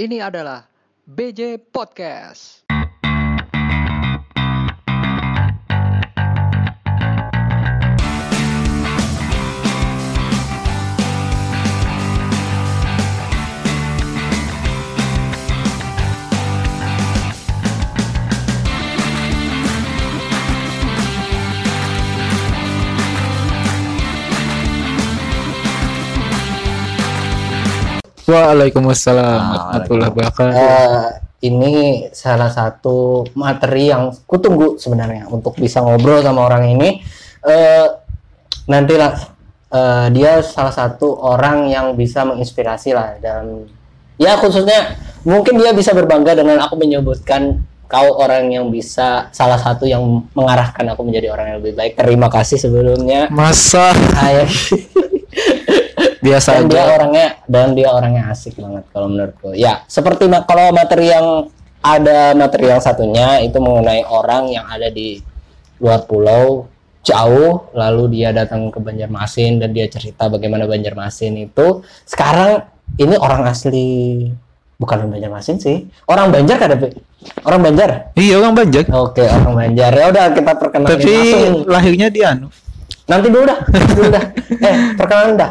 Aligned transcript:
Ini 0.00 0.16
adalah 0.24 0.64
BJ 1.04 1.60
Podcast. 1.60 2.59
Waalaikumsalam 28.30 29.42
warahmatullahi 29.42 30.10
wabarakatuh. 30.14 30.54
Eh, 30.54 31.06
ini 31.50 32.06
salah 32.14 32.46
satu 32.46 33.26
materi 33.34 33.90
yang 33.90 34.14
kutunggu 34.30 34.78
sebenarnya 34.78 35.26
untuk 35.26 35.58
bisa 35.58 35.82
ngobrol 35.82 36.22
sama 36.22 36.46
orang 36.46 36.70
ini. 36.70 37.02
Eh, 37.42 37.86
nanti 38.70 38.94
lah 38.94 39.18
eh, 39.74 40.06
dia 40.14 40.46
salah 40.46 40.70
satu 40.70 41.10
orang 41.26 41.74
yang 41.74 41.98
bisa 41.98 42.22
menginspirasi 42.22 42.94
lah 42.94 43.18
dalam 43.18 43.66
ya 44.14 44.38
khususnya 44.38 44.94
mungkin 45.26 45.58
dia 45.58 45.74
bisa 45.74 45.90
berbangga 45.90 46.38
dengan 46.38 46.62
aku 46.62 46.78
menyebutkan 46.78 47.66
kau 47.90 48.22
orang 48.22 48.54
yang 48.54 48.70
bisa 48.70 49.26
salah 49.34 49.58
satu 49.58 49.82
yang 49.82 50.06
mengarahkan 50.38 50.86
aku 50.94 51.02
menjadi 51.02 51.34
orang 51.34 51.50
yang 51.50 51.58
lebih 51.58 51.74
baik. 51.74 51.98
Terima 51.98 52.30
kasih 52.30 52.62
sebelumnya. 52.62 53.26
Masa 53.34 53.90
Saya 54.14 54.46
biasa 56.20 56.48
dan 56.54 56.64
dia 56.66 56.78
aja. 56.78 56.92
orangnya 56.94 57.26
dan 57.44 57.68
dia 57.72 57.88
orangnya 57.88 58.22
asik 58.28 58.54
banget 58.56 58.84
kalau 58.88 59.08
menurutku 59.08 59.50
ya 59.52 59.82
seperti 59.86 60.24
ma- 60.24 60.44
kalau 60.44 60.70
materi 60.70 61.08
yang 61.08 61.48
ada 61.80 62.32
materi 62.32 62.68
yang 62.68 62.78
satunya 62.78 63.40
itu 63.40 63.56
mengenai 63.56 64.04
orang 64.04 64.48
yang 64.48 64.64
ada 64.64 64.86
di 64.86 65.20
luar 65.76 66.04
pulau 66.04 66.68
jauh 67.00 67.72
lalu 67.72 68.12
dia 68.14 68.30
datang 68.30 68.68
ke 68.68 68.76
Banjarmasin 68.76 69.56
dan 69.56 69.72
dia 69.72 69.88
cerita 69.88 70.28
bagaimana 70.28 70.68
Banjarmasin 70.68 71.40
itu 71.40 71.80
sekarang 72.04 72.68
ini 72.94 73.16
orang 73.16 73.48
asli 73.48 74.28
bukan 74.76 74.96
orang 74.98 75.12
Banjarmasin 75.14 75.56
sih 75.56 75.88
orang 76.04 76.28
Banjar 76.28 76.56
kan 76.56 76.76
orang 77.42 77.60
Banjar 77.62 77.90
Iya 78.12 78.34
orang 78.36 78.52
Banjar. 78.54 78.84
oke 78.86 79.24
orang 79.24 79.54
Banjar 79.54 79.92
ya 79.92 80.06
udah 80.08 80.24
kita 80.32 80.52
perkenalkan 80.54 80.92
Tapi 80.94 81.08
langsung 81.10 81.56
lahirnya 81.64 82.08
di 82.08 82.20
anu. 82.20 82.48
Nanti 83.04 83.26
dulu 83.26 83.42
dah, 83.42 83.58
dulu 83.66 84.06
dah. 84.06 84.24
Eh, 84.62 84.74
perkenalan 84.94 85.34
dah. 85.34 85.50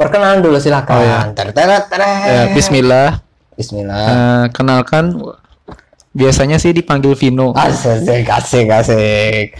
Perkenalan 0.00 0.40
dulu 0.40 0.56
silakan. 0.56 0.96
Oh, 0.96 1.04
ya. 1.04 1.18
Ya, 2.24 2.42
Bismillah. 2.56 3.20
Bismillah. 3.52 4.04
Eh, 4.08 4.44
kenalkan 4.56 5.12
biasanya 6.16 6.56
sih 6.56 6.72
dipanggil 6.72 7.12
Vino. 7.12 7.52
Asik, 7.52 8.24
asik, 8.24 8.66
asik. 8.72 9.52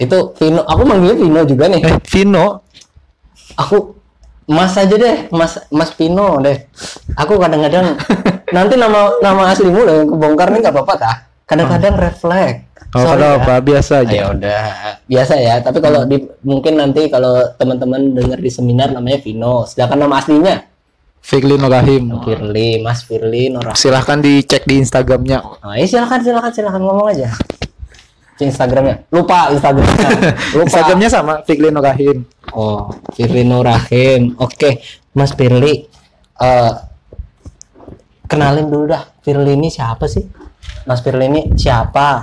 Itu 0.00 0.32
Vino, 0.40 0.64
aku 0.64 0.82
manggilnya 0.88 1.16
Vino 1.20 1.40
juga 1.44 1.68
nih. 1.68 1.84
Eh 1.84 1.96
Vino. 2.08 2.64
Aku 3.60 3.96
Mas 4.46 4.78
aja 4.78 4.94
deh, 4.94 5.26
Mas 5.34 5.58
Mas 5.68 5.90
Vino 5.92 6.38
deh. 6.38 6.56
Aku 7.18 7.36
kadang-kadang 7.36 7.98
nanti 8.56 8.74
nama 8.78 9.10
nama 9.18 9.50
aslimu 9.50 9.80
loh 9.82 9.94
yang 10.00 10.08
kebongkar 10.08 10.48
nih 10.54 10.60
nggak 10.62 10.74
apa-apa 10.74 10.94
tah. 10.96 11.16
Kadang-kadang 11.44 11.94
red 11.98 12.16
flag. 12.16 12.54
Oh 12.94 13.02
Sorry 13.02 13.10
kalau 13.18 13.28
ya. 13.28 13.38
apa 13.42 13.54
biasa 13.60 13.92
aja. 14.06 14.14
Ya 14.14 14.24
udah 14.30 14.64
biasa 15.10 15.34
ya. 15.40 15.54
Tapi 15.60 15.78
kalau 15.82 16.06
di 16.06 16.22
mungkin 16.46 16.78
nanti 16.78 17.10
kalau 17.10 17.34
teman-teman 17.58 18.14
dengar 18.14 18.38
di 18.38 18.50
seminar 18.52 18.94
namanya 18.94 19.18
Vino. 19.20 19.66
Sedangkan 19.66 20.06
nama 20.06 20.22
aslinya 20.22 20.76
Fikli 21.26 21.58
Rahim. 21.58 22.14
Firly, 22.22 22.78
Mas 22.78 23.02
Firly 23.02 23.50
Nora. 23.50 23.74
Silahkan 23.74 24.22
dicek 24.22 24.62
di 24.62 24.78
Instagramnya. 24.78 25.42
Oh, 25.42 25.74
ya 25.74 25.82
silakan 25.82 26.22
silakan 26.22 26.50
silakan 26.54 26.82
ngomong 26.86 27.10
aja. 27.10 27.34
Di 28.38 28.46
Instagramnya. 28.46 29.10
Lupa 29.10 29.50
Instagramnya. 29.50 30.08
Lupa. 30.54 30.66
Instagramnya 30.70 31.08
sama 31.10 31.42
Fikli 31.42 31.74
Rahim. 31.74 32.22
Oh, 32.54 32.94
Firly 33.10 33.42
Nurahim. 33.42 34.38
Oke, 34.38 34.78
Mas 35.18 35.34
Firly. 35.34 35.90
eh 36.36 36.72
kenalin 38.30 38.70
dulu 38.70 38.94
dah. 38.94 39.02
Firly 39.18 39.58
ini 39.58 39.66
siapa 39.66 40.06
sih? 40.06 40.22
Mas 40.86 41.02
Firly 41.02 41.26
ini 41.26 41.42
siapa? 41.58 42.22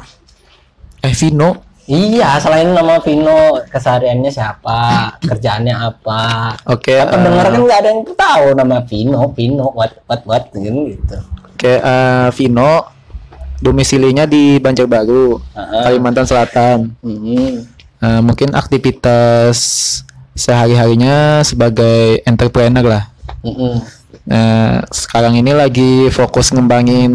Eh 1.03 1.11
Vino. 1.11 1.59
Iya, 1.83 2.39
selain 2.39 2.71
nama 2.71 3.03
Vino, 3.03 3.59
kesehariannya 3.67 4.31
siapa? 4.31 5.11
Kerjaannya 5.19 5.75
apa? 5.75 6.55
Oke. 6.71 6.95
Ya, 6.95 7.03
eh, 7.03 7.11
pendengar 7.11 7.51
kan 7.51 7.59
nggak 7.59 7.79
ada 7.83 7.89
yang 7.91 8.03
tahu 8.07 8.45
nama 8.55 8.77
Vino, 8.87 9.21
Vino, 9.35 9.67
what, 9.75 9.91
what, 10.07 10.23
what, 10.23 10.47
gitu. 10.55 11.19
Oke, 11.51 11.83
eh, 11.83 12.27
Vino 12.39 12.87
domisilinya 13.59 14.23
di 14.23 14.63
Banjarbaru, 14.63 15.35
Heeh. 15.35 15.83
Kalimantan 15.83 16.23
Selatan. 16.23 16.95
Hmm. 17.03 17.67
Eh, 17.99 18.21
mungkin 18.23 18.55
aktivitas 18.55 19.59
sehari-harinya 20.39 21.43
sebagai 21.43 22.23
entrepreneur 22.23 22.83
lah. 22.87 23.03
Mm-mm. 23.43 23.83
Eh, 24.23 24.77
sekarang 24.87 25.35
ini 25.35 25.51
lagi 25.51 26.07
fokus 26.15 26.55
ngembangin 26.55 27.11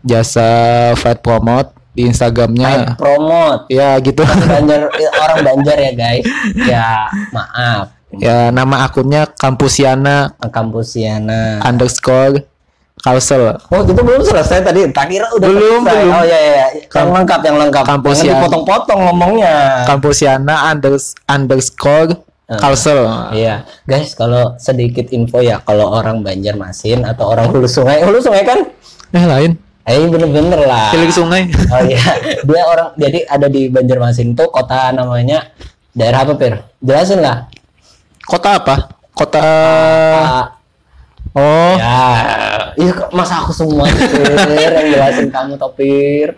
jasa 0.00 0.48
fight 0.96 1.20
promote 1.20 1.75
di 1.96 2.04
Kayak 2.04 2.10
Instagramnya. 2.12 2.70
promote. 2.94 3.72
Ya 3.72 3.96
gitu. 3.98 4.20
Banjar 4.52 4.92
orang 4.92 5.38
Banjar 5.40 5.76
ya 5.80 5.92
guys. 5.96 6.24
Ya 6.54 7.08
maaf. 7.32 7.96
ya 8.16 8.48
nama 8.48 8.84
akunnya 8.84 9.26
Kampusiana 9.26 10.30
Kampusiana. 10.52 11.58
underscore 11.64 12.44
Kalsel. 12.96 13.60
Oh 13.68 13.80
itu 13.80 13.92
belum 13.92 14.20
selesai 14.20 14.60
tadi. 14.60 14.88
Tak 14.88 15.06
kira 15.06 15.28
udah 15.30 15.46
Belum, 15.46 15.80
selesai. 15.84 16.00
belum. 16.00 16.12
Oh 16.12 16.24
iya 16.24 16.38
iya. 16.40 16.66
Yang 16.74 16.88
Kam- 16.88 17.12
lengkap 17.12 17.40
yang 17.42 17.56
lengkap. 17.58 17.84
Kampusiana. 17.84 18.24
Jangan 18.26 18.40
dipotong-potong 18.40 19.00
ngomongnya. 19.04 19.54
Kampusiana 19.84 20.54
unders 20.68 21.04
underscore 21.24 22.20
Ah. 22.46 22.62
Kalsel. 22.62 23.02
Iya, 23.34 23.66
guys, 23.82 24.14
kalau 24.14 24.54
sedikit 24.56 25.10
info 25.10 25.42
ya, 25.42 25.58
kalau 25.66 25.90
orang 25.90 26.22
Banjarmasin 26.22 27.02
atau 27.02 27.26
orang 27.26 27.50
Hulu 27.50 27.66
Sungai, 27.66 28.06
Hulu 28.06 28.22
Sungai 28.22 28.46
kan? 28.46 28.62
Eh 29.10 29.26
lain. 29.26 29.58
Eh 29.86 30.02
bener-bener 30.10 30.66
lah. 30.66 30.90
Hilir 30.90 31.14
sungai. 31.14 31.46
Oh 31.70 31.78
iya, 31.86 32.02
dia 32.42 32.62
orang 32.66 32.90
jadi 32.98 33.22
ada 33.30 33.46
di 33.46 33.70
Banjarmasin 33.70 34.34
tuh 34.34 34.50
kota 34.50 34.90
namanya 34.90 35.54
daerah 35.94 36.26
apa 36.26 36.34
Pir? 36.34 36.58
Jelasin 36.82 37.22
lah. 37.22 37.46
Kota 38.26 38.58
apa? 38.58 38.90
Kota 39.14 39.46
Oh, 41.36 41.76
ya, 41.76 42.72
iya 42.80 42.92
masa 43.12 43.44
aku 43.44 43.52
semua 43.52 43.84
Pir, 43.92 44.72
yang 44.72 44.88
jelasin 44.88 45.28
kamu 45.28 45.60
Topir. 45.60 46.32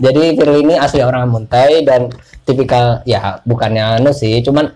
Jadi 0.00 0.34
Pir 0.34 0.50
ini 0.64 0.74
asli 0.80 1.04
orang 1.04 1.28
Muntai 1.28 1.84
dan 1.84 2.08
tipikal 2.42 3.04
ya 3.04 3.38
bukannya 3.44 4.00
anu 4.00 4.16
sih, 4.16 4.40
cuman 4.40 4.72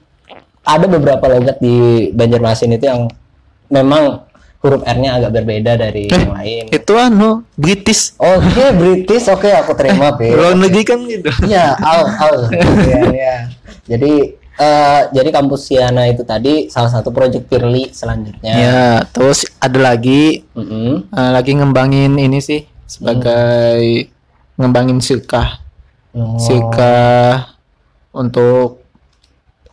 ada 0.69 0.87
beberapa 0.87 1.25
logat 1.33 1.59
di 1.65 2.09
Banjarmasin 2.13 2.77
itu 2.77 2.93
yang 2.93 3.09
memang 3.73 4.28
huruf 4.59 4.83
R-nya 4.83 5.23
agak 5.23 5.31
berbeda 5.39 5.79
dari 5.79 6.11
yang 6.11 6.35
lain. 6.35 6.67
itu 6.67 6.93
anu 6.99 7.47
British. 7.55 8.19
Oke, 8.19 8.75
British, 8.75 9.31
oke 9.31 9.47
aku 9.47 9.73
terima, 9.79 10.11
Pir. 10.19 10.35
Luar 10.35 10.59
negeri 10.59 10.83
kan 10.83 10.99
gitu. 11.07 11.31
Iya, 11.47 11.79
al 11.79 12.03
al. 12.19 12.37
Iya, 12.87 13.01
iya. 13.15 13.37
Jadi 13.87 14.35
eh 14.59 15.03
jadi 15.15 15.31
kampus 15.31 15.71
Siana 15.71 16.11
itu 16.11 16.27
tadi 16.27 16.67
salah 16.67 16.91
satu 16.91 17.15
proyek 17.15 17.47
Firly 17.47 17.95
selanjutnya. 17.95 18.53
Ya, 18.59 18.83
terus 19.15 19.47
ada 19.63 19.79
lagi 19.79 20.43
Mm-mm. 20.59 21.07
eh, 21.07 21.31
lagi 21.31 21.55
ngembangin 21.55 22.19
ini 22.19 22.43
sih 22.43 22.67
sebagai 22.83 24.11
ngembangin 24.59 24.99
sirkah. 24.99 25.63
Oh. 26.11 26.35
Sirkah 26.43 27.55
untuk 28.11 28.83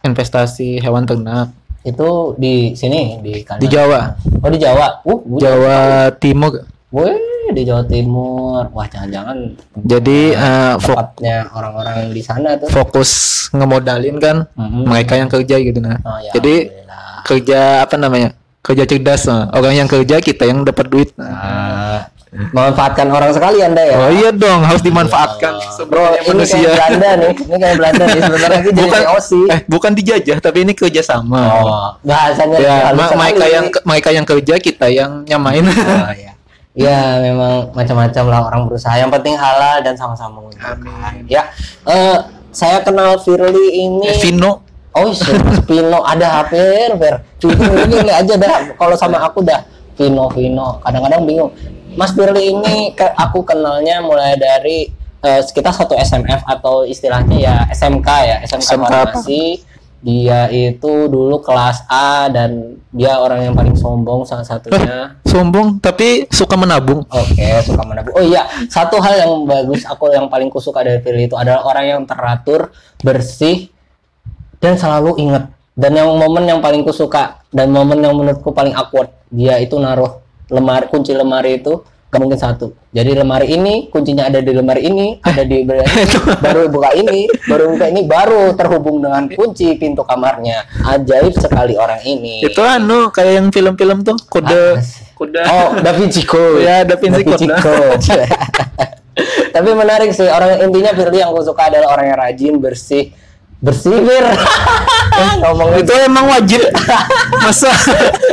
investasi 0.06 0.78
hewan 0.78 1.09
ternak 1.09 1.50
Itu 1.85 2.09
di 2.35 2.73
sini 2.73 3.22
di 3.22 3.40
Kalimantan. 3.40 3.62
di 3.62 3.68
Jawa. 3.69 4.00
Oh, 4.41 4.50
di 4.50 4.57
Jawa. 4.57 4.88
Uh, 5.06 5.19
Jawa 5.38 5.78
Timur. 6.16 6.66
Wih, 6.90 7.14
di 7.52 7.61
Jawa 7.61 7.85
Timur. 7.85 8.66
Wah, 8.72 8.87
jangan-jangan 8.87 9.37
Jadi 9.78 10.20
eh, 10.32 10.73
fo- 10.78 10.91
tempatnya 10.91 11.46
orang-orang 11.52 12.09
di 12.09 12.22
sana 12.22 12.58
tuh. 12.58 12.67
fokus 12.67 13.11
ngemodalin 13.52 14.17
kan 14.17 14.49
Mm-mm. 14.52 14.84
mereka 14.85 15.14
yang 15.14 15.29
kerja 15.29 15.55
gitu 15.58 15.78
nah. 15.78 16.02
Oh, 16.02 16.17
ya, 16.17 16.32
Jadi 16.34 16.73
kerja 17.23 17.59
apa 17.84 17.96
namanya? 17.96 18.34
Kerja 18.59 18.84
cerdas. 18.84 19.29
nah. 19.29 19.52
Orang 19.52 19.73
yang 19.73 19.85
kerja 19.85 20.17
kita 20.17 20.43
yang 20.43 20.66
dapat 20.66 20.90
duit. 20.90 21.09
Nah, 21.16 22.09
memanfaatkan 22.52 23.08
orang 23.08 23.32
sekali 23.32 23.58
Anda 23.59 23.84
ya. 23.84 23.96
Oh 23.97 24.11
iya 24.11 24.29
dong, 24.29 24.61
harus 24.64 24.82
dimanfaatkan 24.82 25.53
Bro, 25.55 26.03
sebenarnya 26.03 26.20
ini 26.20 26.29
manusia. 26.29 26.55
kayak 26.55 26.72
Belanda 26.72 27.09
nih. 27.16 27.34
Ini 27.35 27.55
kayak 27.55 27.76
Belanda 27.79 28.03
nih 28.05 28.22
sebenarnya 28.22 28.59
jadi 28.61 28.79
bukan 28.82 29.02
OC. 29.16 29.29
eh 29.47 29.59
bukan 29.66 29.91
dijajah 29.93 30.37
tapi 30.40 30.58
ini 30.61 30.73
kerja 30.73 31.02
sama. 31.02 31.41
Oh, 31.55 31.87
bahasanya 32.02 32.58
ya, 32.59 32.76
ma- 32.91 33.14
mereka 33.14 33.46
yang 33.47 33.66
mereka 33.84 34.09
yang 34.11 34.26
kerja 34.26 34.55
kita 34.58 34.87
yang 34.90 35.23
nyamain. 35.23 35.64
Oh, 35.66 36.14
ya. 36.14 36.32
Ya, 36.76 37.23
memang 37.23 37.72
macam-macam 37.72 38.23
lah 38.28 38.40
orang 38.46 38.61
berusaha. 38.67 38.99
Yang 38.99 39.16
penting 39.16 39.40
halal 39.40 39.79
dan 39.79 39.96
sama-sama 39.96 40.43
menguntungkan. 40.43 41.23
Ya, 41.26 41.47
eh, 41.88 42.20
saya 42.52 42.84
kenal 42.84 43.16
Firly 43.16 43.79
ini. 43.79 44.11
Eh, 44.11 44.20
Vino. 44.20 44.59
Oh, 44.91 45.08
iya, 45.08 45.35
Pino 45.64 46.03
ada 46.03 46.43
HP, 46.43 46.55
Ver. 46.99 47.23
Vino 47.40 47.96
ini 47.96 48.11
aja 48.11 48.35
dah. 48.35 48.76
Kalau 48.76 48.96
sama 48.96 49.23
aku 49.23 49.40
dah 49.40 49.64
Vino 49.96 50.28
Vino 50.28 50.79
kadang-kadang 50.79 51.23
bingung 51.23 51.52
Mas 51.96 52.12
Firly 52.12 52.52
ini 52.52 52.92
ke, 52.92 53.08
aku 53.16 53.47
kenalnya 53.47 54.03
mulai 54.03 54.36
dari 54.36 54.92
eh, 55.24 55.42
kita 55.44 55.72
satu 55.72 55.96
SMF 55.96 56.44
atau 56.44 56.84
istilahnya 56.84 57.38
ya 57.40 57.56
SMK 57.72 58.09
ya 58.24 58.38
SMK, 58.44 58.64
SMK 58.64 58.86
apa? 58.86 59.16
farmasi 59.16 59.64
dia 60.06 60.46
itu 60.53 61.09
dulu 61.09 61.42
kelas 61.42 61.82
A 61.90 62.30
dan 62.30 62.78
dia 62.94 63.18
orang 63.18 63.42
yang 63.42 63.58
paling 63.58 63.74
sombong 63.74 64.22
salah 64.22 64.46
satunya 64.46 65.18
Sombong 65.26 65.82
tapi 65.82 66.30
suka 66.30 66.53
menabung. 66.53 67.02
Oke, 67.09 67.50
suka 67.66 67.82
menabung. 67.82 68.14
Oh 68.14 68.22
iya, 68.22 68.46
satu 68.70 69.02
hal 69.02 69.26
yang 69.26 69.34
bagus 69.50 69.82
aku 69.84 70.14
yang 70.14 70.30
paling 70.30 70.53
kusuka 70.53 70.86
dari 70.86 71.02
Firly 71.02 71.26
itu 71.26 71.36
adalah 71.36 71.66
orang 71.66 71.86
yang 71.90 72.02
teratur, 72.06 72.70
bersih, 73.02 73.68
dan 74.62 74.78
selalu 74.78 75.18
inget. 75.20 75.50
Dan 75.76 75.91
yang 75.91 76.08
momen 76.16 76.48
yang 76.48 76.64
paling 76.64 76.88
kusuka 76.88 77.44
dan 77.52 77.74
momen 77.74 78.00
yang 78.00 78.16
menurutku 78.16 78.56
paling 78.56 78.72
awkward, 78.78 79.12
dia 79.28 79.59
itu 79.59 79.76
naruh 79.76 80.24
lemari 80.50 80.86
kunci 80.90 81.12
lemari 81.14 81.62
itu 81.62 81.82
gak 82.16 82.22
mungkin 82.24 82.40
satu. 82.40 82.72
Jadi 82.96 83.12
lemari 83.12 83.52
ini 83.52 83.92
kuncinya 83.92 84.32
ada 84.32 84.40
di 84.40 84.52
lemari 84.56 84.88
ini, 84.88 85.20
ada 85.20 85.44
di 85.44 85.64
lemari 85.68 85.84
ini, 85.84 86.08
baru 86.40 86.62
buka 86.72 86.90
ini, 86.96 87.28
baru 87.44 87.64
buka 87.76 87.86
ini, 87.92 88.02
baru 88.08 88.44
terhubung 88.56 89.03
dengan 89.03 89.28
kunci 89.28 89.76
pintu 89.76 90.08
kamarnya. 90.08 90.64
Ajaib 90.88 91.36
sekali 91.36 91.76
orang 91.76 92.00
ini. 92.08 92.40
Itu 92.40 92.64
anu 92.64 93.12
kayak 93.12 93.34
yang 93.44 93.47
film-film 93.52 94.08
tuh 94.08 94.16
kode 94.32 94.80
kode. 95.16 95.42
Oh, 95.44 95.80
Da 95.80 95.92
Vinci 95.96 96.24
Code. 96.28 96.64
Ya, 96.64 96.84
Da 96.84 96.96
Vinci 97.00 97.24
Code. 97.24 97.48
Code. 97.59 98.24
Tapi 99.56 99.70
menarik 99.72 100.12
sih 100.12 100.28
orang 100.28 100.59
intinya 100.59 100.91
Firly 100.91 101.24
yang 101.24 101.32
aku 101.32 101.48
suka 101.48 101.72
adalah 101.72 101.96
orang 101.96 102.12
yang 102.12 102.20
rajin, 102.20 102.53
bersih, 102.59 103.16
bersih 103.63 103.97
Fir. 104.03 104.25
Ngomongnya 105.41 105.78
Itu 105.79 105.93
emang 105.96 106.25
wajib. 106.28 106.61
Masa 107.46 107.72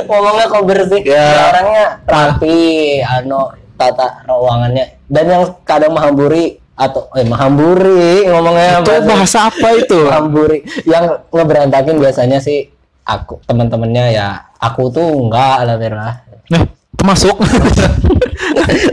ngomongnya 0.06 0.46
kok 0.50 0.64
bersih. 0.66 1.02
Ya. 1.06 1.14
Ya, 1.22 1.42
orangnya 1.54 1.84
rapi, 2.04 2.60
anu 3.00 3.54
tata 3.78 4.22
ruangannya 4.26 4.84
dan 5.10 5.24
yang 5.26 5.42
kadang 5.66 5.92
mahamburi 5.94 6.62
atau 6.78 7.10
eh 7.18 7.26
mahamburi 7.26 8.26
ngomongnya 8.30 8.80
itu 8.82 8.92
bahasa 9.04 9.50
apa 9.50 9.68
itu? 9.74 9.98
mahamburi 10.10 10.58
yang 10.86 11.18
ngeberantakin 11.34 11.98
biasanya 11.98 12.38
sih 12.38 12.70
aku 13.02 13.42
teman-temannya 13.46 14.14
ya 14.14 14.46
aku 14.62 14.90
tuh 14.90 15.06
enggak 15.28 15.66
lah 15.66 16.14
Nah, 16.52 16.68
termasuk. 16.98 17.36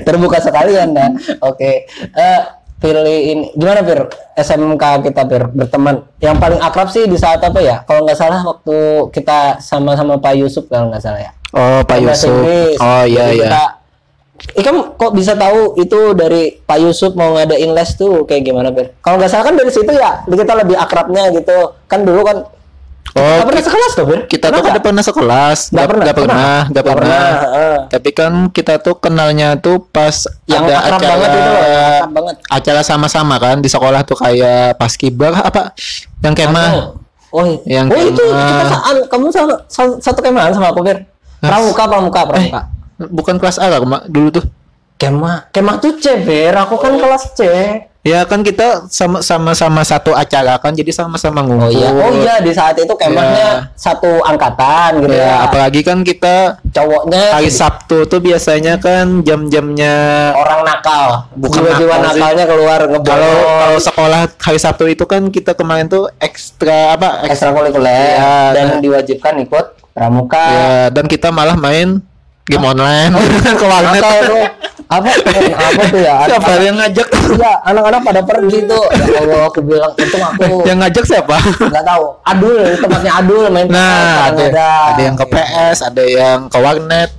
terbuka 0.08 0.42
sekali 0.42 0.74
anda 0.78 1.14
oke 1.42 1.72
eh 2.16 2.40
Firly 2.40 2.59
ini 2.82 3.52
gimana 3.54 3.84
Fir 3.84 4.08
SMK 4.34 4.84
kita 5.04 5.28
Fir 5.28 5.44
berteman 5.48 6.08
yang 6.18 6.40
paling 6.40 6.58
akrab 6.58 6.88
sih 6.88 7.04
di 7.04 7.20
saat 7.20 7.40
apa 7.40 7.60
ya 7.60 7.84
kalau 7.84 8.04
nggak 8.04 8.16
salah 8.16 8.40
waktu 8.42 8.78
kita 9.12 9.60
sama-sama 9.60 10.16
Pak 10.16 10.34
Yusuf 10.34 10.64
kalau 10.66 10.88
nggak 10.88 11.04
salah 11.04 11.20
ya 11.20 11.32
Oh, 11.50 11.82
Pak 11.82 11.98
Bahasa 12.00 12.30
Yusuf. 12.30 12.30
Inggris. 12.32 12.78
Oh 12.78 13.04
iya 13.04 13.26
iya. 13.30 13.46
kita- 13.50 13.74
Ikam 14.56 14.96
kok 14.96 15.12
bisa 15.12 15.36
tahu 15.36 15.76
itu 15.76 16.16
dari 16.16 16.56
Pak 16.56 16.80
Yusuf 16.80 17.12
mau 17.12 17.36
ngadain 17.36 17.76
les 17.76 17.92
tuh 17.92 18.24
kayak 18.24 18.46
gimana 18.46 18.72
Fir? 18.72 18.96
Kalau 19.02 19.20
nggak 19.20 19.28
salah 19.28 19.44
kan 19.44 19.60
dari 19.60 19.68
situ 19.68 19.92
ya 19.92 20.24
kita 20.24 20.54
lebih 20.56 20.80
akrabnya 20.80 21.28
gitu 21.34 21.76
kan 21.86 22.08
dulu 22.08 22.24
kan 22.24 22.38
Oh, 23.12 23.22
nggak 23.22 23.48
pernah 23.48 23.64
sekelas 23.64 23.92
tuh 23.92 24.06
Fir? 24.06 24.20
kita 24.28 24.46
tuh 24.46 24.54
Pernah 24.54 24.70
kada 24.70 24.80
pernah 24.80 25.02
sekelas, 25.02 25.60
Nggak 25.68 25.88
pernah, 25.88 26.04
nggak 26.04 26.16
pernah, 26.16 26.58
Nggak 26.64 26.86
pernah. 26.86 27.00
pernah, 27.00 27.30
heeh. 27.42 27.78
Tapi 27.90 28.10
kan 28.12 28.32
kita 28.48 28.74
tuh 28.78 28.96
kenalnya 28.96 29.50
tuh 29.56 29.82
pas 29.84 30.14
Yang 30.46 30.64
ada 30.64 30.76
acara 30.86 31.02
banget 31.10 31.30
itu 31.30 31.40
loh, 31.40 31.62
banget. 32.12 32.36
acara 32.46 32.82
sama-sama 32.82 33.36
kan 33.36 33.58
di 33.58 33.66
sekolah 33.66 34.02
tuh 34.04 34.14
kayak 34.16 34.76
paskibra 34.76 35.34
apa 35.36 35.74
yang 36.20 36.34
kemah. 36.34 36.70
Oh, 36.70 36.86
oh, 37.36 37.46
Yang 37.64 37.86
oh 37.88 38.02
itu 38.04 38.24
kemah. 38.24 38.46
kita 38.46 38.64
sa- 38.68 38.84
kamu 39.08 39.26
sama, 39.30 39.54
sa- 39.66 40.00
satu 40.00 40.20
kemahan 40.22 40.52
sama 40.52 40.70
aku 40.70 40.82
Fir. 40.84 41.02
Pramuka, 41.40 41.84
pramuka, 41.86 42.20
Eh, 42.20 42.28
pramuka. 42.28 42.62
bukan 43.10 43.36
kelas 43.38 43.58
A 43.58 43.70
lah 43.70 43.80
dulu 44.06 44.30
tuh. 44.32 44.46
Kemah, 45.00 45.48
kemah 45.50 45.80
tuh 45.80 45.96
C 45.96 46.20
Fir, 46.20 46.52
aku 46.54 46.76
kan 46.76 46.92
Oh. 46.92 47.00
kelas 47.00 47.32
C. 47.32 47.42
Ya 48.00 48.24
kan 48.24 48.40
kita 48.42 48.88
sama 48.88 49.20
sama 49.20 49.52
sama 49.52 49.80
satu 49.82 50.12
acara 50.14 50.56
kan 50.56 50.72
jadi 50.72 50.88
sama-sama 50.90 51.40
Oh 51.40 51.44
ngumpul. 51.46 51.68
iya, 51.70 51.88
oh 51.90 52.12
iya 52.14 52.36
di 52.40 52.48
saat 52.50 52.76
itu 52.76 52.88
kemahnya 52.90 53.76
satu 53.76 54.24
angkatan 54.24 55.04
gitu 55.04 55.12
Ya, 55.14 55.24
ya. 55.26 55.36
apalagi 55.44 55.84
kan 55.84 56.00
kita 56.02 56.64
Cowoknya 56.70 57.32
hari 57.34 57.48
Sabtu 57.50 58.08
tuh 58.08 58.20
biasanya 58.20 58.76
kan 58.76 59.20
jam-jamnya 59.22 60.32
orang 60.34 60.64
nakal, 60.64 61.28
Bukan 61.34 61.60
jiwa-jiwa 61.60 61.92
nakal 61.94 62.08
sih. 62.10 62.20
nakalnya 62.20 62.46
keluar 62.46 62.80
kalau 62.80 62.92
ngebolong 62.94 63.40
kalau 63.60 63.80
sekolah 63.82 64.22
hari 64.38 64.60
Sabtu 64.60 64.84
itu 64.86 65.04
kan 65.06 65.22
kita 65.28 65.52
kemarin 65.54 65.88
tuh 65.88 66.08
ekstra 66.18 66.96
apa 66.96 67.08
ekstra 67.22 67.52
ekstrakurikuler 67.52 68.16
Ya, 68.16 68.36
dan 68.54 68.66
nah. 68.70 68.80
diwajibkan 68.80 69.44
ikut 69.44 69.66
pramuka. 69.92 70.40
ya 70.48 70.72
dan 70.90 71.04
kita 71.06 71.30
malah 71.30 71.56
main 71.56 72.00
game 72.50 72.66
online 72.66 73.12
ke 73.46 73.66
warnet 73.70 74.02
tuh. 74.02 74.46
Apa 74.90 75.06
apa 75.06 75.82
tuh 75.86 76.02
ya? 76.02 76.16
siapa 76.34 76.50
Anak- 76.50 76.66
yang 76.66 76.76
ngajak 76.82 77.08
Iya, 77.38 77.54
anak-anak 77.62 78.02
pada 78.02 78.22
pergi 78.26 78.66
tuh. 78.66 78.86
Ya 78.90 79.22
Allah, 79.22 79.42
aku 79.46 79.62
bilang 79.62 79.94
untung 79.94 80.24
aku 80.26 80.66
yang 80.66 80.82
ngajak 80.82 81.06
siapa 81.06 81.38
nggak 81.62 81.86
tahu. 81.86 82.06
Adul, 82.26 82.74
tempatnya 82.82 83.12
Adul 83.22 83.46
main 83.54 83.70
nah 83.70 84.34
ada 84.34 84.50
ada 84.98 85.02
yang 85.02 85.14
ke 85.14 85.26
PS 85.30 85.78
ada 85.86 86.04
yang 86.04 86.50
ke 86.50 86.58
warnet 86.58 87.19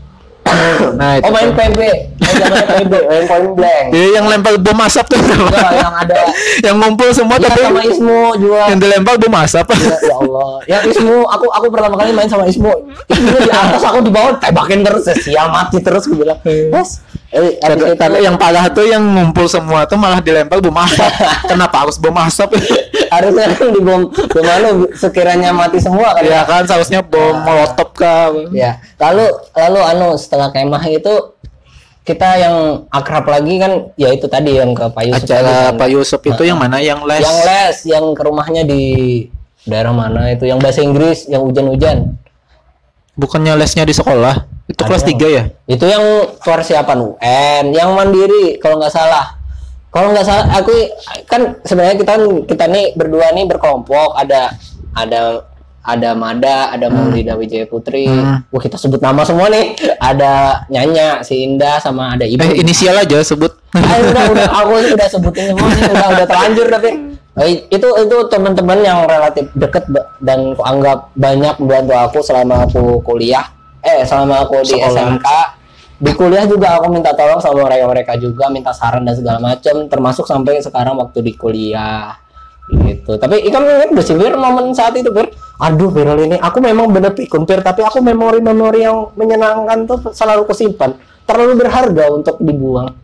nah 0.92 1.10
itu 1.16 1.24
Oh 1.24 1.32
main. 1.32 1.50
PB, 1.50 1.80
main 1.80 2.34
zamannya 2.36 2.66
PB, 2.76 2.92
main 3.10 3.24
point 3.24 3.48
blank. 3.54 3.86
Iya, 3.90 4.06
yang 4.14 4.26
lempar 4.26 4.54
bom 4.56 4.78
asap 4.80 5.04
tuh 5.08 5.18
Enggak, 5.18 5.72
yang 5.72 5.94
ada 5.94 6.18
yang 6.66 6.76
ngumpul 6.76 7.08
semua 7.10 7.36
ya, 7.36 7.48
tapi 7.48 7.60
sama 7.62 7.80
Ismu 7.82 8.20
juga. 8.36 8.60
yang 8.66 8.78
dilempar 8.78 9.14
bom 9.16 9.34
asap 9.36 9.66
Ya, 9.70 9.96
ya 10.00 10.14
Allah. 10.16 10.52
Ya 10.64 10.78
Ismu, 10.82 11.16
aku 11.24 11.46
aku 11.48 11.66
pertama 11.68 11.94
kali 11.96 12.10
main 12.10 12.26
sama 12.26 12.44
Ismu. 12.44 12.72
Ismu 13.06 13.36
di 13.38 13.50
atas, 13.50 13.82
aku 13.82 13.98
di 14.00 14.10
bawah, 14.10 14.36
tembakin 14.36 14.80
terus. 14.80 15.04
Ya, 15.04 15.14
sial 15.16 15.46
mati 15.48 15.78
terus 15.78 16.04
gue 16.04 16.18
bilang. 16.18 16.38
Yes. 16.44 17.00
Eh, 17.30 17.62
habis 17.62 17.94
itu, 17.94 18.18
yang 18.26 18.34
parah 18.34 18.66
tuh 18.74 18.82
yang 18.90 19.06
ngumpul 19.06 19.46
semua 19.46 19.86
tuh 19.86 19.94
malah 19.94 20.18
dilempar 20.18 20.58
bom 20.58 20.74
asap. 20.74 21.06
Kenapa 21.50 21.86
harus 21.86 21.94
bom 21.94 22.14
asap? 22.18 22.58
harusnya 23.14 23.46
kan 23.54 23.70
di 23.70 23.80
bom 23.82 24.10
bom 24.10 24.46
anu 24.46 24.90
sekiranya 24.94 25.50
mati 25.54 25.78
semua 25.78 26.14
kan 26.14 26.22
ya 26.26 26.42
kan 26.42 26.62
seharusnya 26.66 27.06
bom 27.06 27.38
molotov 27.46 27.94
kah? 27.94 28.34
Ya, 28.50 28.82
lalu 28.98 29.30
lalu 29.54 29.80
anu 29.94 30.18
setelah 30.18 30.50
kemah 30.50 30.82
itu 30.90 31.38
kita 32.02 32.28
yang 32.42 32.56
akrab 32.90 33.22
lagi 33.30 33.62
kan 33.62 33.94
ya 33.94 34.10
itu 34.10 34.26
tadi 34.26 34.58
yang 34.58 34.74
ke 34.74 34.90
Pak 34.90 35.04
Yusuf 35.06 35.30
Acara 35.30 35.70
kan. 35.70 35.78
Pak 35.78 35.88
Yusuf 35.94 36.20
itu 36.26 36.42
yang 36.42 36.58
mana 36.58 36.82
yang 36.82 36.98
les? 37.06 37.22
yang 37.22 37.38
les 37.46 37.76
yang 37.86 38.04
ke 38.10 38.22
rumahnya 38.26 38.66
di 38.66 38.82
daerah 39.70 39.94
mana 39.94 40.34
itu 40.34 40.50
yang 40.50 40.58
bahasa 40.58 40.82
Inggris 40.82 41.30
yang 41.30 41.46
hujan-hujan 41.46 42.18
Bukannya 43.14 43.54
lesnya 43.54 43.86
di 43.86 43.94
sekolah? 43.94 44.49
Itu 44.70 44.82
kelas 44.86 45.02
Ada. 45.02 45.12
3 45.18 45.36
ya? 45.36 45.42
itu 45.66 45.84
yang 45.86 46.04
persiapan 46.38 46.98
UN 47.02 47.64
yang 47.74 47.90
mandiri 47.94 48.58
kalau 48.62 48.78
nggak 48.78 48.94
salah 48.94 49.34
kalau 49.90 50.14
nggak 50.14 50.26
salah 50.26 50.46
aku 50.54 50.70
kan 51.26 51.58
sebenarnya 51.66 51.98
kita 51.98 52.14
kita 52.46 52.64
nih 52.70 52.94
berdua 52.94 53.34
nih 53.34 53.50
berkelompok 53.50 54.14
ada 54.14 54.54
ada 54.94 55.46
ada 55.80 56.12
Mada, 56.12 56.68
ada 56.76 56.92
Maulida 56.92 57.32
Wijaya 57.40 57.64
Putri. 57.64 58.04
Hmm. 58.04 58.44
Wah, 58.52 58.60
kita 58.60 58.76
sebut 58.76 59.00
nama 59.00 59.24
semua 59.24 59.48
nih. 59.48 59.72
Ada 59.96 60.68
Nyanya, 60.68 61.24
si 61.24 61.40
Indah 61.40 61.80
sama 61.80 62.20
ada 62.20 62.28
Ibu. 62.28 62.36
Eh 62.36 62.60
inisial 62.60 63.00
aja 63.00 63.24
sebut. 63.24 63.48
Ah, 63.72 63.96
udah, 63.96 64.24
udah, 64.28 64.48
aku 64.60 64.72
udah 64.92 65.08
sebutin 65.08 65.56
semua 65.56 65.72
nih, 65.72 65.88
udah, 65.88 66.08
udah 66.20 66.26
terlanjur 66.28 66.68
tapi 66.68 66.90
Eh, 67.38 67.62
itu 67.70 67.88
itu 67.88 68.16
teman-teman 68.26 68.82
yang 68.82 69.06
relatif 69.06 69.46
deket 69.54 69.86
dan 70.18 70.50
aku 70.50 70.66
anggap 70.66 71.14
banyak 71.14 71.54
membantu 71.62 71.94
aku 71.94 72.18
selama 72.26 72.66
aku 72.66 72.98
kuliah. 73.06 73.46
Eh, 73.80 74.04
selama 74.04 74.44
aku 74.44 74.60
di 74.64 74.76
Sekolah. 74.76 74.92
SMK. 74.92 75.28
Di 76.00 76.12
kuliah 76.16 76.48
juga 76.48 76.80
aku 76.80 76.88
minta 76.88 77.12
tolong 77.12 77.36
sama 77.44 77.68
mereka-mereka 77.68 78.16
juga, 78.16 78.48
minta 78.48 78.72
saran 78.72 79.04
dan 79.04 79.12
segala 79.12 79.36
macam, 79.36 79.84
termasuk 79.84 80.24
sampai 80.24 80.64
sekarang 80.64 80.96
waktu 80.96 81.20
di 81.20 81.36
kuliah 81.36 82.16
gitu. 82.72 83.20
Tapi 83.20 83.44
Ikam 83.44 83.66
ingat 83.66 83.92
gak 83.92 84.06
sih 84.06 84.16
Bir 84.16 84.32
momen 84.38 84.72
saat 84.72 84.96
itu 84.96 85.12
Bir? 85.12 85.28
Aduh 85.60 85.92
Virul 85.92 86.24
ini 86.24 86.40
aku 86.40 86.62
memang 86.64 86.88
bener 86.88 87.12
pikun 87.12 87.44
Bir, 87.44 87.60
tapi 87.60 87.84
aku 87.84 88.00
memori-memori 88.00 88.80
yang 88.80 89.12
menyenangkan 89.12 89.84
tuh 89.84 89.98
selalu 90.16 90.48
kusimpan. 90.48 90.96
Terlalu 91.28 91.66
berharga 91.66 92.04
untuk 92.16 92.40
dibuang. 92.40 92.96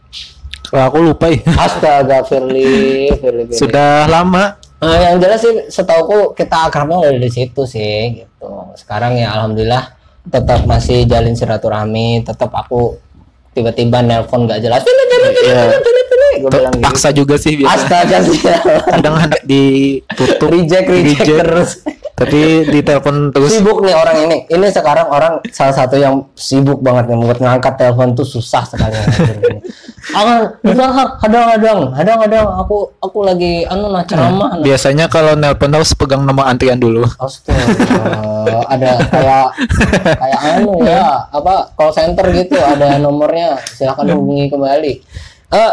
Wah, 0.72 0.90
aku 0.90 0.98
lupa 0.98 1.30
ya. 1.30 1.46
Astaga 1.52 2.24
Firly, 2.28 3.12
Firly, 3.20 3.42
Firly. 3.46 3.54
Sudah 3.54 4.08
lama. 4.08 4.56
Nah, 4.76 4.98
yang 4.98 5.16
jelas 5.20 5.40
sih 5.40 5.68
setauku 5.72 6.36
kita 6.36 6.68
akrabnya 6.68 7.00
udah 7.00 7.12
dari 7.16 7.30
situ 7.32 7.64
sih 7.64 8.24
gitu. 8.24 8.50
Sekarang 8.76 9.16
ya 9.16 9.32
alhamdulillah 9.36 9.95
tetap 10.26 10.66
masih 10.66 11.06
jalin 11.06 11.34
silaturahmi, 11.34 12.22
tetap 12.22 12.50
aku 12.50 12.98
tiba-tiba 13.52 14.04
nelpon 14.04 14.44
gak 14.44 14.60
jelas. 14.60 14.82
Firly, 14.84 15.06
Iya. 15.46 15.80
Gue 16.36 16.50
bilang 16.52 16.74
gitu. 16.76 16.84
Paksa 16.84 17.08
juga 17.16 17.34
sih 17.40 17.56
biasa. 17.56 17.72
Astaga 17.72 18.18
sih. 18.20 18.38
Kadang 18.92 19.16
hendak 19.16 19.42
ditutup. 19.48 20.48
reject, 20.52 20.86
reject, 20.86 21.20
Reject. 21.24 21.38
terus. 21.40 21.70
Tapi 22.16 22.64
ditelepon 22.72 23.28
terus. 23.28 23.60
Sibuk 23.60 23.84
nih 23.84 23.92
orang 23.92 24.16
ini. 24.24 24.38
Ini 24.48 24.66
sekarang 24.72 25.12
orang 25.12 25.44
salah 25.52 25.76
satu 25.76 26.00
yang 26.00 26.24
sibuk 26.32 26.80
banget 26.80 27.12
nih. 27.12 27.16
Buat 27.20 27.38
ngangkat 27.44 27.76
telepon 27.76 28.16
tuh 28.16 28.24
susah 28.24 28.64
sekali. 28.64 28.96
Akan, 30.16 30.48
hadang 31.20 31.44
hadang 31.52 31.80
hadang 31.92 32.18
hadang. 32.24 32.46
Aku 32.64 32.88
aku 33.04 33.18
lagi 33.20 33.68
anu 33.68 33.92
nah 33.92 34.00
ceramah 34.08 34.56
nah. 34.56 34.64
biasanya 34.64 35.12
kalau 35.12 35.36
nelpon 35.36 35.68
harus 35.68 35.92
pegang 35.92 36.24
nomor 36.24 36.48
antrian 36.48 36.80
dulu. 36.80 37.04
Astaga, 37.20 38.64
ada 38.64 38.90
kayak 39.12 39.46
kayak 40.16 40.40
anu 40.56 40.80
ya 40.88 41.20
apa 41.28 41.68
call 41.76 41.92
center 41.92 42.24
gitu 42.32 42.56
ada 42.56 42.96
nomornya. 42.96 43.60
Silakan 43.68 44.16
hubungi 44.16 44.48
kembali. 44.48 44.92
Eh 45.52 45.72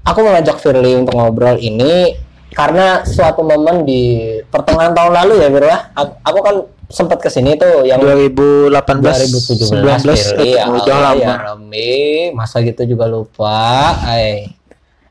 aku 0.00 0.18
mengajak 0.24 0.56
Firly 0.64 0.96
untuk 0.96 1.12
ngobrol. 1.12 1.60
Ini 1.60 2.16
karena 2.54 2.86
suatu 3.02 3.42
momen 3.42 3.82
di 3.82 4.00
pertengahan 4.44 4.90
tahun 4.90 5.12
lalu 5.14 5.32
ya 5.36 5.48
Fir 5.48 5.64
ya. 5.64 5.78
Aku- 5.92 6.18
aku 6.22 6.38
kan 6.40 6.56
sempat 6.86 7.18
ke 7.18 7.26
sini 7.26 7.54
tuh 7.54 7.82
yang 7.82 7.98
2018 7.98 8.70
2017 8.70 9.72
19 9.74 10.14
Firly, 10.14 10.54
ya, 10.54 10.64
udah 10.64 10.94
Allah, 10.94 11.10
lama. 11.10 11.18
ya 11.18 11.34
Rabbi, 11.48 11.92
masa 12.30 12.60
gitu 12.60 12.86
juga 12.86 13.04
lupa. 13.04 13.58
Ay. 14.00 14.54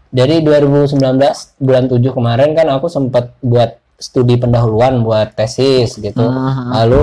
dari 0.10 0.40
2019 0.40 0.94
bulan 1.58 1.90
7 1.90 2.14
kemarin 2.14 2.54
kan 2.54 2.70
aku 2.70 2.86
sempat 2.86 3.34
buat 3.40 3.76
studi 3.98 4.38
pendahuluan 4.38 5.02
buat 5.02 5.34
tesis 5.34 5.98
gitu. 5.98 6.22
Mhm. 6.22 6.70
lalu 6.72 7.02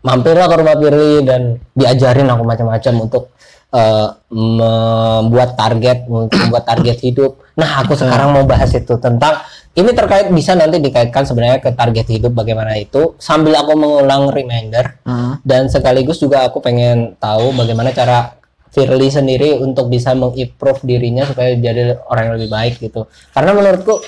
mampirlah 0.00 0.44
ke 0.44 0.54
rumah 0.54 0.76
Firly 0.76 1.24
dan 1.24 1.42
diajarin 1.72 2.28
aku 2.28 2.44
macam-macam 2.44 2.94
untuk 3.00 3.32
eh, 3.74 4.08
membuat 4.30 5.58
target 5.58 6.06
membuat 6.06 6.64
target 6.64 7.02
hidup. 7.02 7.42
Nah, 7.58 7.82
aku 7.82 7.98
sekarang 7.98 8.30
mau 8.34 8.46
bahas 8.46 8.70
itu 8.74 8.94
tentang 9.02 9.42
ini 9.74 9.90
terkait 9.90 10.30
bisa 10.30 10.54
nanti 10.54 10.78
dikaitkan 10.78 11.26
sebenarnya 11.26 11.58
ke 11.58 11.74
target 11.74 12.06
hidup 12.06 12.30
bagaimana 12.30 12.78
itu 12.78 13.18
sambil 13.18 13.58
aku 13.58 13.74
mengulang 13.74 14.30
reminder 14.30 15.02
Hmm. 15.02 15.42
dan 15.42 15.66
sekaligus 15.66 16.22
juga 16.22 16.46
aku 16.46 16.62
pengen 16.62 17.18
tahu 17.18 17.50
bagaimana 17.58 17.90
cara 17.90 18.38
Firly 18.74 19.06
sendiri 19.06 19.54
untuk 19.62 19.86
bisa 19.86 20.18
mengimprove 20.18 20.82
dirinya 20.82 21.22
supaya 21.22 21.54
jadi 21.54 21.94
orang 22.10 22.22
yang 22.26 22.34
lebih 22.42 22.50
baik 22.50 22.74
gitu. 22.82 23.06
Karena 23.30 23.54
menurutku 23.54 24.02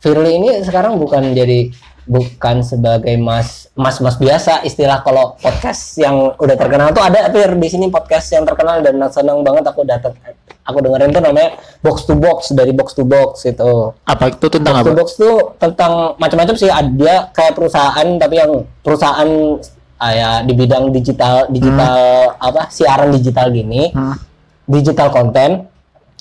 Firly 0.00 0.36
ini 0.36 0.48
sekarang 0.64 0.96
bukan 1.00 1.32
jadi 1.32 1.72
bukan 2.10 2.66
sebagai 2.66 3.14
mas 3.22 3.70
mas 3.78 4.02
mas 4.02 4.18
biasa. 4.18 4.66
Istilah 4.66 5.06
kalau 5.06 5.38
podcast 5.38 5.94
yang 5.94 6.34
udah 6.34 6.56
terkenal 6.58 6.90
tuh 6.90 7.06
ada 7.06 7.30
Fir. 7.30 7.54
Di 7.54 7.68
sini 7.70 7.86
podcast 7.86 8.26
yang 8.34 8.42
terkenal 8.42 8.82
dan 8.82 8.98
senang 9.14 9.46
banget 9.46 9.70
aku 9.70 9.86
datang 9.86 10.10
aku 10.66 10.78
dengerin 10.82 11.10
tuh 11.10 11.22
namanya 11.22 11.56
box 11.82 12.06
to 12.06 12.14
box 12.18 12.52
dari 12.52 12.70
box 12.74 12.98
to 12.98 13.06
box 13.06 13.46
itu 13.46 13.94
apa? 14.10 14.34
Itu 14.34 14.50
tentang 14.50 14.82
box 14.82 14.84
to 14.84 14.90
apa? 14.90 14.98
Box 14.98 15.08
tuh 15.14 15.36
tentang 15.62 15.92
macam-macam 16.18 16.54
sih. 16.58 16.70
Ada 16.70 16.90
dia 16.90 17.16
kayak 17.30 17.54
perusahaan 17.54 18.08
tapi 18.18 18.34
yang 18.34 18.52
perusahaan 18.82 19.30
ah, 20.02 20.12
ya 20.12 20.30
di 20.42 20.52
bidang 20.58 20.90
digital 20.90 21.46
digital 21.46 21.94
apa 22.42 22.66
siaran 22.74 23.14
digital 23.14 23.54
gini. 23.54 23.94
Hmm. 23.94 24.18
digital 24.70 25.10
konten 25.10 25.66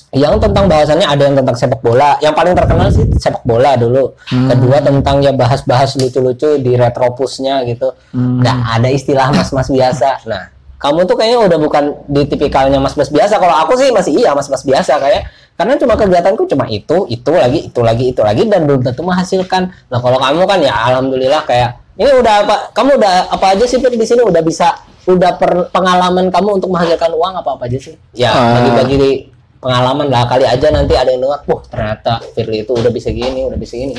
yang 0.10 0.42
tentang 0.42 0.66
bahasannya 0.66 1.06
ada 1.06 1.22
yang 1.22 1.36
tentang 1.38 1.54
sepak 1.54 1.80
bola. 1.80 2.18
Yang 2.18 2.34
paling 2.34 2.54
terkenal 2.58 2.88
sih 2.89 3.06
sepak 3.16 3.44
bola 3.46 3.78
dulu. 3.78 4.18
Hmm. 4.30 4.50
kedua 4.50 4.78
tentang 4.82 5.22
ya 5.22 5.30
bahas-bahas 5.30 5.94
lucu-lucu 5.96 6.58
di 6.58 6.74
retropusnya 6.74 7.62
gitu. 7.70 7.94
Hmm. 8.13 8.42
nah 8.42 8.74
ada 8.74 8.89
istilah 8.89 9.30
mas-mas 9.30 9.70
biasa. 9.70 10.25
Nah 10.25 10.50
kamu 10.80 11.04
tuh 11.06 11.20
kayaknya 11.20 11.39
udah 11.46 11.58
bukan 11.60 11.84
di 12.10 12.25
tipikalnya 12.25 12.80
mas-mas 12.82 13.12
biasa. 13.12 13.38
Kalau 13.38 13.54
aku 13.54 13.78
sih 13.78 13.94
masih 13.94 14.18
iya 14.18 14.34
mas-mas 14.34 14.66
biasa 14.66 14.98
kayak. 14.98 15.30
Karena 15.60 15.75
cuma 15.75 16.00
kegiatanku 16.00 16.48
cuma 16.48 16.66
itu 16.72 17.04
itu 17.12 17.32
lagi 17.36 17.68
itu 17.68 17.80
lagi 17.84 18.06
itu 18.16 18.22
lagi 18.24 18.48
dan 18.48 18.63
belum 18.63 18.80
tentu 18.80 19.04
menghasilkan. 19.04 19.68
Nah 19.92 20.00
kalau 20.00 20.16
kamu 20.16 20.48
kan 20.48 20.60
ya 20.63 20.72
alhamdulillah 20.88 21.44
kayak 21.44 21.75
ini 22.00 22.16
udah 22.16 22.48
apa 22.48 22.56
kamu 22.72 22.96
udah 22.96 23.28
apa 23.28 23.46
aja 23.60 23.68
sih 23.68 23.75
di 23.78 24.08
sini? 24.08 24.24
Udah 24.24 24.39
bisa 24.39 24.72
udah 25.04 25.36
per- 25.36 25.68
pengalaman 25.70 26.32
kamu 26.32 26.63
untuk 26.63 26.72
menghasilkan 26.72 27.12
uang 27.12 27.34
apa 27.44 27.50
apa 27.60 27.63
aja 27.68 27.75
sih? 27.75 27.96
Ya 28.16 28.32
Ah. 28.32 28.56
bagi-bagi 28.56 29.28
pengalaman 29.60 30.08
lah 30.08 30.24
kali 30.28 30.48
aja 30.48 30.72
nanti 30.72 30.96
ada 30.96 31.12
yang 31.12 31.24
dengar 31.24 31.44
wah 31.46 31.62
ternyata 31.68 32.24
Firly 32.32 32.63
itu 32.63 32.72
udah 32.72 32.92
bisa 32.92 33.12
gini 33.12 33.44
udah 33.48 33.60
bisa 33.60 33.75
gini 33.75 33.96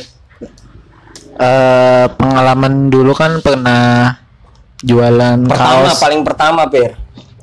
Eh, 1.41 2.07
pengalaman 2.21 2.93
dulu 2.93 3.17
kan 3.17 3.41
pernah 3.41 4.13
jualan 4.85 5.41
pertama 5.49 5.89
kaos. 5.89 5.97
paling 5.97 6.21
pertama 6.21 6.69
Fir. 6.69 6.93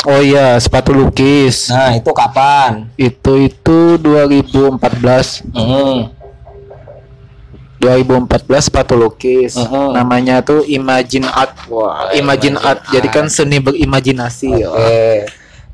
Oh 0.06 0.22
iya 0.22 0.54
sepatu 0.62 0.94
lukis. 0.94 1.74
Nah 1.74 1.98
itu 1.98 2.14
kapan? 2.14 2.94
Itu 2.94 3.42
itu 3.42 3.98
2014 3.98 5.50
hmm. 5.50 6.14
2014 7.82 8.70
sepatu 8.70 8.94
lukis. 8.94 9.58
Mhm. 9.58 9.98
namanya 9.98 10.46
tuh 10.46 10.62
Imagine 10.70 11.26
Art. 11.34 11.58
Wah 11.66 12.14
Imagine, 12.14 12.54
Imagine 12.54 12.58
Art. 12.62 12.82
Jadi 12.94 13.08
kan 13.10 13.26
seni 13.34 13.58
berimajinasi. 13.58 14.62
Oke. 14.62 15.26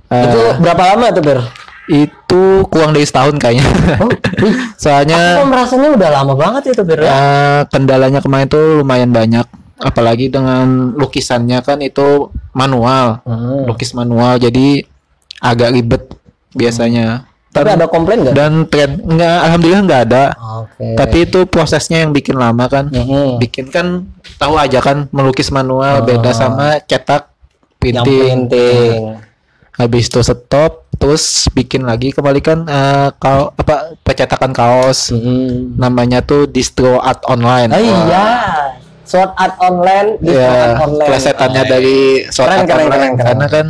Eh, 0.08 0.24
itu 0.32 0.42
berapa 0.64 0.96
lama 0.96 1.12
tuh 1.12 1.24
Fir 1.28 1.40
itu 1.86 2.44
kurang 2.68 2.92
dari 2.92 3.04
setahun 3.04 3.36
kayaknya. 3.36 3.68
Oh, 4.00 4.10
soalnya 4.82 5.38
aku 5.38 5.48
merasanya 5.48 5.90
udah 5.92 6.10
lama 6.12 6.34
banget 6.34 6.72
itu 6.72 6.82
Fir 6.82 7.00
ya. 7.00 7.10
Eh, 7.10 7.60
kendalanya 7.68 8.20
kemarin 8.20 8.48
tuh 8.48 8.80
lumayan 8.80 9.10
banyak. 9.10 9.44
Apalagi 9.76 10.28
dengan 10.28 10.94
lukisannya 10.94 11.60
kan 11.60 11.80
itu 11.80 12.32
manual 12.52 13.20
Hmm. 13.22 13.68
lukis 13.68 13.92
manual 13.92 14.38
jadi 14.38 14.88
agak 15.38 15.70
ribet 15.72 16.04
biasanya. 16.52 17.28
Tapi 17.52 17.68
Dan- 17.68 17.78
ada 17.78 17.86
komplain 17.86 18.24
nggak? 18.24 18.34
dan 18.34 18.66
tren 18.66 18.98
enggak 19.04 19.38
alhamdulillah 19.44 19.82
nggak 19.84 20.02
ada. 20.08 20.24
Oke. 20.64 20.88
Tapi 20.96 21.18
itu 21.22 21.40
prosesnya 21.46 22.02
yang 22.02 22.10
bikin 22.10 22.34
lama 22.34 22.66
kan. 22.66 22.88
Mhm. 22.88 23.38
bikin 23.38 23.68
kan 23.68 24.08
tahu 24.40 24.56
aja 24.56 24.80
kan 24.80 25.12
melukis 25.12 25.52
manual 25.52 26.00
Oh. 26.00 26.06
beda 26.08 26.32
sama 26.32 26.80
cetak 26.82 27.28
yang 27.84 28.02
printing. 28.02 28.48
printing. 28.50 29.00
Habis 29.74 30.08
itu 30.08 30.20
stop 30.24 30.83
terus 31.04 31.24
bikin 31.52 31.84
lagi 31.84 32.10
kembali 32.10 32.40
kan 32.40 32.64
eh, 32.64 33.12
kau 33.14 33.52
apa 33.52 34.00
percetakan 34.00 34.56
kaos 34.56 35.12
Mhm. 35.12 35.76
namanya 35.76 36.24
tuh 36.24 36.48
distro 36.48 36.96
art 36.98 37.20
online 37.28 37.68
Oh 37.70 37.82
iya, 38.08 38.26
sword 39.04 39.36
art 39.36 39.60
online, 39.60 40.16
di 40.18 40.32
ya 40.32 40.48
art 40.48 40.80
online. 40.82 41.10
plesetannya 41.12 41.62
Oh, 41.62 41.68
dari 41.68 41.98
Sword 42.26 42.48
Keren, 42.48 42.56
Art 42.58 42.64
keren, 42.66 42.80
Online. 42.80 42.88
keren, 42.90 43.12
keren. 43.12 43.26
karena 43.28 43.46
kan 43.46 43.68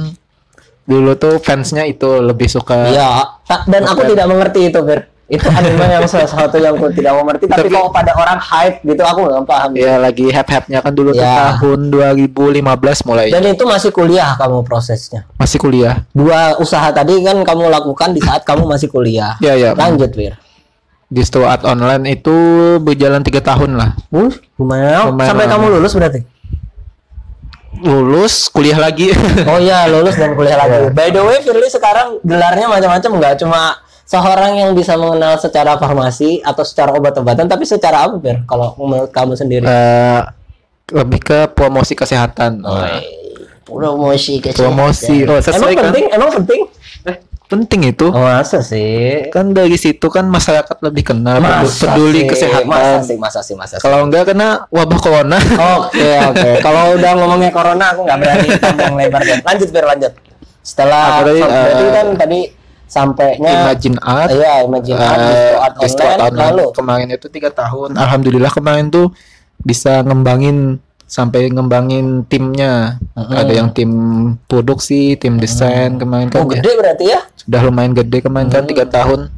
dulu 0.84 1.12
tuh 1.16 1.36
fansnya 1.40 1.84
itu 1.84 2.22
lebih 2.22 2.46
suka 2.46 2.86
Iya, 2.86 3.42
ta- 3.42 3.66
dan 3.66 3.82
aku 3.84 4.06
tidak 4.06 4.30
mengerti 4.30 4.70
itu, 4.70 4.80
Fir. 4.80 5.02
Itu 5.34 5.50
anime 5.50 5.86
yang 5.90 6.06
salah 6.06 6.26
satu 6.26 6.56
yang 6.56 6.74
aku 6.74 6.88
tidak 6.92 7.14
mengerti. 7.16 7.46
Tapi 7.46 7.66
Tapi- 7.66 7.74
kalau 7.74 7.90
pada 7.90 8.14
orang 8.14 8.38
hype 8.38 8.78
gitu, 8.84 9.02
aku 9.02 9.20
nggak 9.24 9.44
paham. 9.44 9.70
ya 9.74 9.98
lagi 9.98 10.26
hype-hype-nya 10.28 10.80
kan 10.80 10.92
dulu 10.92 11.10
Ya. 11.12 11.58
tahun 11.58 11.90
2015 11.90 12.62
mulai 13.04 13.28
Dan 13.28 13.44
itu 13.46 13.64
masih 13.64 13.90
kuliah 13.90 14.36
kamu 14.36 14.62
prosesnya. 14.62 15.26
masih 15.36 15.58
kuliah 15.58 16.06
Dua 16.12 16.54
usaha 16.56 16.86
tadi 16.90 17.18
kan 17.20 17.40
kamu 17.40 17.68
lakukan 17.68 18.12
di 18.12 18.20
saat 18.20 18.44
kamu 18.44 18.64
masih 18.64 18.88
kuliah. 18.88 19.34
ya 19.40 19.54
ya 19.54 19.74
Lanjut, 19.74 20.10
Fir. 20.10 20.38
distro 21.08 21.44
art 21.44 21.62
online 21.64 22.10
itu 22.12 22.34
berjalan 22.80 23.22
tiga 23.22 23.38
tahun 23.40 23.74
lah 23.74 23.94
Uh, 24.10 24.34
lumayan. 24.56 25.10
Lumayan 25.10 25.30
Sampai 25.30 25.46
kamu 25.46 25.66
lulus 25.72 25.94
berarti? 25.94 26.22
lulus 27.76 28.48
kuliah 28.48 28.78
lagi 28.78 29.12
Oh 29.44 29.58
iya, 29.58 29.86
lulus 29.86 30.16
dan 30.16 30.34
kuliah 30.34 30.56
lagi. 30.56 30.90
By 30.90 31.10
the 31.10 31.20
way, 31.20 31.42
Firly 31.42 31.68
sekarang 31.68 32.22
gelarnya 32.22 32.66
macam-macam 32.66 33.12
nggak 33.14 33.34
cuma 33.40 33.76
seorang 34.14 34.62
yang 34.62 34.72
bisa 34.72 34.94
mengenal 34.94 35.42
secara 35.42 35.74
farmasi 35.76 36.38
atau 36.46 36.62
secara 36.62 36.94
obat-obatan, 36.94 37.50
tapi 37.50 37.66
secara 37.66 38.06
apa, 38.06 38.22
Fir? 38.22 38.46
Kalau 38.46 38.78
menurut 38.78 39.10
kamu 39.10 39.34
sendiri? 39.34 39.66
Eh, 39.66 40.22
lebih 40.94 41.20
ke 41.20 41.40
promosi 41.50 41.98
kesehatan 41.98 42.62
promosi 43.64 44.44
promosi 44.54 45.24
oh 45.26 45.40
Emang 45.40 45.42
sesuai 45.42 45.74
kan 45.74 45.84
penting? 45.90 46.06
Emang 46.12 46.30
penting? 46.30 46.62
penting 47.44 47.82
itu 47.86 48.10
Oh, 48.10 48.18
masa 48.18 48.66
sih? 48.66 49.30
kan 49.30 49.54
dari 49.54 49.78
situ 49.78 50.10
kan 50.10 50.26
masyarakat 50.26 50.74
lebih 50.82 51.14
kenal 51.14 51.38
Masa 51.38 51.94
peduli 51.94 52.26
sih? 52.26 52.30
kesehatan 52.30 52.66
Masa 52.66 53.02
sih? 53.06 53.18
Masa 53.18 53.40
sih? 53.42 53.56
Masa 53.56 53.76
sih? 53.78 53.84
kalau 53.86 54.06
enggak 54.06 54.34
kena 54.34 54.66
wabah 54.70 55.00
corona 55.00 55.38
Oke 55.82 56.10
oke. 56.30 56.50
Kalau 56.66 56.98
udah 56.98 57.12
ngomongnya 57.14 57.52
corona, 57.54 57.86
aku 57.94 58.06
nggak 58.06 58.18
berani 58.20 58.48
panjang 58.58 58.94
lebar 58.98 59.22
deh. 59.22 59.38
Lanjut 59.46 59.70
Fir, 59.70 59.86
lanjut. 59.86 60.14
Setelah 60.64 61.04
tadi, 61.22 61.40
berarti 61.44 61.84
eh, 61.86 61.92
kan 61.94 62.08
tadi 62.18 62.40
sampainya 62.94 63.52
Imagine 63.66 63.98
Art 64.00 64.30
Iya, 64.30 64.54
Imagine 64.64 64.96
Art, 64.96 65.18
Distro 65.18 65.58
Art 65.58 65.76
Distro 65.82 66.06
Online, 66.06 66.38
lalu. 66.38 66.66
kemarin 66.72 67.08
itu 67.10 67.28
tiga 67.28 67.50
tahun. 67.50 67.98
Alhamdulillah 67.98 68.52
kemarin 68.52 68.88
tuh 68.88 69.10
bisa 69.58 70.00
ngembangin 70.00 70.78
sampai 71.04 71.46
ngembangin 71.48 72.26
timnya. 72.26 73.02
Mm-mm. 73.14 73.34
ada 73.34 73.50
yang 73.52 73.70
tim 73.70 73.92
produksi 74.44 75.14
tim 75.14 75.38
desain 75.38 75.94
kemarin 75.96 76.30
kan 76.30 76.42
Oh, 76.42 76.48
ya. 76.48 76.58
gede 76.58 76.72
berarti 76.76 77.06
ya? 77.08 77.20
sudah 77.36 77.62
lumayan 77.62 77.94
gede 77.94 78.22
kemarin 78.22 78.48
kan 78.48 78.64
tiga 78.64 78.86
tahun. 78.86 79.30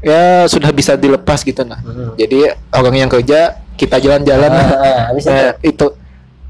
Ya 0.00 0.46
sudah 0.46 0.70
bisa 0.70 0.96
dilepas 0.96 1.42
gitu 1.42 1.60
nah. 1.60 1.76
Hmm. 1.78 2.16
jadi 2.16 2.56
orang 2.70 2.94
yang 2.96 3.10
kerja 3.10 3.52
kita 3.76 3.96
jalan-jalan 3.96 4.48
Ah, 4.48 4.64
ah, 4.72 4.98
habis 5.08 5.24
itu 5.24 5.30
Nah, 5.30 5.52
itu 5.60 5.86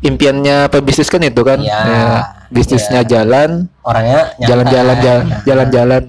impiannya 0.01 0.57
pebisnis 0.69 1.07
kan 1.07 1.21
itu 1.21 1.43
kan. 1.43 1.59
Ya, 1.59 1.79
Ya, 1.83 2.05
bisnisnya 2.51 3.01
ya. 3.01 3.09
jalan 3.17 3.51
orangnya 3.81 4.35
jalan-jalan 4.39 4.97
jalan- 4.99 5.25
Nah, 5.25 5.41
jalan-jalan. 5.43 6.03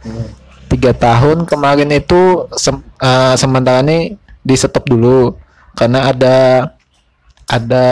Hmm. 0.00 0.28
tiga 0.66 0.90
tahun 0.90 1.44
kemarin 1.44 1.88
itu 1.90 2.20
sem- 2.52 2.82
eh, 2.98 3.34
sementara 3.34 3.80
ini 3.80 4.16
di 4.40 4.54
stop 4.54 4.84
dulu 4.84 5.36
karena 5.72 6.08
ada 6.08 6.36
ada 7.44 7.86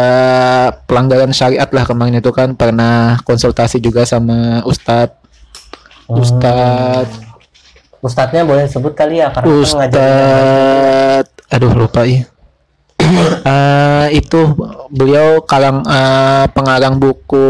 pelanggaran 0.83 1.31
syariat 1.31 1.69
lah 1.69 1.85
kemarin 1.85 2.17
itu 2.17 2.31
kan. 2.31 2.53
Pernah 2.53 3.21
konsultasi 3.23 3.79
juga 3.79 4.03
sama 4.03 4.65
Ustadz 4.65 5.21
Ustadz 6.09 7.13
Ustadznya 8.01 8.43
boleh 8.43 8.67
sebut 8.67 8.93
kali 8.93 9.21
ya 9.21 9.31
karena 9.31 9.47
ngajarin 9.47 9.63
Ustadz 9.63 11.31
aduh 11.49 11.71
lupa 11.71 12.03
ya 12.03 12.27
Eh, 13.43 14.23
itu 14.23 14.41
beliau 14.91 15.43
kalang 15.43 15.83
eh, 15.83 16.47
pengarang 16.55 16.99
buku 16.99 17.47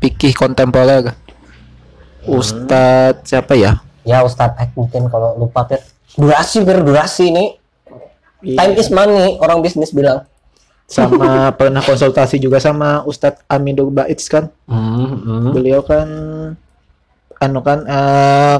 fikih 0.00 0.32
kontemporer. 0.32 1.12
Ustadz 2.28 3.28
siapa 3.28 3.56
ya? 3.56 3.80
Ya 4.04 4.24
Ustadz 4.24 4.60
Ek 4.60 4.72
mungkin 4.76 5.08
kalau 5.08 5.36
lupa 5.36 5.64
Pir 5.68 5.80
durasi 6.16 6.64
Pir 6.64 6.80
durasi 6.84 7.32
ini. 7.32 7.44
Time 8.38 8.74
is 8.78 8.88
money 8.88 9.36
orang 9.42 9.60
bisnis 9.60 9.92
bilang. 9.92 10.24
Sama 10.88 11.52
pernah 11.58 11.84
konsultasi 11.84 12.40
juga 12.40 12.56
sama 12.62 13.04
Ustadz 13.04 13.44
Aminul 13.50 13.92
Baits 13.92 14.28
kan? 14.30 14.48
Hmm, 14.64 15.52
beliau 15.52 15.84
kan 15.84 16.08
anu 17.38 17.60
kan 17.62 17.86
eh 17.86 18.58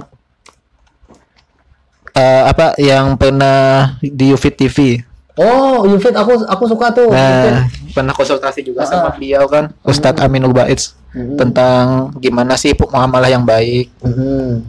eh, 2.14 2.42
apa 2.46 2.78
yang 2.78 3.18
pernah 3.18 3.96
di 4.02 4.34
Ufit 4.34 4.54
TV 4.54 5.07
oh 5.38 5.86
Yufit 5.86 6.12
aku 6.12 6.42
aku 6.44 6.64
suka 6.66 6.90
tuh. 6.92 7.08
Nah 7.08 7.70
pernah 7.94 8.12
konsultasi 8.12 8.60
juga 8.60 8.84
sama 8.84 9.14
beliau 9.14 9.46
kan. 9.46 9.70
Ustadz 9.86 10.20
Aminul 10.20 10.52
Baits 10.52 10.98
Hmm. 11.08 11.40
tentang 11.40 12.12
gimana 12.20 12.52
sih 12.60 12.76
muamalah 12.76 13.32
yang 13.32 13.40
baik. 13.40 13.88
Mhm. 14.04 14.60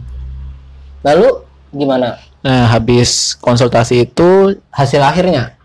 lalu 1.04 1.28
gimana? 1.68 2.16
Nah 2.40 2.64
habis 2.72 3.36
konsultasi 3.36 4.08
itu 4.08 4.56
hasil 4.72 5.04
akhirnya? 5.04 5.60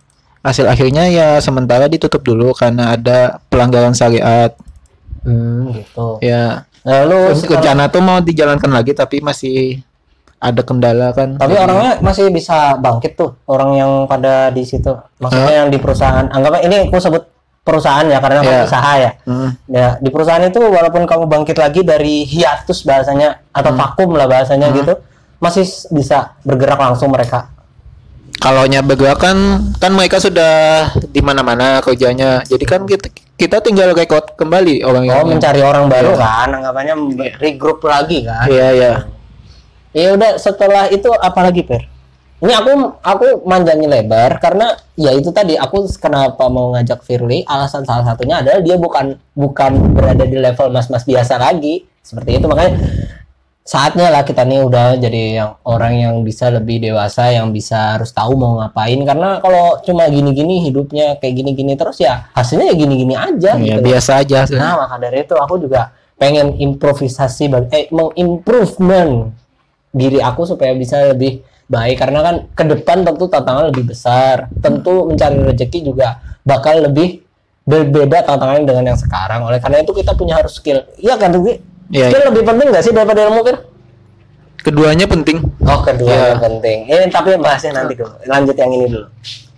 hasil 0.45 0.69
akhirnya 0.69 1.09
ya 1.09 1.41
sementara 1.41 1.89
ditutup 1.89 2.21
dulu 2.21 2.53
karena 2.53 2.93
ada 2.93 3.41
pelanggaran 3.50 3.97
syariat. 3.97 4.53
Hmm, 5.25 5.74
gitu. 5.74 6.21
Ya. 6.21 6.69
Lalu 6.85 7.33
rencana 7.50 7.89
tuh 7.89 8.05
mau 8.05 8.21
dijalankan 8.21 8.69
lagi 8.69 8.93
tapi 8.93 9.25
masih 9.25 9.81
ada 10.39 10.62
kendala 10.62 11.15
kan. 11.15 11.39
Tapi 11.39 11.56
orangnya 11.56 11.98
masih 12.04 12.30
bisa 12.30 12.77
bangkit 12.77 13.15
tuh 13.18 13.39
orang 13.48 13.72
yang 13.75 13.92
pada 14.06 14.51
di 14.51 14.62
situ. 14.68 14.92
Maksudnya 15.18 15.65
yang 15.65 15.70
di 15.72 15.80
perusahaan. 15.80 16.27
Anggapnya 16.30 16.62
ini 16.68 16.77
aku 16.92 17.00
sebut 17.00 17.24
perusahaan 17.65 18.06
ya 18.06 18.22
karena 18.22 18.46
Iya. 18.46 18.46
kamu 18.46 18.68
usaha 18.70 18.94
ya. 19.01 19.12
Hmm. 19.25 19.50
ya 19.65 19.88
di 19.98 20.10
perusahaan 20.13 20.46
itu 20.46 20.62
walaupun 20.62 21.10
kamu 21.10 21.24
bangkit 21.25 21.58
lagi 21.58 21.82
dari 21.82 22.22
hiatus 22.22 22.86
bahasanya 22.86 23.42
atau 23.50 23.74
vakum 23.74 24.13
lah 24.13 24.30
bahasanya 24.30 24.70
gitu 24.70 24.94
masih 25.42 25.65
bisa 25.89 26.38
bergerak 26.46 26.77
langsung 26.77 27.10
mereka. 27.10 27.50
Kalau 28.38 28.70
nya 28.70 28.86
bergerak 28.86 29.18
kan 29.18 29.38
kan 29.82 29.92
mereka 29.98 30.22
sudah 30.22 30.86
di 31.10 31.25
mana-mana 31.25 31.82
kerjanya. 31.82 32.46
Jadi 32.46 32.65
kan 32.70 32.86
kita 32.86 33.10
kita 33.36 33.58
tinggal 33.65 33.98
record 33.98 34.38
kembali 34.38 34.86
orang 34.86 35.04
oh 35.04 35.08
yang 35.10 35.25
mencari 35.25 35.65
orang 35.65 35.89
baru 35.89 36.13
kan 36.13 36.54
anggapannya 36.54 36.94
regroup 37.42 37.82
lagi 37.82 38.22
kan. 38.22 38.46
Iya 38.46 38.68
iya 38.77 39.14
ya 39.96 40.12
udah 40.12 40.36
setelah 40.36 40.92
itu 40.92 41.08
apa 41.16 41.40
lagi 41.40 41.64
per? 41.64 41.88
Ini 42.44 42.52
aku 42.52 42.72
aku 43.00 43.48
manjangin 43.48 43.88
lebar 43.88 44.36
karena 44.44 44.75
ya 45.00 45.16
itu 45.16 45.32
tadi 45.32 45.56
aku 45.56 45.88
kenapa 45.96 46.52
mau 46.52 46.75
ngajak 46.75 47.00
Firly? 47.08 47.48
Alasan 47.48 47.88
salah 47.88 48.04
satunya 48.04 48.44
adalah 48.44 48.60
dia 48.60 48.75
bukan 48.75 49.16
bukan 49.32 49.96
berada 49.96 50.28
di 50.28 50.36
level 50.36 50.68
mas-mas 50.68 51.08
biasa 51.08 51.40
lagi. 51.40 51.88
Seperti 52.04 52.38
itu 52.38 52.46
makanya 52.46 52.75
saatnya 53.66 54.14
lah 54.14 54.22
kita 54.22 54.44
nih 54.44 54.62
udah 54.68 55.00
jadi 55.00 55.24
yang 55.42 55.52
orang 55.64 55.94
yang 55.98 56.16
bisa 56.22 56.52
lebih 56.52 56.84
dewasa 56.84 57.34
yang 57.34 57.56
bisa 57.56 57.96
harus 57.96 58.12
tahu 58.12 58.36
mau 58.36 58.60
ngapain. 58.60 59.00
Karena 59.08 59.40
kalau 59.40 59.80
cuma 59.88 60.12
gini-gini 60.12 60.60
hidupnya 60.68 61.16
kayak 61.24 61.40
gini-gini 61.40 61.80
terus 61.80 62.04
ya 62.04 62.28
hasilnya 62.36 62.68
ya 62.68 62.75
gini-gini 62.75 63.16
aja 63.16 63.52
ya 63.56 63.80
gitu. 63.80 63.88
biasa 63.90 64.12
aja 64.22 64.44
Nah, 64.60 64.75
maka 64.86 65.00
dari 65.00 65.24
itu 65.24 65.40
aku 65.40 65.56
juga 65.56 65.96
pengen 66.20 66.60
improvisasi 66.60 67.48
eh 67.72 67.88
mengimprovement 67.96 69.45
diri 69.96 70.20
aku 70.20 70.44
supaya 70.44 70.75
bisa 70.75 71.16
lebih 71.16 71.40
baik 71.66 71.98
karena 71.98 72.20
kan 72.22 72.36
ke 72.52 72.64
depan 72.68 73.02
tentu 73.02 73.25
tantangan 73.25 73.72
lebih 73.72 73.90
besar. 73.90 74.52
Tentu 74.60 75.08
mencari 75.08 75.40
rezeki 75.42 75.80
juga 75.88 76.20
bakal 76.44 76.84
lebih 76.84 77.24
berbeda 77.64 78.22
tantangannya 78.22 78.68
dengan 78.68 78.94
yang 78.94 79.00
sekarang. 79.00 79.42
Oleh 79.42 79.58
karena 79.58 79.80
itu 79.80 79.90
kita 79.90 80.14
punya 80.14 80.38
harus 80.38 80.54
skill. 80.54 80.84
Iya 81.00 81.16
kan, 81.16 81.34
Rugi? 81.34 81.58
Iya, 81.90 82.12
skill 82.12 82.24
lebih 82.30 82.44
penting 82.44 82.68
nggak 82.70 82.84
sih 82.84 82.92
daripada 82.92 83.25
ilmu, 83.25 83.42
Fir? 83.42 83.58
keduanya 84.62 85.06
penting 85.06 85.46
Oh, 85.62 85.78
kedua 85.80 86.10
Iya. 86.10 86.25
yang 86.34 86.42
penting. 86.42 86.77
Ini 86.90 87.05
tapi 87.10 87.38
bahasnya 87.38 87.77
nanti 87.77 87.94
dulu. 87.94 88.10
Lanjut 88.25 88.55
yang 88.58 88.72
ini 88.72 88.86
dulu. 88.90 89.08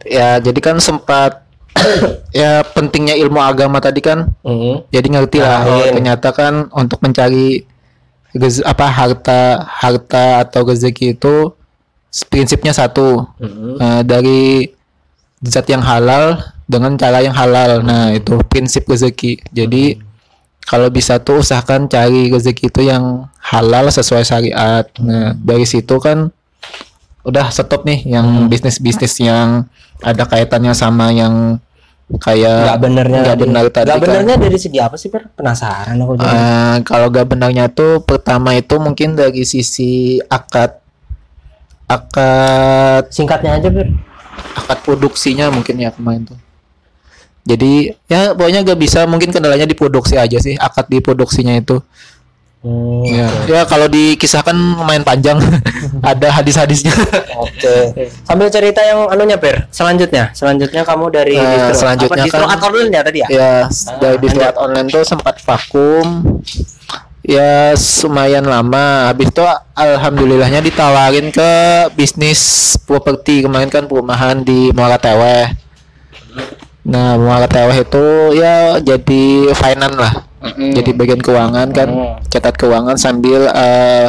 ya 0.04 0.40
jadi 0.40 0.60
kan 0.60 0.80
sempat 0.80 1.48
ya 2.36 2.64
pentingnya 2.66 3.16
ilmu 3.18 3.40
agama 3.40 3.80
tadi 3.80 4.00
kan 4.00 4.32
Mhm. 4.40 4.88
jadi 4.88 5.08
ngerti 5.10 5.38
lah 5.40 5.60
ternyata 5.90 6.32
kan 6.32 6.68
untuk 6.72 7.00
mencari 7.00 7.64
apa 8.66 8.86
harta 8.92 9.64
harta 9.66 10.44
atau 10.44 10.68
rezeki 10.68 11.16
itu 11.16 11.54
prinsipnya 12.28 12.74
satu. 12.76 13.28
Mhm. 13.40 13.70
Eh, 13.80 14.02
dari 14.04 14.44
zat 15.46 15.70
yang 15.70 15.86
halal 15.86 16.42
dengan 16.66 16.98
cara 16.98 17.22
yang 17.24 17.36
halal. 17.36 17.86
Nah 17.86 18.12
itu 18.12 18.42
prinsip 18.50 18.90
rezeki 18.90 19.40
jadi 19.54 20.02
kalau 20.68 20.92
bisa 20.92 21.24
tuh 21.24 21.40
usahakan 21.40 21.88
cari 21.88 22.28
rezeki 22.28 22.68
itu 22.68 22.82
yang 22.92 23.32
halal 23.40 23.88
sesuai 23.88 24.24
syariat. 24.28 24.86
Nah 25.00 25.32
dari 25.38 25.64
situ 25.64 25.96
kan 26.02 26.34
udah 27.28 27.52
stop 27.52 27.84
nih 27.84 28.08
yang 28.08 28.48
bisnis 28.48 28.80
bisnis 28.80 29.20
yang 29.20 29.68
ada 30.00 30.24
kaitannya 30.24 30.72
sama 30.72 31.12
yang 31.12 31.60
kayak 32.08 32.60
Nggak 32.64 32.80
benernya 32.80 33.20
nggak 33.20 33.40
benar 33.44 33.64
tadi 33.68 33.84
nggak 33.92 34.00
kan. 34.00 34.06
benernya 34.08 34.36
dari 34.40 34.58
segi 34.58 34.80
apa 34.80 34.96
sih, 34.96 35.12
Fir? 35.12 35.28
Penasaran 35.36 36.00
aku 36.00 36.16
jadi. 36.16 36.32
Eh, 36.32 36.76
kalau 36.88 37.12
gak 37.12 37.28
benarnya 37.28 37.68
tuh 37.68 38.00
pertama 38.00 38.56
itu 38.56 38.80
mungkin 38.80 39.20
dari 39.20 39.44
sisi 39.44 40.24
akad 40.24 40.80
akad 41.88 43.12
Singkatnya 43.12 43.60
aja, 43.60 43.68
Fir. 43.68 43.88
akad 44.56 44.80
produksinya 44.88 45.52
mungkin 45.52 45.76
ya 45.80 45.92
kemarin 45.92 46.32
tuh. 46.32 46.40
Jadi 47.48 47.92
ya 48.08 48.36
pokoknya 48.36 48.64
gak 48.64 48.80
bisa 48.80 49.04
mungkin 49.08 49.32
kendalanya 49.32 49.64
di 49.64 49.76
produksi 49.76 50.16
aja 50.16 50.40
sih 50.40 50.56
akad 50.56 50.88
di 50.88 51.00
produksinya 51.00 51.56
itu. 51.56 51.80
Hmm, 52.68 53.00
Ya, 53.08 53.28
ya 53.48 53.62
kalau 53.64 53.88
dikisahkan 53.88 54.52
lumayan 54.52 55.00
panjang 55.02 55.40
ada 56.04 56.28
hadis-hadisnya. 56.34 56.92
Oke. 57.34 57.96
Sambil 58.22 58.50
cerita 58.50 58.82
yang 58.82 59.08
anunya 59.08 59.36
Ber. 59.36 59.64
Selanjutnya, 59.70 60.30
selanjutnya 60.32 60.84
kamu 60.84 61.08
dari 61.08 61.34
Nah, 61.34 61.48
distro. 61.48 61.80
selanjutnya 61.80 62.18
apa, 62.18 62.26
distro 62.28 62.44
kan- 62.44 62.62
online 62.66 62.90
ya 62.92 63.02
tadi 63.02 63.18
ya? 63.18 63.28
ya 63.30 63.54
s- 63.66 63.88
dari 63.96 64.18
di 64.18 64.28
lanjut. 64.28 64.56
online 64.58 64.88
tuh 64.90 65.04
sempat 65.04 65.36
vakum 65.40 66.06
ya 67.22 67.72
lumayan 68.04 68.44
lama 68.44 68.86
habis 69.08 69.28
itu 69.28 69.44
alhamdulillahnya 69.74 70.60
ditawarin 70.60 71.28
ke 71.30 71.52
bisnis 71.94 72.40
properti 72.82 73.44
kemarin 73.44 73.68
kan 73.68 73.84
perumahan 73.84 74.40
di 74.40 74.72
Muara 74.72 74.96
Teweh 74.96 75.52
nah 76.88 77.20
Muara 77.20 77.46
Teweh 77.46 77.84
itu 77.84 78.06
ya 78.34 78.80
jadi 78.80 79.24
finance 79.52 79.98
lah 79.98 80.14
jadi 80.56 80.90
bagian 80.96 81.20
keuangan 81.20 81.68
kan 81.70 81.88
Mm. 81.88 82.16
catat 82.32 82.56
keuangan 82.56 82.96
sambil 82.96 83.52
eh, 83.52 84.08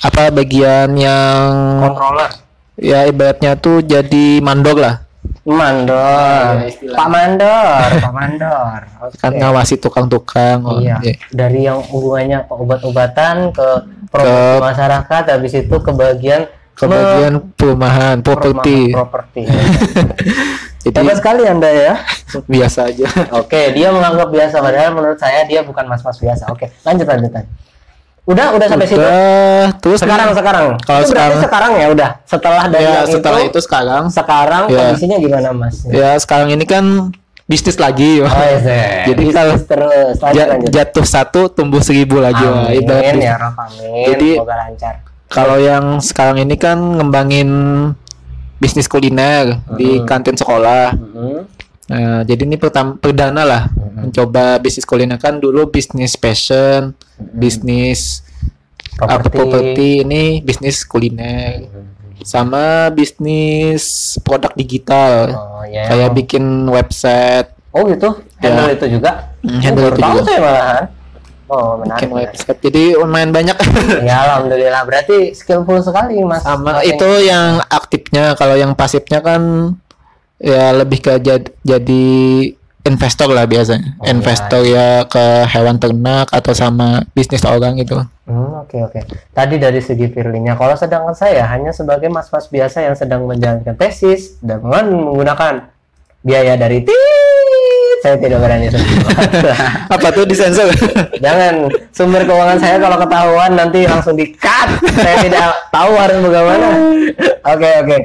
apa 0.00 0.30
bagian 0.30 0.96
yang 0.96 1.48
Controller. 1.82 2.30
ya 2.74 3.04
ibaratnya 3.04 3.52
tuh 3.54 3.82
jadi 3.82 4.40
mandor 4.40 4.78
lah 4.78 4.96
Mandor. 5.44 6.68
Ya. 6.68 6.92
Pak 6.92 7.08
Mandor, 7.08 7.80
Pak 8.00 8.12
Mandor. 8.12 8.80
Oke. 9.08 9.16
kan 9.16 9.32
ngawasi 9.32 9.80
tukang-tukang 9.80 10.60
oh, 10.60 10.76
Iya. 10.76 11.00
iya. 11.00 11.16
Dari 11.30 11.64
yang 11.64 11.80
hubungannya 11.82 12.44
ke 12.44 12.52
obat-obatan 12.52 13.48
ke 13.50 13.68
promosi 14.08 14.60
masyarakat 14.62 15.22
habis 15.24 15.52
itu 15.54 15.72
ke 15.74 15.90
bagian 15.90 16.44
ke 16.76 16.84
bagian 16.84 17.48
perumahan 17.56 18.20
properti 18.20 18.92
properti. 18.92 19.48
jadi 20.80 20.94
Hebat 20.96 21.16
sekali 21.16 21.42
Anda 21.44 21.68
ya. 21.68 21.92
biasa 22.52 22.86
aja 22.86 23.06
Oke, 23.34 23.72
dia 23.72 23.88
menganggap 23.88 24.28
biasa 24.28 24.56
padahal 24.58 24.90
menurut 24.92 25.16
saya 25.16 25.42
dia 25.44 25.60
bukan 25.60 25.84
mas-mas 25.84 26.16
biasa. 26.16 26.46
Oke, 26.48 26.70
lanjut 26.82 27.04
lanjut. 27.04 27.30
lanjut. 27.30 27.50
Udah, 28.24 28.52
udah 28.52 28.66
sampai 28.66 28.84
situ. 28.84 29.00
udah 29.00 29.72
terus 29.80 29.98
Sekarang 29.98 30.28
sekarang. 30.30 30.66
Kalau 30.78 31.00
Itu 31.00 31.08
sekarang- 31.10 31.40
sekarang 31.40 31.72
ya 31.74 31.86
udah. 31.88 32.10
Setelah 32.22 32.64
dari 32.66 32.84
ya 32.84 33.00
setelah 33.02 33.40
itu, 33.40 33.48
itu 33.50 33.60
sekarang 33.64 34.02
sekarang 34.08 34.62
Ya. 34.68 34.76
kondisinya 34.84 35.16
gimana 35.16 35.48
Mas? 35.50 35.80
ya 35.84 36.12
sekarang 36.14 36.52
ini 36.52 36.62
kan 36.62 36.84
bisnis 37.44 37.74
lagi 37.74 38.20
Oh, 38.20 38.28
iya, 38.28 38.60
Zek. 38.60 38.92
Jadi 39.08 39.22
Bisnis 39.24 39.32
kalau- 39.34 39.56
terus 39.64 40.16
lanjut, 40.20 40.36
Ja- 40.36 40.48
lanjut. 40.52 40.68
jatuh 40.68 41.06
satu 41.06 41.40
tumbuh 41.48 41.80
seribu 41.80 42.20
lagi 42.20 42.44
Wah, 42.44 42.68
Amin 42.68 42.84
bis- 42.84 43.24
ya 43.24 43.34
Rob, 43.34 43.56
amin. 43.56 44.04
Jadi- 44.06 44.36
Semoga 44.36 44.54
lancar. 44.58 44.94
kalau 45.26 45.56
yang 45.56 45.84
sekarang 45.98 46.36
ini 46.38 46.54
kan 46.54 46.76
ngembangin 46.76 47.48
bisnis 48.58 48.84
kuliner 48.84 49.58
di 49.72 50.02
kantin 50.04 50.34
sekolah 50.34 50.92
Mhm. 50.92 51.38
Nah, 51.88 52.20
jadi 52.20 52.44
ini 52.44 52.54
pertama 52.54 52.94
perdana 52.94 53.42
lah 53.42 53.62
mencoba 53.96 54.58
bisnis 54.58 54.84
kuliner 54.84 55.16
kan 55.16 55.36
dulu 55.36 55.64
bisnis 55.66 56.14
fashion, 56.14 56.92
bisnis 57.16 58.20
apa 58.94 59.24
Properti. 59.24 59.32
properti 59.32 59.88
ini 60.02 60.24
bisnis 60.38 60.84
kuliner 60.84 61.64
sama 62.20 62.92
bisnis 62.92 63.88
produk 64.20 64.52
digital 64.52 65.32
Oh 65.32 65.62
ya. 65.64 65.86
kayak 65.86 66.12
bikin 66.14 66.44
website 66.66 67.56
Oh 67.70 67.86
gitu, 67.86 68.10
handle 68.36 68.68
itu 68.68 68.86
juga. 68.90 69.32
Oh, 69.38 69.56
handle 69.56 69.84
baru 69.86 69.94
itu 69.94 70.02
juga. 70.10 70.22
saya 70.24 70.40
malahan. 70.40 70.84
Oh 71.48 71.80
menarik. 71.80 72.04
bikin 72.04 72.10
website 72.12 72.58
jadi 72.60 72.82
lumayan 73.00 73.32
banyak. 73.32 73.56
Ya 74.08 74.16
alhamdulillah. 74.28 74.84
Berarti 74.84 75.32
skillful 75.32 75.80
sekali 75.80 76.20
mas. 76.22 76.44
sama 76.44 76.80
Mas 76.80 76.84
itu 76.84 77.08
yang 77.24 77.64
aktifnya. 77.66 78.36
Kalau 78.36 78.54
yang 78.54 78.76
pasifnya 78.76 79.24
kan 79.24 79.74
ya 80.38 80.70
lebih 80.76 81.02
ke 81.02 81.18
jad- 81.18 81.52
jadi 81.64 82.04
investor 82.84 83.28
lah 83.28 83.44
biasanya. 83.44 84.00
Oh, 84.00 84.06
investor 84.08 84.64
ya 84.64 85.04
ke 85.04 85.44
hewan 85.50 85.76
ternak 85.76 86.32
atau 86.32 86.52
sama 86.56 87.04
bisnis 87.12 87.44
orang 87.44 87.76
gitu. 87.76 88.00
Hmm, 88.24 88.64
oke 88.64 88.76
oke. 88.88 89.00
Tadi 89.32 89.56
dari 89.56 89.80
segi 89.80 90.08
Firlinya, 90.08 90.56
kalau 90.56 90.76
sedangkan 90.76 91.12
saya 91.12 91.44
hanya 91.48 91.72
sebagai 91.72 92.08
mas-mas 92.08 92.48
biasa 92.48 92.84
yang 92.84 92.96
sedang 92.96 93.24
menjalankan 93.24 93.76
tesis 93.76 94.36
dengan 94.40 94.88
menggunakan 94.88 95.68
biaya 96.20 96.56
dari 96.56 96.84
tit, 96.84 96.96
saya 98.04 98.14
tidak 98.18 98.38
berani 98.38 98.70
apa 99.94 100.06
tuh 100.14 100.24
disensor 100.28 100.70
Jangan 101.18 101.66
sumber 101.90 102.22
keuangan 102.24 102.58
saya 102.62 102.76
kalau 102.78 102.96
ketahuan 103.02 103.52
nanti 103.58 103.84
langsung 103.84 104.14
di 104.14 104.30
cut. 104.38 104.68
saya 104.94 105.16
tidak 105.22 105.46
tahu 105.74 105.92
harus 105.98 106.18
bagaimana. 106.22 106.68
Oke 107.42 107.68
oke. 107.82 107.96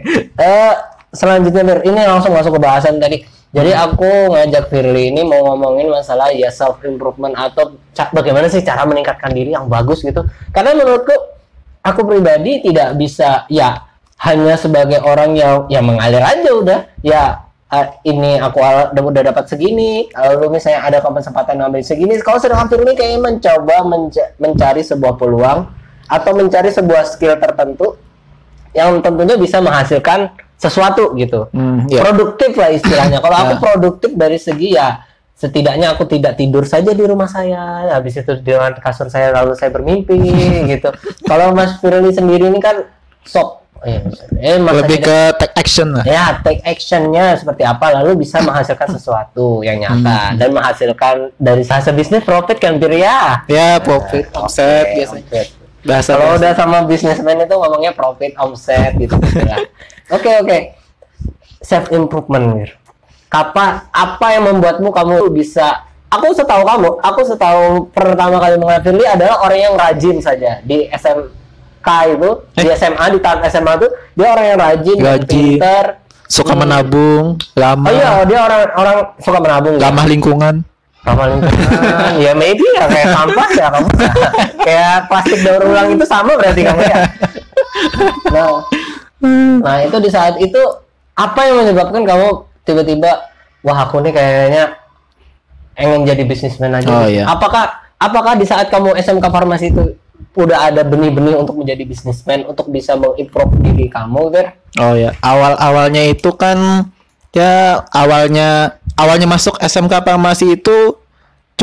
Eh 0.41 0.73
selanjutnya 1.13 1.63
Fir, 1.63 1.79
ini 1.85 2.01
langsung 2.03 2.33
masuk 2.33 2.57
ke 2.57 2.61
bahasan 2.61 2.97
tadi. 2.97 3.21
Jadi 3.53 3.69
aku 3.69 4.33
ngajak 4.33 4.73
Firly 4.73 5.13
ini 5.13 5.21
mau 5.21 5.53
ngomongin 5.53 5.85
masalah 5.93 6.33
ya 6.33 6.49
self 6.49 6.81
improvement 6.81 7.37
atau 7.37 7.77
bagaimana 8.09 8.49
sih 8.49 8.65
cara 8.65 8.81
meningkatkan 8.89 9.29
diri 9.29 9.53
yang 9.53 9.69
bagus 9.69 10.01
gitu. 10.01 10.25
Karena 10.49 10.73
menurutku 10.73 11.13
aku 11.85 12.01
pribadi 12.01 12.65
tidak 12.65 12.97
bisa 12.97 13.45
ya 13.53 13.85
hanya 14.25 14.57
sebagai 14.57 15.05
orang 15.05 15.37
yang 15.37 15.69
ya 15.69 15.85
mengalir 15.85 16.23
aja 16.23 16.49
udah 16.49 16.79
ya 17.05 17.45
ini 18.05 18.37
aku 18.37 18.59
udah, 18.93 19.23
dapat 19.33 19.49
segini 19.49 20.05
lalu 20.13 20.57
misalnya 20.59 20.85
ada 20.85 20.97
kesempatan 21.01 21.57
ngambil 21.57 21.81
segini 21.81 22.13
kalau 22.21 22.37
sedangkan 22.37 22.69
Firly 22.69 22.93
kayaknya 22.93 23.19
mencoba 23.21 23.75
menca- 23.87 24.31
mencari 24.37 24.81
sebuah 24.85 25.17
peluang 25.17 25.69
atau 26.05 26.31
mencari 26.37 26.69
sebuah 26.69 27.03
skill 27.09 27.39
tertentu 27.41 27.97
yang 28.73 29.01
tentunya 29.01 29.37
bisa 29.37 29.61
menghasilkan 29.61 30.33
sesuatu 30.57 31.13
gitu 31.19 31.51
hmm, 31.51 31.91
ya. 31.91 32.01
produktif 32.01 32.55
lah 32.55 32.71
istilahnya. 32.71 33.19
Kalau 33.19 33.37
aku 33.37 33.53
produktif 33.59 34.11
dari 34.15 34.39
segi 34.39 34.79
ya 34.79 35.03
setidaknya 35.33 35.91
aku 35.91 36.07
tidak 36.07 36.39
tidur 36.39 36.63
saja 36.63 36.95
di 36.95 37.03
rumah 37.03 37.27
saya, 37.27 37.91
habis 37.91 38.15
itu 38.15 38.31
dengan 38.39 38.71
kasur 38.79 39.11
saya 39.11 39.35
lalu 39.35 39.57
saya 39.59 39.75
bermimpi 39.75 40.15
gitu. 40.71 40.89
Kalau 41.29 41.51
Mas 41.51 41.77
Firly 41.83 42.15
sendiri 42.15 42.47
ini 42.47 42.63
kan 42.63 42.87
sok 43.27 43.62
eh, 43.83 43.99
eh 44.39 44.57
lebih 44.59 44.99
tidak- 45.03 45.37
ke 45.37 45.45
take 45.45 45.55
action 45.59 45.87
lah 45.93 46.03
ya 46.07 46.39
take 46.39 46.63
actionnya 46.63 47.35
seperti 47.35 47.63
apa 47.67 47.93
lalu 47.99 48.23
bisa 48.23 48.39
menghasilkan 48.39 48.87
sesuatu 48.91 49.61
yang 49.61 49.79
nyata 49.79 50.35
dan 50.39 50.49
menghasilkan 50.51 51.15
dari 51.35 51.63
hasil 51.67 51.93
bisnis 51.93 52.23
profit 52.23 52.57
kan 52.59 52.79
Bir 52.79 52.95
ya. 52.95 53.43
ya 53.47 53.77
profit 53.83 54.27
omset 54.35 54.87
Oke, 54.87 54.95
biasanya 54.97 55.23
omset. 55.27 55.47
bahasa 55.83 56.11
Kalau 56.15 56.39
udah 56.39 56.51
sama 56.55 56.77
bisnismen 56.87 57.43
itu 57.43 57.55
ngomongnya 57.59 57.91
profit, 57.91 58.31
omset 58.39 58.95
gitu 58.95 59.19
gitu 59.19 59.43
lah. 59.43 59.59
Oke 60.15 60.31
oke. 60.39 60.59
Self 61.59 61.91
improvement, 61.91 62.55
Mir. 62.55 62.71
Kapan 63.27 63.83
apa 63.91 64.27
yang 64.31 64.47
membuatmu 64.47 64.91
kamu 64.91 65.27
bisa 65.31 65.83
Aku 66.13 66.29
setahu 66.29 66.61
kamu, 66.61 66.89
aku 67.01 67.21
setahu 67.25 67.89
pertama 67.89 68.37
kali 68.37 68.53
mengenal 68.61 68.85
Firly 68.85 69.01
adalah 69.01 69.41
orang 69.41 69.59
yang 69.65 69.73
rajin 69.73 70.21
saja 70.21 70.61
di 70.61 70.85
SMK 71.83 71.89
itu, 72.09 72.29
di 72.55 72.67
SMA 72.71 73.05
di 73.09 73.19
tahap 73.19 73.39
SMA 73.45 73.71
itu 73.75 73.87
dia 74.15 74.27
orang 74.29 74.45
yang 74.45 74.59
rajin, 74.61 74.97
Rajin. 74.97 75.27
pinter. 75.27 75.85
suka 76.25 76.51
Hmm. 76.51 76.61
menabung 76.61 77.25
lama 77.53 77.85
Oh 77.85 77.93
iya, 77.93 78.23
dia 78.23 78.39
orang 78.41 78.61
orang 78.73 78.97
suka 79.19 79.37
menabung. 79.37 79.75
ya? 79.75 79.85
ramah 79.85 80.05
lingkungan 80.07 80.55
ramah 81.03 81.27
lingkungan 81.29 81.81
ya 82.17 82.31
maybe 82.33 82.63
ya 82.71 82.87
kayak 82.87 83.11
sampah 83.11 83.49
ya 83.51 83.67
kamu 83.69 83.89
kayak 84.57 84.95
plastik 85.05 85.39
daur 85.43 85.61
ulang 85.63 85.91
itu 85.91 86.05
sama 86.07 86.31
berarti 86.33 86.61
kamu 86.63 86.81
ya 86.81 86.97
nah 88.29 88.63
nah 89.59 89.75
itu 89.79 89.97
di 89.99 90.09
saat 90.09 90.35
itu 90.37 90.57
apa 91.13 91.39
yang 91.43 91.55
menyebabkan 91.61 92.01
kamu 92.01 92.27
tiba-tiba 92.63 93.11
wah 93.61 93.83
aku 93.83 93.99
nih 93.99 94.11
kayaknya 94.11 94.63
ingin 95.75 96.01
jadi 96.03 96.23
bisnismen 96.23 96.71
aja 96.71 96.87
Oh, 96.87 97.03
nih." 97.03 97.19
iya. 97.19 97.23
apakah 97.25 97.67
apakah 97.95 98.33
di 98.33 98.43
saat 98.43 98.67
kamu 98.67 98.95
SMK 98.95 99.21
farmasi 99.23 99.69
itu 99.69 99.83
udah 100.33 100.71
ada 100.71 100.81
benih-benih 100.87 101.35
untuk 101.35 101.59
menjadi 101.59 101.83
bisnismen 101.83 102.47
untuk 102.47 102.71
bisa 102.71 102.95
mengimprove 102.95 103.59
diri 103.59 103.91
kamu 103.91 104.31
Ber? 104.31 104.47
Oh 104.79 104.95
ya, 104.95 105.13
awal-awalnya 105.21 106.07
itu 106.09 106.31
kan 106.33 106.89
ya 107.33 107.81
awalnya 107.89 108.77
awalnya 108.93 109.25
masuk 109.25 109.57
SMK 109.57 110.05
farmasi 110.05 110.57
itu 110.57 111.02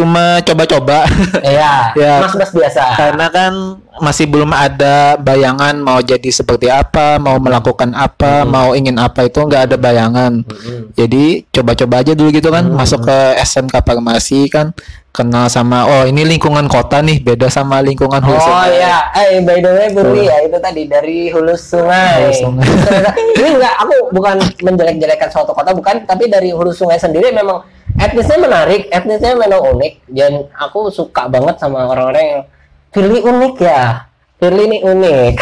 cuma 0.00 0.40
coba-coba. 0.40 1.04
Iya, 1.44 1.92
Ya. 2.00 2.24
mas-mas 2.24 2.48
biasa. 2.50 2.96
Karena 2.96 3.28
kan 3.28 3.52
masih 4.00 4.24
belum 4.24 4.48
ada 4.50 5.20
bayangan 5.20 5.76
mau 5.76 6.00
jadi 6.00 6.32
seperti 6.32 6.72
apa, 6.72 7.20
mau 7.20 7.36
melakukan 7.36 7.92
apa, 7.92 8.48
mau 8.48 8.72
ingin 8.72 8.96
apa 8.96 9.28
itu 9.28 9.36
nggak 9.38 9.68
ada 9.68 9.76
bayangan. 9.76 10.40
Mm-mm. 10.40 10.96
Jadi 10.96 11.44
coba-coba 11.52 12.00
aja 12.00 12.16
dulu 12.16 12.32
gitu 12.32 12.48
kan, 12.48 12.64
masuk 12.66 13.04
ke 13.04 13.18
SMK 13.38 13.84
farmasi 13.84 14.48
kan, 14.48 14.72
kenal 15.10 15.50
sama 15.50 15.84
oh 15.84 16.02
ini 16.06 16.24
lingkungan 16.24 16.64
kota 16.64 17.02
nih, 17.02 17.20
beda 17.20 17.52
sama 17.52 17.82
lingkungan 17.82 18.22
hulu 18.22 18.32
Oh 18.32 18.40
sungai. 18.40 18.80
ya, 18.80 18.96
eh 19.12 19.42
by 19.42 19.58
the 19.58 19.70
way 19.70 19.88
Burwi 19.90 20.22
ya 20.24 20.36
itu 20.40 20.56
tadi 20.56 20.82
dari 20.86 21.28
hulu 21.28 21.52
sungai. 21.52 22.24
Hulu 22.24 22.32
sungai. 22.32 22.66
Ini 23.36 23.48
enggak 23.52 23.74
aku 23.76 23.94
bukan 24.12 24.36
menjelek-jelekan 24.62 25.28
suatu 25.28 25.52
kota 25.52 25.74
bukan, 25.74 26.06
tapi 26.06 26.24
dari 26.26 26.54
hulu 26.54 26.70
sungai 26.70 26.96
sendiri 26.96 27.28
memang 27.30 27.60
etnisnya 28.00 28.38
menarik, 28.40 28.88
etnisnya 28.88 29.36
memang 29.36 29.76
unik 29.76 29.92
dan 30.08 30.48
aku 30.56 30.88
suka 30.88 31.28
banget 31.28 31.60
sama 31.60 31.84
orang-orang 31.84 32.24
yang 32.24 32.42
Firly 32.90 33.22
unik 33.22 33.54
ya. 33.62 34.10
Firly 34.42 34.66
ini 34.66 34.78
unik. 34.82 35.34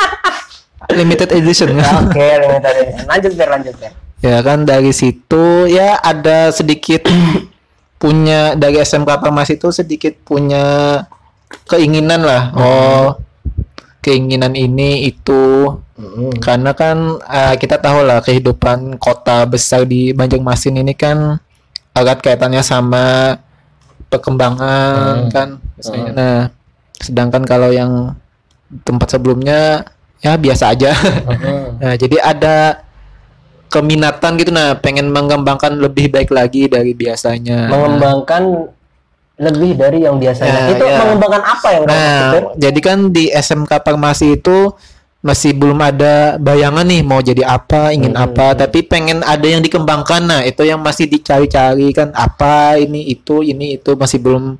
Limited 0.98 1.30
edition. 1.30 1.78
Oke, 1.78 2.26
limited 2.42 2.74
edition. 2.74 3.06
lanjut 3.06 3.32
Fer, 3.38 3.48
lanjut 3.54 3.74
Fer. 3.78 3.92
Ya 4.18 4.42
kan 4.42 4.66
dari 4.66 4.90
situ 4.90 5.70
ya 5.70 5.94
ada 6.02 6.50
sedikit 6.50 7.06
punya 8.02 8.58
dari 8.58 8.82
SMK 8.82 9.22
Farmasi 9.22 9.62
itu 9.62 9.70
sedikit 9.70 10.18
punya 10.26 10.98
keinginan 11.70 12.26
lah. 12.26 12.42
Oh, 12.58 13.06
keinginan 14.02 14.58
ini 14.58 15.06
itu 15.06 15.70
karena 16.42 16.74
kan 16.74 17.20
eh, 17.30 17.54
kita 17.60 17.78
tahu 17.78 18.02
lah 18.02 18.18
kehidupan 18.24 18.98
kota 18.98 19.46
besar 19.46 19.86
di 19.86 20.10
Banjarmasin 20.10 20.82
ini 20.82 20.98
kan 20.98 21.38
erat 21.96 22.18
kaitannya 22.22 22.62
sama 22.62 23.36
perkembangan 24.10 25.26
Hmm. 25.26 25.30
kan. 25.30 25.48
misalnya. 25.78 26.12
Nah, 26.12 26.38
sedangkan 27.00 27.42
kalau 27.48 27.72
yang 27.72 28.12
tempat 28.84 29.16
sebelumnya 29.16 29.88
ya 30.20 30.36
biasa 30.36 30.76
aja. 30.76 30.92
Nah, 31.80 31.96
jadi 31.96 32.20
ada 32.20 32.84
keminatan 33.70 34.36
gitu 34.36 34.50
nah, 34.52 34.76
pengen 34.76 35.08
mengembangkan 35.08 35.78
lebih 35.78 36.10
baik 36.12 36.28
lagi 36.34 36.68
dari 36.68 36.92
biasanya. 36.92 37.70
Mengembangkan 37.70 38.68
lebih 39.40 39.78
dari 39.80 40.04
yang 40.04 40.20
biasanya. 40.20 40.68
Ya, 40.68 40.76
itu 40.76 40.84
ya. 40.84 40.98
mengembangkan 41.00 41.42
apa 41.42 41.68
yang? 41.72 41.84
Nah, 41.88 42.18
jadi 42.60 42.80
kan 42.84 43.08
di 43.08 43.32
SMK 43.32 43.80
Farmasi 43.80 44.36
itu 44.36 44.68
masih 45.20 45.52
belum 45.52 45.76
ada 45.84 46.40
bayangan 46.40 46.84
nih 46.88 47.04
mau 47.04 47.20
jadi 47.20 47.44
apa, 47.44 47.92
ingin 47.92 48.16
Hmm. 48.16 48.24
apa, 48.24 48.56
tapi 48.56 48.80
pengen 48.80 49.20
ada 49.20 49.44
yang 49.44 49.60
dikembangkan. 49.60 50.24
Nah, 50.24 50.40
itu 50.48 50.64
yang 50.64 50.80
masih 50.80 51.04
dicari-cari 51.04 51.92
kan 51.92 52.08
apa 52.16 52.80
ini 52.80 53.04
itu 53.12 53.44
ini 53.44 53.76
itu 53.76 53.92
masih 53.96 54.16
belum 54.16 54.56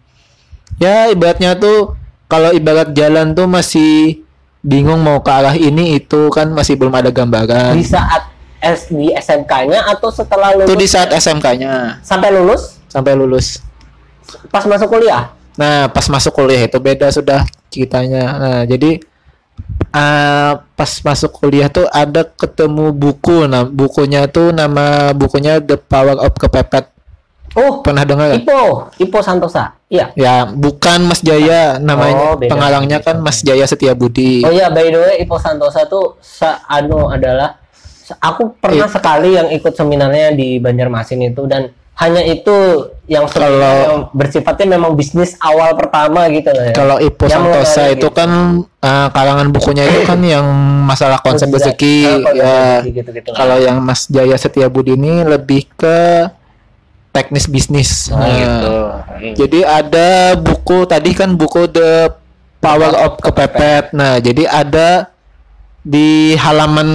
ya 0.76 1.08
ibaratnya 1.08 1.56
tuh 1.56 1.96
kalau 2.28 2.52
ibarat 2.52 2.92
jalan 2.92 3.32
tuh 3.32 3.48
masih 3.48 4.20
bingung 4.60 5.00
mau 5.00 5.24
ke 5.24 5.32
arah 5.32 5.56
ini 5.56 5.96
itu 5.96 6.28
kan 6.28 6.52
masih 6.52 6.76
belum 6.76 6.92
ada 6.92 7.08
gambaran. 7.08 7.74
Di 7.80 7.84
saat 7.88 8.28
S 8.60 8.92
di 8.92 9.08
SMK-nya 9.16 9.88
atau 9.88 10.12
setelah 10.12 10.52
lulus? 10.52 10.68
Itu 10.68 10.76
di 10.76 10.84
saat 10.84 11.08
SMK-nya 11.16 12.04
sampai 12.04 12.28
lulus 12.36 12.76
sampai 12.92 13.16
lulus. 13.16 13.64
pas 14.52 14.62
masuk 14.62 14.94
kuliah 14.94 15.34
Nah, 15.58 15.90
pas 15.90 16.06
masuk 16.06 16.32
kuliah 16.32 16.64
itu 16.64 16.78
beda 16.78 17.10
sudah 17.10 17.42
ceritanya. 17.68 18.24
Nah, 18.38 18.62
jadi 18.64 19.02
eh, 19.90 20.52
pas 20.56 20.92
masuk 21.00 21.30
kuliah 21.34 21.66
tuh 21.66 21.86
ada 21.88 22.24
ketemu 22.24 22.90
buku. 22.90 23.44
Nah, 23.44 23.64
bukunya 23.64 24.26
tuh 24.26 24.50
nama 24.50 25.10
bukunya 25.10 25.58
The 25.58 25.76
Power 25.76 26.16
of 26.16 26.34
Kepepet. 26.34 26.86
oh 27.50 27.82
Pernah 27.82 28.06
dengar 28.06 28.30
nggak? 28.30 28.46
Ipo 28.46 28.60
Ipo 28.96 29.18
Santosa 29.20 29.74
iya 29.86 30.14
Ya, 30.14 30.46
bukan 30.46 31.02
Mas 31.02 31.18
Jaya 31.18 31.76
namanya. 31.76 32.14
Oh, 32.14 32.34
beda. 32.34 32.54
Pengarangnya 32.54 33.02
kan 33.02 33.18
Mas 33.18 33.42
Jaya 33.42 33.66
Setiabudi. 33.66 34.46
oh 34.46 34.54
iya 34.54 34.70
by 34.70 34.86
the 34.86 34.96
way 34.96 35.14
Ipo 35.18 35.34
Santosa 35.34 35.82
tuh 35.84 36.14
sa 36.22 36.62
anu 36.64 37.10
adalah 37.10 37.58
aku 38.18 38.54
pernah 38.54 38.86
Iya. 38.86 38.94
sekali 38.94 39.30
yang 39.34 39.48
ikut 39.50 39.74
seminarnya 39.74 40.30
di 40.30 40.58
Banjarmasin 40.58 41.26
itu 41.26 41.42
dan 41.46 41.74
hanya 42.00 42.24
itu 42.24 42.56
yang 43.04 43.28
Kalau- 43.28 44.08
bersifatnya 44.16 44.80
memang 44.80 44.96
bisnis 44.96 45.36
awal 45.36 45.76
pertama 45.76 46.24
gitu 46.32 46.48
loh 46.48 46.64
ya. 46.64 46.72
Kalau 46.72 46.96
Ipo 46.96 47.28
Yang 47.28 47.44
Santosa 47.44 47.82
itu 47.92 48.08
gitu. 48.08 48.08
kan 48.08 48.30
eh, 48.64 49.08
karangan 49.12 49.48
bukunya 49.52 49.84
itu 49.84 50.08
kan 50.08 50.20
yang 50.24 50.46
masalah 50.88 51.20
konsep 51.20 51.52
rezeki 51.52 52.24
ya. 52.32 52.80
gitu-gitu 52.80 53.28
lah. 53.30 53.36
Kalau 53.36 53.56
yang 53.60 53.84
Mas 53.84 54.08
Jaya 54.08 54.40
Setiabudi 54.40 54.96
ini 54.96 55.20
lebih 55.28 55.68
ke 55.76 56.30
teknis 57.12 57.44
bisnis. 57.44 58.08
Oh, 58.08 58.16
Nah, 58.16 58.32
gitu. 58.32 58.74
Jadi 59.44 59.60
ada 59.60 60.38
buku 60.40 60.88
tadi 60.88 61.10
kan 61.12 61.36
buku 61.36 61.68
The 61.68 62.16
Power 62.60 62.96
of 62.96 63.20
Kepepet. 63.20 63.92
Nah, 63.92 64.16
jadi 64.22 64.46
ada 64.46 65.10
di 65.80 66.32
halaman 66.36 66.88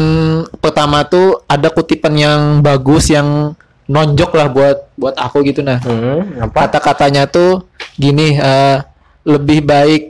pertama 0.58 1.06
tuh 1.06 1.42
ada 1.46 1.70
kutipan 1.70 2.14
yang 2.16 2.42
bagus 2.62 3.10
yang 3.10 3.54
nonjok 3.86 4.32
lah 4.34 4.48
buat 4.50 4.78
buat 4.98 5.16
aku 5.18 5.46
gitu 5.46 5.62
nah. 5.62 5.78
Hmm? 5.82 6.50
Kata-katanya 6.52 7.30
tuh 7.30 7.70
gini 7.96 8.38
eh, 8.38 8.82
lebih 9.26 9.62
baik 9.66 10.04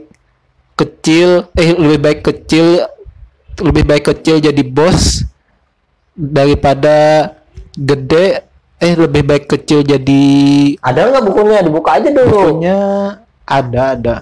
kecil 0.76 1.48
eh 1.56 1.72
lebih 1.72 2.00
baik 2.00 2.20
kecil 2.24 2.84
lebih 3.56 3.84
baik 3.88 4.04
kecil 4.12 4.36
jadi 4.40 4.62
bos 4.64 5.24
daripada 6.12 7.32
gede 7.72 8.44
eh 8.76 8.92
lebih 8.92 9.24
baik 9.24 9.44
kecil 9.48 9.80
jadi 9.80 10.24
Ada 10.84 11.08
nggak 11.12 11.24
bukunya? 11.24 11.64
Dibuka 11.64 11.96
aja 11.96 12.08
dulu. 12.12 12.60
Bukunya 12.60 12.78
ada 13.48 13.82
ada 13.96 14.16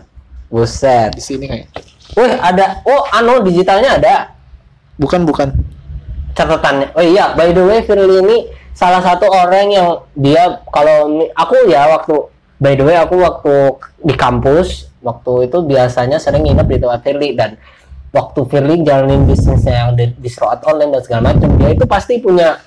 Buset. 0.47 1.19
di 1.19 1.23
sini 1.23 1.51
kayak. 1.51 1.67
Wih, 2.15 2.39
ada. 2.39 2.79
Oh, 2.87 3.03
anu 3.11 3.43
digitalnya 3.43 3.99
ada 3.99 4.15
Bukan 4.95 5.27
bukan. 5.27 5.51
catatannya. 6.35 6.95
Oh 6.95 7.03
iya, 7.03 7.35
by 7.35 7.51
the 7.51 7.63
way, 7.63 7.83
Firly 7.83 8.23
ini 8.23 8.39
salah 8.75 9.01
satu 9.01 9.31
orang 9.31 9.71
yang 9.71 9.89
dia 10.19 10.61
kalau 10.69 11.23
aku 11.33 11.71
ya 11.71 11.87
waktu 11.95 12.15
by 12.59 12.75
the 12.75 12.85
way 12.85 12.99
aku 12.99 13.17
waktu 13.23 13.55
di 14.03 14.15
kampus 14.19 14.91
waktu 15.01 15.47
itu 15.47 15.63
biasanya 15.63 16.19
sering 16.19 16.43
nginep 16.45 16.67
di 16.67 16.79
tempat 16.83 17.01
Firly 17.07 17.39
dan 17.39 17.55
waktu 18.11 18.41
Firly 18.47 18.83
jalanin 18.83 19.27
bisnisnya 19.27 19.87
yang 19.87 19.91
di, 19.95 20.11
di 20.19 20.31
online 20.43 20.91
dan 20.99 21.03
segala 21.03 21.23
macam 21.35 21.51
dia 21.59 21.71
itu 21.71 21.85
pasti 21.87 22.19
punya 22.19 22.59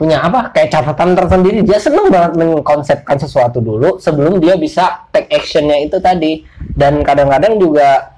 punya 0.00 0.16
apa 0.24 0.48
kayak 0.56 0.72
catatan 0.72 1.12
tersendiri. 1.12 1.60
Dia 1.60 1.76
seneng 1.76 2.08
banget 2.08 2.40
mengkonsepkan 2.40 3.20
sesuatu 3.20 3.60
dulu 3.60 4.00
sebelum 4.00 4.40
dia 4.40 4.56
bisa 4.56 5.04
take 5.12 5.28
actionnya 5.28 5.76
itu 5.76 6.00
tadi. 6.00 6.40
Dan 6.72 7.04
kadang-kadang 7.04 7.60
juga 7.60 8.16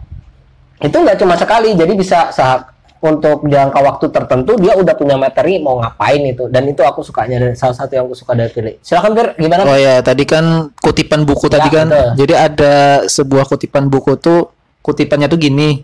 itu 0.78 0.94
nggak 0.94 1.18
cuma 1.18 1.34
sekali 1.34 1.74
jadi 1.74 1.90
bisa 1.98 2.30
saat 2.30 2.70
untuk 3.02 3.42
jangka 3.44 3.78
waktu 3.78 4.06
tertentu 4.08 4.54
dia 4.56 4.72
udah 4.72 4.94
punya 4.94 5.14
materi 5.16 5.58
mau 5.58 5.76
ngapain 5.76 6.22
itu 6.22 6.46
dan 6.46 6.62
itu 6.64 6.80
aku 6.80 7.02
sukanya 7.02 7.36
dari 7.40 7.54
salah 7.54 7.74
satu 7.74 7.92
yang 7.92 8.06
aku 8.06 8.14
suka 8.14 8.32
dari 8.32 8.46
Philly 8.46 8.78
silakan 8.78 9.10
Fir 9.12 9.26
gimana 9.36 9.62
Oh 9.64 9.74
ya, 9.74 9.98
tadi 10.00 10.22
kan 10.22 10.44
kutipan 10.76 11.22
buku 11.22 11.46
Ya, 11.46 11.52
tadi 11.52 11.68
kan. 11.68 11.86
betul. 11.88 12.08
Jadi 12.16 12.32
ada 12.32 12.74
sebuah 13.04 13.44
kutipan 13.44 13.86
buku 13.86 14.14
tuh 14.16 14.54
kutipannya 14.80 15.26
tuh 15.26 15.36
gini. 15.36 15.82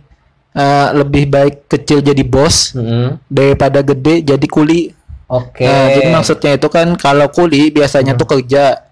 eh, 0.51 0.89
lebih 0.93 1.29
baik 1.29 1.69
kecil 1.69 2.01
jadi 2.01 2.23
bos 2.23 2.73
Hmm, 2.73 3.21
daripada 3.27 3.79
gede 3.81 4.25
jadi 4.25 4.47
kuli. 4.49 4.91
oke 5.27 5.61
Nah, 5.61 5.93
jadi 5.93 6.09
maksudnya 6.09 6.51
itu 6.55 6.67
kan 6.67 6.95
kalau 6.95 7.29
kuli 7.29 7.69
biasanya 7.69 8.15
Hmm. 8.15 8.19
tuh 8.19 8.29
kerja 8.29 8.88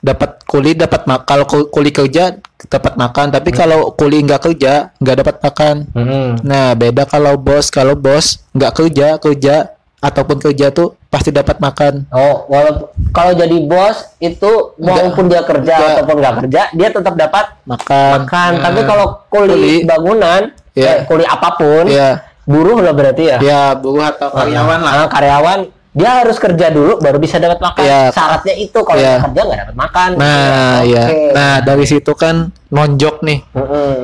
dapat 0.00 0.42
kuli 0.42 0.72
dapat 0.72 1.02
kalau 1.22 1.44
ku- 1.44 1.68
kuli 1.68 1.90
kerja 1.90 2.38
dapat 2.64 2.94
makan, 2.94 3.26
tapi 3.28 3.50
kalau 3.50 3.90
kuli 3.92 4.22
nggak 4.22 4.42
kerja 4.42 4.94
nggak 4.96 5.16
dapat 5.18 5.36
makan. 5.40 5.76
Hmm, 5.90 6.30
Nah, 6.40 6.72
beda 6.72 7.04
kalau 7.04 7.34
bos, 7.34 7.68
kalau 7.68 7.94
bos 7.94 8.42
nggak 8.50 8.72
kerja, 8.74 9.08
kerja 9.16 9.56
ataupun 9.98 10.38
kerja 10.40 10.70
tuh 10.70 10.94
pasti 11.08 11.28
dapat 11.28 11.58
makan. 11.58 12.06
oh 12.08 12.46
walaupun 12.46 12.86
kalau 13.10 13.32
jadi 13.32 13.56
bos 13.60 14.14
itu 14.18 14.46
walaupun 14.76 15.26
dia 15.26 15.42
kerja 15.42 15.74
Enggak. 15.74 15.90
ataupun 15.96 16.14
nggak 16.16 16.34
kerja 16.38 16.62
dia 16.70 16.88
tetap 16.88 17.14
dapat 17.16 17.44
Makan. 17.64 18.10
makan 18.22 18.50
Nah, 18.52 18.62
tapi 18.62 18.80
kalau 18.84 19.06
kuli, 19.26 19.50
kuli, 19.50 19.74
bangunan 19.82 20.54
Iya. 20.72 20.86
eh, 20.86 20.96
kuli 21.02 21.26
apa 21.26 21.50
pun 21.52 21.90
ya, 21.90 22.22
buruh 22.44 22.78
lah 22.78 22.94
berarti 22.94 23.24
ya 23.26 23.38
ya 23.40 23.62
buruh 23.74 24.06
atau 24.06 24.30
karyawan 24.30 24.78
lah. 24.78 24.92
Ah, 24.94 25.08
karyawan 25.10 25.58
dia 25.90 26.20
harus 26.20 26.36
kerja 26.36 26.68
dulu 26.68 27.00
baru 27.00 27.16
bisa 27.16 27.36
dapat 27.36 27.58
makan 27.58 27.82
Iya. 27.82 28.02
syaratnya 28.12 28.54
itu 28.54 28.78
kalau 28.78 28.96
Iya. 28.96 29.08
nggak 29.10 29.24
kerja 29.24 29.40
nggak 29.42 29.58
dapat 29.58 29.76
makan 29.76 30.10
Nah, 30.14 30.76
ya. 30.84 31.04
Oke. 31.04 31.20
Nah, 31.32 31.54
dari 31.60 31.84
situ 31.84 32.12
kan 32.12 32.36
nonjok 32.68 33.16
nih. 33.22 33.40
Mm-mm. 33.50 33.94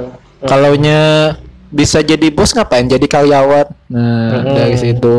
Kalaunya 0.43 1.01
bisa 1.69 2.01
jadi 2.01 2.29
bos 2.29 2.51
ngapain 2.51 2.85
jadi 2.85 3.05
karyawan? 3.05 3.67
Nah, 3.89 4.31
Mm-mm. 4.33 4.55
dari 4.55 4.77
situ. 4.77 5.15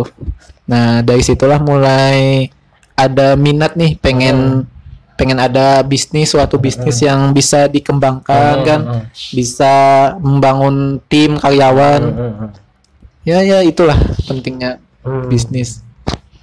Nah, 0.65 0.99
dari 0.99 1.21
situlah 1.21 1.61
mulai 1.61 2.49
ada 2.93 3.35
minat 3.35 3.75
nih 3.75 3.95
pengen 3.95 4.65
pengen 5.15 5.39
ada 5.39 5.79
bisnis 5.79 6.27
suatu 6.27 6.57
bisnis 6.57 6.99
yang 6.99 7.31
bisa 7.31 7.67
dikembangkan 7.67 8.55
Mm, 8.57 8.65
kan, 8.65 8.79
mm, 8.83 9.01
bisa 9.31 9.73
membangun 10.19 10.99
tim 11.05 11.37
karyawan. 11.37 12.01
Mm-mm. 12.03 12.49
Ya 13.23 13.39
ya 13.39 13.61
itulah 13.61 13.95
pentingnya 14.23 14.81
Hmm. 15.01 15.29
bisnis. 15.29 15.84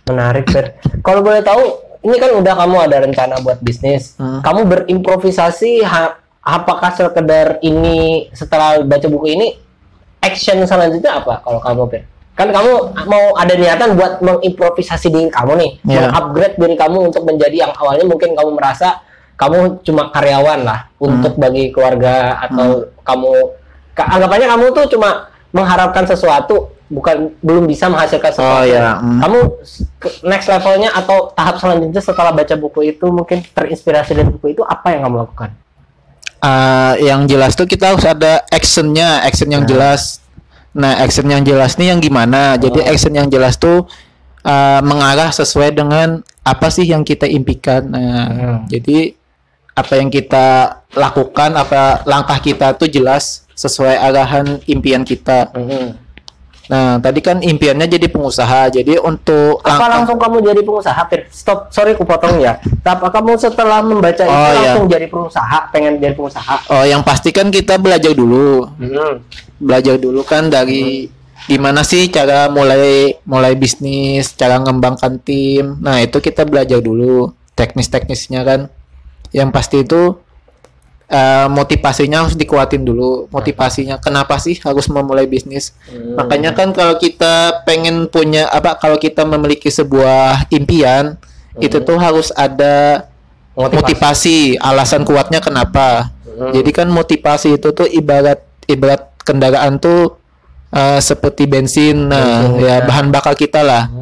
Menarik 0.04 0.46
Fer. 0.46 0.66
kalau 1.00 1.20
boleh 1.20 1.40
tahu 1.40 1.62
ini 2.02 2.16
kan 2.16 2.30
udah 2.32 2.54
kamu 2.56 2.76
ada 2.80 2.96
rencana 3.00 3.34
buat 3.38 3.58
bisnis 3.58 4.14
Hmm. 4.16 4.40
kamu 4.40 4.60
berimprovisasi 4.66 5.82
ha- 5.82 6.18
apakah 6.40 6.90
sekedar 6.90 7.60
ini 7.60 8.26
setelah 8.30 8.80
baca 8.80 9.06
buku 9.06 9.26
ini 9.30 9.46
action 10.18 10.58
selanjutnya 10.62 11.16
apa 11.16 11.38
kalau 11.40 11.60
kamu 11.60 11.82
Fer? 11.88 12.02
kan 12.32 12.48
kamu 12.48 12.72
mau 13.04 13.24
ada 13.36 13.52
niatan 13.52 13.92
buat 13.92 14.18
mengimprovisasi 14.18 15.06
diri 15.06 15.28
kamu 15.28 15.52
nih 15.54 15.70
Iya. 15.86 16.08
mengupgrade 16.08 16.56
diri 16.56 16.74
kamu 16.74 16.98
untuk 17.06 17.22
menjadi 17.22 17.56
yang 17.60 17.72
awalnya 17.72 18.02
mungkin 18.02 18.32
kamu 18.32 18.50
merasa 18.52 19.04
kamu 19.32 19.82
cuma 19.82 20.08
karyawan 20.08 20.60
lah 20.62 20.88
untuk 20.96 21.36
bagi 21.36 21.68
keluarga 21.68 22.40
atau 22.40 22.88
kamu 22.98 23.30
ka- 23.92 24.08
anggapannya 24.08 24.48
kamu 24.48 24.64
tuh 24.72 24.86
cuma 24.88 25.08
mengharapkan 25.50 26.08
sesuatu 26.08 26.71
bukan 26.92 27.32
belum 27.40 27.64
bisa 27.64 27.88
menghasilkan 27.88 28.36
sesuatu. 28.36 28.68
iya, 28.68 29.00
hmm. 29.00 29.20
Kamu 29.24 29.38
next 30.28 30.46
levelnya 30.52 30.92
atau 30.92 31.32
tahap 31.32 31.56
selanjutnya 31.56 32.02
setelah 32.04 32.36
baca 32.36 32.54
buku 32.60 32.92
itu 32.92 33.06
mungkin 33.08 33.40
terinspirasi 33.40 34.12
dari 34.12 34.28
buku 34.28 34.52
itu 34.52 34.62
apa 34.62 34.92
yang 34.92 35.08
kamu 35.08 35.24
lakukan? 35.24 35.50
Ah, 36.42 36.98
yang 37.00 37.24
jelas 37.24 37.56
tuh 37.56 37.64
kita 37.64 37.96
harus 37.96 38.04
ada 38.04 38.44
actionnya, 38.52 39.24
action 39.24 39.48
yang 39.48 39.64
Nah. 39.64 39.70
jelas. 39.72 40.20
Nah, 40.76 41.00
action 41.00 41.24
yang 41.24 41.40
jelas 41.40 41.80
nih 41.80 41.96
yang 41.96 42.00
gimana? 42.02 42.60
Jadi 42.60 42.84
Oh. 42.84 42.90
action 42.92 43.12
yang 43.16 43.32
jelas 43.32 43.56
tuh 43.56 43.88
ah, 44.42 44.82
mengarah 44.82 45.30
sesuai 45.30 45.70
dengan 45.70 46.18
apa 46.42 46.66
sih 46.66 46.82
yang 46.82 47.06
kita 47.06 47.30
impikan. 47.30 47.86
Nah, 47.86 48.26
Hmm. 48.26 48.58
jadi 48.66 49.14
apa 49.72 49.96
yang 49.96 50.10
kita 50.10 50.76
lakukan, 50.92 51.54
apa 51.54 52.02
langkah 52.04 52.36
kita 52.42 52.74
tuh 52.74 52.90
jelas 52.90 53.46
sesuai 53.54 53.94
arahan 53.96 54.58
impian 54.66 55.06
kita. 55.06 55.48
Nah, 56.62 56.98
tadi 56.98 57.18
kan 57.18 57.38
impiannya 57.38 57.86
jadi 57.86 58.06
pengusaha. 58.06 58.70
Jadi 58.70 58.94
untuk 58.96 59.58
Apa 59.58 59.68
langkah- 59.72 59.90
langsung 59.92 60.16
kamu 60.16 60.36
jadi 60.44 60.60
pengusaha? 60.60 61.00
Fir? 61.04 61.26
Stop, 61.28 61.58
sorry 61.68 61.92
ku 61.92 62.02
potong 62.02 62.38
ya. 62.38 62.54
Tapi 62.80 63.02
kamu 63.04 63.34
setelah 63.34 63.80
membaca 63.80 64.22
itu 64.22 64.30
Oh, 64.30 64.46
iya. 64.46 64.54
langsung 64.70 64.86
jadi 64.86 65.06
pengusaha, 65.06 65.58
pengen 65.68 65.98
jadi 65.98 66.14
pengusaha? 66.14 66.54
Oh, 66.68 66.84
yang 66.84 67.02
pasti 67.02 67.30
kan 67.30 67.48
kita 67.48 67.76
belajar 67.76 68.12
dulu. 68.12 68.68
belajar 69.58 69.94
dulu 69.94 70.22
kan 70.22 70.46
dari 70.46 71.06
gimana 71.42 71.82
sih 71.82 72.06
cara 72.06 72.46
mulai 72.46 73.14
mulai 73.24 73.54
bisnis, 73.54 74.30
cara 74.32 74.58
ngembangkan 74.58 75.18
tim. 75.18 75.78
Nah, 75.78 75.98
itu 75.98 76.18
kita 76.18 76.42
belajar 76.42 76.78
dulu 76.78 77.30
teknis-teknisnya 77.52 78.42
kan. 78.42 78.60
Yang 79.30 79.48
pasti 79.50 79.76
itu 79.80 80.18
eh, 81.12 81.46
motivasinya 81.52 82.24
harus 82.24 82.34
dikuatin 82.34 82.82
dulu. 82.82 83.28
Motivasinya 83.28 84.00
kenapa 84.00 84.40
sih 84.40 84.56
harus 84.64 84.88
memulai 84.88 85.28
bisnis? 85.28 85.76
Hmm. 85.86 86.16
Makanya 86.16 86.56
kan 86.56 86.72
kalau 86.72 86.96
kita 86.96 87.62
pengen 87.68 88.08
punya 88.08 88.48
apa 88.48 88.80
kalau 88.80 88.96
kita 88.96 89.28
memiliki 89.28 89.68
sebuah 89.68 90.48
impian, 90.48 91.20
itu 91.60 91.76
tuh 91.84 92.00
harus 92.00 92.32
ada 92.32 93.06
motivasi, 93.52 94.56
alasan 94.56 95.04
kuatnya 95.04 95.44
kenapa. 95.44 96.08
Hmm. 96.24 96.50
Jadi 96.56 96.70
kan 96.72 96.88
motivasi 96.88 97.60
itu 97.60 97.68
tuh 97.76 97.84
ibarat 97.84 98.40
ibarat 98.64 99.12
kendaraan 99.20 99.76
tuh 99.76 100.16
eh, 100.72 101.00
seperti 101.04 101.44
bensin. 101.44 102.08
Nah, 102.08 102.56
ya 102.56 102.80
ya. 102.80 102.86
bahan 102.88 103.12
bakar 103.12 103.36
kita 103.36 103.60
lah. 103.60 103.92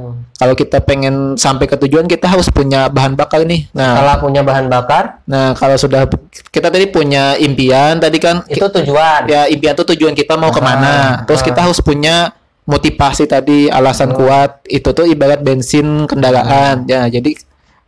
Kalau 0.41 0.57
kita 0.57 0.81
pengen 0.81 1.37
sampai 1.37 1.69
ke 1.69 1.77
tujuan 1.77 2.09
kita 2.09 2.25
harus 2.25 2.49
punya 2.49 2.89
bahan 2.89 3.13
bakar 3.13 3.45
nih. 3.45 3.69
Nah, 3.77 3.93
Setelah 4.01 4.17
punya 4.17 4.41
bahan 4.41 4.73
bakar, 4.73 5.21
nah 5.29 5.53
kalau 5.53 5.77
sudah 5.77 6.09
kita 6.49 6.73
tadi 6.73 6.89
punya 6.89 7.37
impian 7.37 8.01
tadi 8.01 8.17
kan 8.17 8.41
itu 8.49 8.65
tujuan. 8.65 9.29
ya 9.29 9.45
impian 9.53 9.77
tuh 9.77 9.93
tujuan 9.93 10.17
kita 10.17 10.41
mau 10.41 10.49
Ah, 10.49 10.57
ke 10.57 10.61
mana. 10.65 10.93
Terus 11.29 11.45
ah. 11.45 11.47
kita 11.53 11.61
harus 11.69 11.85
punya 11.85 12.33
motivasi 12.65 13.29
tadi 13.29 13.69
alasan 13.69 14.17
Hmm. 14.17 14.17
kuat 14.17 14.51
itu 14.65 14.89
tuh 14.89 15.05
ibarat 15.05 15.45
bensin 15.45 16.09
kendaraan. 16.09 16.89
Ya, 16.89 17.05
jadi 17.05 17.37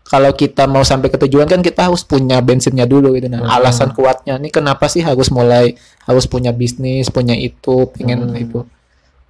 kalau 0.03 0.37
kita 0.37 0.69
mau 0.69 0.85
sampai 0.85 1.09
ke 1.09 1.17
tujuan 1.25 1.49
kan 1.49 1.65
kita 1.65 1.89
harus 1.89 2.05
punya 2.05 2.37
bensinnya 2.45 2.85
dulu 2.85 3.17
gitu 3.17 3.33
nah. 3.33 3.49
Alasan 3.49 3.97
kuatnya 3.97 4.37
nih 4.37 4.53
kenapa 4.53 4.93
sih 4.93 5.01
harus 5.01 5.33
mulai 5.33 5.73
harus 6.05 6.29
punya 6.29 6.53
bisnis, 6.53 7.09
punya 7.09 7.33
itu, 7.33 7.89
pengen 7.97 8.29
itu. 8.37 8.69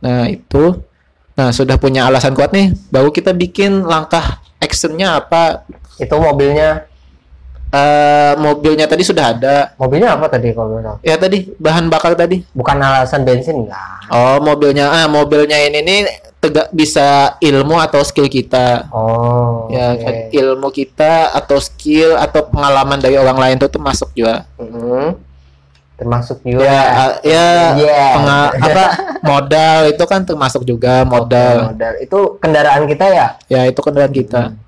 Nah, 0.02 0.26
itu 0.26 0.82
nah 1.32 1.48
sudah 1.50 1.76
punya 1.76 2.04
alasan 2.06 2.32
kuat 2.32 2.52
nih, 2.52 2.72
baru 2.88 3.08
kita 3.08 3.32
bikin 3.32 3.82
langkah 3.82 4.40
actionnya 4.58 5.18
apa? 5.18 5.64
Itu 5.96 6.16
mobilnya, 6.16 6.86
Eh 7.72 8.36
mobilnya 8.36 8.84
tadi 8.84 9.00
sudah 9.00 9.32
ada. 9.32 9.72
mobilnya 9.80 10.12
apa 10.12 10.28
tadi 10.28 10.52
kalau 10.52 10.76
tahu? 10.76 10.96
Ya 11.00 11.16
tadi 11.16 11.48
bahan 11.56 11.88
bakar 11.88 12.12
tadi. 12.12 12.44
Bukan 12.52 12.76
alasan 12.76 13.24
bensin 13.24 13.64
enggak. 13.64 14.12
Oh, 14.12 14.36
mobilnya 14.44 14.92
ah 14.92 15.08
mobilnya 15.08 15.56
ini 15.56 15.80
nih 15.80 15.98
tegak 16.36 16.68
bisa 16.68 17.32
ilmu 17.40 17.80
atau 17.80 18.04
skill 18.04 18.28
kita 18.28 18.92
Oh. 18.92 19.72
ya 19.72 19.96
oke. 19.96 20.04
kan 20.04 20.14
ilmu 20.36 20.68
kita 20.68 21.32
atau 21.32 21.56
skill 21.56 22.18
atau 22.20 22.44
pengalaman 22.44 23.00
dari 23.00 23.16
orang 23.16 23.40
lain 23.40 23.56
itu 23.56 23.70
tuh 23.70 23.80
masuk 23.80 24.10
juga 24.12 24.44
Mm-mm. 24.60 25.16
Termasuk 26.02 26.42
juga. 26.42 26.66
ya 26.66 26.80
uh, 26.82 27.12
ya 27.22 27.46
Iya. 27.78 28.04
penga- 28.12 28.52
apa 28.66 28.84
modal 29.22 29.78
itu 29.86 30.04
kan 30.04 30.20
termasuk 30.22 30.62
juga 30.62 31.06
modal 31.06 31.70
modal. 31.70 31.92
Itu 31.98 32.18
kendaraan 32.36 32.84
kita 32.84 33.06
ya. 33.06 33.26
ya 33.46 33.62
itu 33.64 33.78
kendaraan 33.78 34.10
kita 34.10 34.58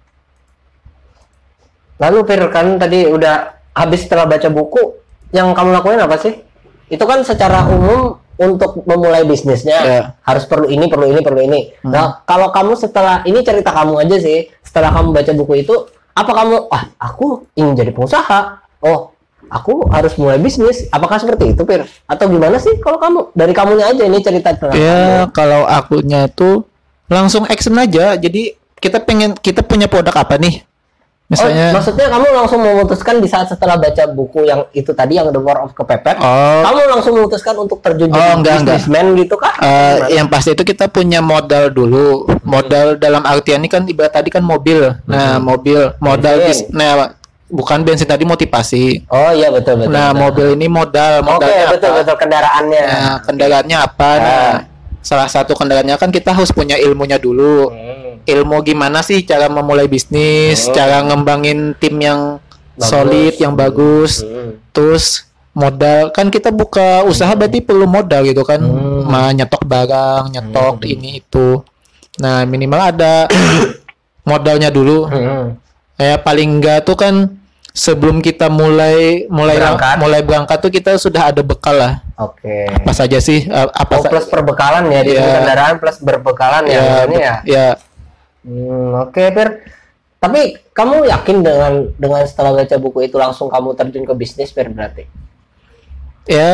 Lalu 1.95 2.19
Fir 2.25 2.43
kan 2.51 2.75
tadi 2.77 3.07
udah 3.07 3.55
habis 3.71 4.03
setelah 4.03 4.27
baca 4.27 4.51
buku, 4.51 4.99
yang 5.31 5.55
kamu 5.55 5.71
lakuin 5.73 6.03
apa 6.03 6.19
sih? 6.19 6.35
Itu 6.87 7.07
kan 7.07 7.23
secara 7.23 7.65
umum 7.65 8.19
untuk 8.35 8.83
memulai 8.83 9.23
bisnisnya 9.23 9.79
Ya. 9.81 10.01
harus 10.21 10.43
perlu 10.43 10.67
ini, 10.67 10.91
perlu 10.91 11.07
ini, 11.07 11.23
perlu 11.23 11.39
ini. 11.41 11.71
Hmm. 11.81 11.95
Nah, 11.95 12.07
kalau 12.27 12.51
kamu 12.51 12.75
setelah 12.75 13.23
ini 13.23 13.47
cerita 13.47 13.71
kamu 13.71 13.95
aja 14.01 14.17
sih, 14.19 14.51
setelah 14.61 14.91
kamu 14.91 15.15
baca 15.15 15.33
buku 15.33 15.55
itu, 15.63 15.75
apa 16.11 16.33
kamu, 16.35 16.67
ah, 16.67 16.83
aku 16.99 17.47
ingin 17.55 17.79
jadi 17.79 17.91
pengusaha. 17.91 18.59
Oh, 18.83 19.14
aku 19.49 19.89
harus 19.91 20.15
mulai 20.17 20.37
bisnis. 20.37 20.87
Apakah 20.89 21.19
seperti 21.19 21.53
itu, 21.53 21.63
Fir? 21.65 21.85
Atau 22.05 22.29
gimana 22.29 22.57
sih 22.59 22.77
kalau 22.79 22.97
kamu? 23.01 23.33
Dari 23.33 23.53
kamunya 23.53 23.91
aja 23.91 24.03
ini 24.05 24.19
cerita 24.21 24.53
tentang 24.53 24.77
ya 24.77 25.29
kalau 25.31 25.65
akunya 25.65 26.27
tuh 26.29 26.67
langsung 27.09 27.45
action 27.47 27.77
aja 27.77 28.17
jadi 28.17 28.57
kita 28.81 29.01
pengen 29.05 29.37
kita 29.39 29.61
punya 29.61 29.89
produk 29.89 30.25
apa 30.25 30.41
nih 30.41 30.65
misalnya 31.25 31.73
Oh, 31.73 31.81
maksudnya 31.81 32.07
kamu 32.13 32.27
langsung 32.37 32.61
memutuskan 32.61 33.17
di 33.17 33.29
saat 33.29 33.49
setelah 33.49 33.81
baca 33.81 34.05
buku 34.13 34.45
yang 34.45 34.69
itu 34.77 34.93
tadi 34.93 35.17
yang 35.17 35.33
The 35.33 35.41
War 35.41 35.65
of 35.65 35.73
Kepepet, 35.73 36.21
oh 36.21 36.61
kamu 36.65 36.81
langsung 36.93 37.13
memutuskan 37.17 37.57
untuk 37.57 37.81
terjun 37.81 38.13
Oh, 38.13 38.17
jadi 38.17 38.37
enggak, 38.37 38.55
enggak. 38.61 38.77
businessman 38.77 39.07
gitu 39.17 39.35
kah? 39.41 39.55
Eh, 39.57 40.21
yang 40.21 40.29
pasti 40.29 40.53
itu 40.53 40.65
kita 40.69 40.85
punya 40.93 41.25
modal 41.25 41.73
dulu. 41.73 42.29
Modal 42.45 43.01
dalam 43.01 43.25
artian 43.25 43.65
ini 43.65 43.73
kan 43.73 43.89
ibarat 43.89 44.13
tadi 44.13 44.29
kan 44.29 44.45
mobil. 44.45 44.93
Nah, 45.09 45.41
mobil 45.41 45.97
modal 45.97 46.45
bis, 46.45 46.69
nah 46.69 47.17
bukan 47.47 47.83
bensin 47.83 48.05
tadi 48.05 48.23
motivasi. 48.23 49.05
Oh 49.07 49.31
iya 49.31 49.49
betul 49.49 49.79
betul. 49.79 49.93
Nah, 49.93 50.11
betul. 50.11 50.21
mobil 50.21 50.47
ini 50.57 50.67
modal, 50.67 51.13
Oke 51.21 51.29
modalnya 51.31 51.67
betul 51.71 51.91
apa? 51.91 51.99
betul 52.01 52.17
kendaraannya. 52.19 52.85
Nah, 52.85 53.17
kendaraannya 53.21 53.77
apa? 53.79 54.11
Nah, 54.17 54.25
Ah. 54.25 54.55
salah 55.01 55.29
satu 55.29 55.53
kendaraannya 55.53 55.95
kan 55.95 56.09
kita 56.09 56.31
harus 56.31 56.49
punya 56.49 56.75
ilmunya 56.77 57.17
dulu. 57.17 57.69
Hmm. 57.69 58.25
Ilmu 58.25 58.57
gimana 58.63 59.01
sih 59.01 59.21
cara 59.21 59.47
memulai 59.47 59.85
bisnis, 59.85 60.65
Oh. 60.65 60.73
cara 60.73 61.05
ngembangin 61.05 61.77
tim 61.77 62.01
yang 62.01 62.41
Bagus. 62.75 62.89
solid, 62.89 63.35
yang 63.37 63.53
bagus. 63.53 64.21
Hmm. 64.21 64.57
Terus 64.73 65.29
modal 65.53 66.11
kan 66.11 66.27
kita 66.29 66.51
buka 66.51 67.05
usaha 67.05 67.31
berarti 67.31 67.61
perlu 67.61 67.85
modal 67.85 68.25
gitu 68.25 68.43
kan 68.43 68.59
Hmm. 68.59 69.07
Ma, 69.07 69.31
nyetok 69.31 69.63
barang 69.63 70.27
nyetok 70.29 70.83
Hmm. 70.83 70.91
ini 70.91 71.21
itu 71.21 71.63
nah 72.15 72.43
minimal 72.43 72.81
ada 72.81 73.27
modalnya 74.25 74.71
dulu 74.71 75.07
Hmm. 75.07 75.55
Ya 75.97 76.17
paling 76.17 76.59
enggak 76.59 76.83
tuh 76.83 76.95
kan 76.95 77.15
sebelum 77.71 78.19
kita 78.19 78.47
mulai 78.47 79.27
mulai 79.27 79.57
Berangkat. 79.57 79.97
mulai 79.99 80.21
berangkat 80.21 80.59
tuh 80.59 80.71
kita 80.71 80.95
sudah 80.95 81.31
ada 81.31 81.41
bekal 81.41 81.75
lah 81.75 81.93
Oke. 82.17 82.71
apa 82.71 82.93
saja 82.93 83.19
sih 83.19 83.43
Eh, 83.43 83.69
apa 83.69 83.93
Oh, 83.93 84.05
plus 84.05 84.27
perbekalan 84.27 84.87
ya 84.89 85.01
di 85.01 85.13
Iya. 85.13 85.27
kendaraan 85.41 85.75
plus 85.77 85.99
berbekalan 85.99 86.63
ya, 86.65 86.73
ya, 86.73 86.83
maksudnya 86.85 87.19
ya. 87.21 87.35
ya 87.45 87.67
Hmm, 88.45 89.01
Oke 89.01 89.25
Fir. 89.27 89.49
Tapi 90.15 90.41
kamu 90.71 91.05
yakin 91.07 91.37
dengan 91.41 91.73
dengan 91.95 92.21
setelah 92.23 92.53
baca 92.55 92.77
buku 92.77 93.03
itu 93.03 93.17
langsung 93.17 93.49
kamu 93.49 93.73
terjun 93.73 94.05
ke 94.05 94.15
bisnis 94.15 94.51
Fir 94.51 94.69
berarti? 94.69 95.09
ya 96.25 96.49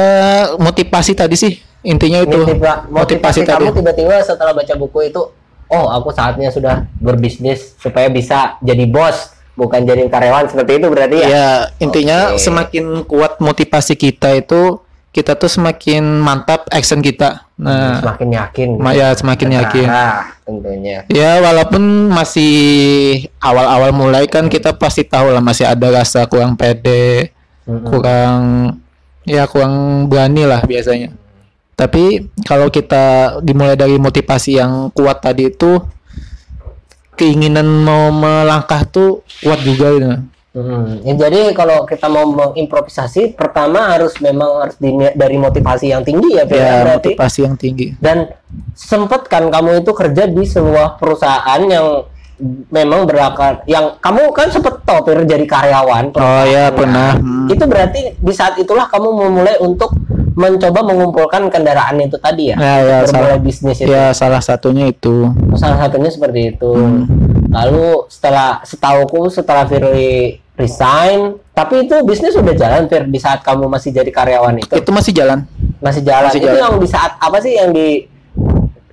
motivasi 0.57 1.15
tadi 1.15 1.35
sih 1.35 1.55
intinya 1.81 2.19
itu 2.21 2.35
Motiva- 2.37 2.87
motivasi, 2.87 2.91
motivasi 2.91 3.41
tadi 3.45 3.65
kamu 3.65 3.77
tiba-tiba 3.77 4.15
setelah 4.21 4.51
baca 4.51 4.75
buku 4.77 4.99
itu, 5.05 5.23
oh 5.71 5.87
aku 5.89 6.11
saatnya 6.11 6.49
sudah 6.49 6.75
berbisnis 6.97 7.75
supaya 7.77 8.07
bisa 8.07 8.59
jadi 8.59 8.85
bos, 8.85 9.31
bukan 9.55 9.83
jadi 9.83 10.05
karyawan 10.05 10.47
seperti 10.47 10.73
itu 10.77 10.87
berarti 10.87 11.17
ya? 11.17 11.29
ya 11.29 11.49
intinya 11.79 12.19
Oke. 12.33 12.41
semakin 12.41 12.85
kuat 13.05 13.39
motivasi 13.39 13.95
kita 13.95 14.35
itu 14.35 14.79
kita 15.11 15.35
tuh 15.35 15.47
semakin 15.47 16.07
mantap 16.17 16.71
action 16.71 16.99
kita 16.99 17.43
nah 17.55 17.99
Semakin 17.99 18.29
yakin. 18.33 18.69
ma- 18.79 18.95
ya 18.95 19.11
semakin 19.13 19.49
yakin 19.53 19.85
Nah, 19.85 20.33
tentunya. 20.41 21.03
ya 21.07 21.39
walaupun 21.41 21.83
masih 22.09 22.55
awal-awal 23.37 23.91
mulai 23.91 24.25
kan 24.25 24.47
kita 24.47 24.71
pasti 24.73 25.03
tahu 25.03 25.29
lah 25.29 25.39
masih 25.39 25.67
ada 25.67 25.93
rasa 25.93 26.25
kurang 26.25 26.55
pede 26.55 27.35
Mm-mm. 27.67 27.85
kurang 27.85 28.41
ya 29.23 29.45
kurang 29.45 29.75
berani 30.07 30.47
lah 30.47 30.63
biasanya 30.63 31.13
tapi 31.81 32.05
kalau 32.45 32.69
kita 32.69 33.05
dimulai 33.41 33.73
dari 33.73 33.97
motivasi 33.97 34.61
yang 34.61 34.93
kuat 34.93 35.25
tadi 35.25 35.49
itu 35.49 35.81
keinginan 37.17 37.65
mau 37.65 38.13
melangkah 38.13 38.85
tuh 38.85 39.25
kuat 39.41 39.61
juga 39.61 39.89
gitu 39.97 40.13
Hmm, 40.51 40.99
ya 41.07 41.15
jadi 41.15 41.55
kalau 41.55 41.87
kita 41.87 42.11
mau 42.11 42.27
mengimprovisasi, 42.27 43.39
pertama 43.39 43.87
harus 43.87 44.19
memang 44.19 44.67
harus 44.67 44.75
dini- 44.83 45.15
dari 45.15 45.39
motivasi 45.39 45.95
yang 45.95 46.03
tinggi 46.03 46.35
ya, 46.35 46.43
ya 46.43 46.83
berarti. 46.83 47.15
motivasi 47.15 47.39
yang 47.47 47.55
tinggi 47.55 47.95
Dan 48.03 48.27
sempet 48.75 49.31
kan 49.31 49.47
kamu 49.47 49.79
itu 49.79 49.95
kerja 49.95 50.27
di 50.27 50.43
sebuah 50.43 50.99
perusahaan 50.99 51.63
yang 51.63 52.03
memang 52.67 53.07
berakar, 53.07 53.63
yang 53.63 53.95
kamu 54.03 54.35
kan 54.35 54.51
sempet 54.51 54.75
Fir, 54.83 55.23
jadi 55.23 55.47
karyawan. 55.47 56.19
oh 56.19 56.43
ya 56.43 56.67
Nah, 56.67 56.75
pernah 56.75 57.11
Hmm. 57.15 57.47
Itu 57.47 57.65
berarti 57.71 58.01
di 58.19 58.33
saat 58.35 58.59
itulah 58.59 58.91
kamu 58.91 59.07
memulai 59.07 59.55
untuk 59.63 59.95
mencoba 60.33 60.81
mengumpulkan 60.83 61.49
kendaraan 61.49 61.99
itu 61.99 62.17
tadi 62.17 62.51
ya, 62.51 62.57
Ya, 62.57 62.75
ya, 62.81 62.99
salah- 63.05 63.37
bisnis 63.37 63.79
itu. 63.79 63.87
ya 63.87 64.11
salah 64.11 64.39
satunya 64.39 64.87
itu 64.87 65.31
Salah 65.55 65.79
satunya 65.81 66.09
seperti 66.09 66.41
itu. 66.51 66.71
Hmm. 66.71 67.05
Lalu 67.49 68.07
setelah 68.07 68.63
setauku 68.63 69.27
setelah 69.27 69.67
Firly 69.67 70.39
resign, 70.55 71.35
tapi 71.51 71.85
itu 71.85 71.97
bisnis 72.03 72.33
udah 72.33 72.53
jalan 72.53 72.87
Fir 72.87 73.05
di 73.05 73.17
saat 73.17 73.41
kamu 73.41 73.67
masih 73.67 73.91
jadi 73.91 74.07
karyawan 74.07 74.55
itu. 74.57 74.71
itu 74.71 74.91
masih 74.91 75.13
jalan 75.13 75.49
Masih 75.79 76.01
jalan. 76.01 76.29
masih 76.29 76.39
itu 76.39 76.47
jalan. 76.47 76.61
yang 76.61 76.75
di 76.77 76.87
saat 76.87 77.13
apa 77.17 77.37
sih 77.41 77.53
yang 77.55 77.73
di 77.73 78.05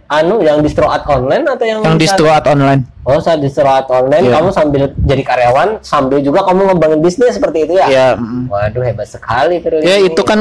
anu 0.08 0.40
yang 0.40 0.64
di 0.64 0.72
Stroat 0.72 1.04
online 1.06 1.44
atau 1.46 1.66
yang 1.68 1.84
yang 1.84 2.00
di 2.00 2.08
store 2.08 2.40
online 2.42 2.88
Oh, 3.04 3.20
saat 3.20 3.40
di 3.40 3.48
Stroat 3.48 3.88
online 3.88 4.24
Iya. 4.26 4.40
kamu 4.40 4.50
sambil 4.50 4.82
jadi 4.98 5.20
karyawan 5.22 5.70
sambil 5.82 6.20
juga 6.20 6.44
kamu 6.44 6.72
ngembangin 6.72 7.00
bisnis 7.00 7.36
seperti 7.36 7.68
itu 7.68 7.76
ya? 7.76 7.88
ya 7.88 8.08
mm. 8.16 8.48
Waduh 8.48 8.84
hebat 8.84 9.04
sekali 9.06 9.60
Firly. 9.60 9.84
ya 9.84 9.96
ini. 9.98 10.08
itu 10.08 10.22
kan 10.24 10.40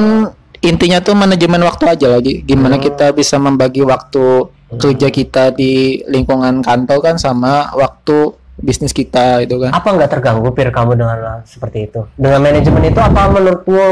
intinya 0.61 0.99
tuh 1.01 1.12
manajemen 1.12 1.61
waktu 1.64 1.85
aja 1.88 2.07
lagi 2.16 2.40
gimana 2.42 2.77
Hmm. 2.77 2.85
kita 2.85 3.12
bisa 3.12 3.37
membagi 3.37 3.83
waktu 3.83 4.49
kerja 4.66 5.09
kita 5.09 5.55
di 5.55 6.03
lingkungan 6.05 6.61
kantor 6.61 6.99
kan 6.99 7.16
sama 7.16 7.71
waktu 7.73 8.35
bisnis 8.57 8.90
kita 8.90 9.45
itu 9.45 9.61
kan 9.61 9.71
apa 9.71 9.85
nggak 9.85 10.11
terganggu 10.11 10.49
Fir 10.51 10.73
kamu 10.73 10.97
dengan 10.97 11.45
seperti 11.45 11.87
itu? 11.87 12.01
Dengan 12.16 12.40
manajemen 12.40 12.83
itu 12.88 12.99
apa 12.99 13.29
menurutmu 13.29 13.87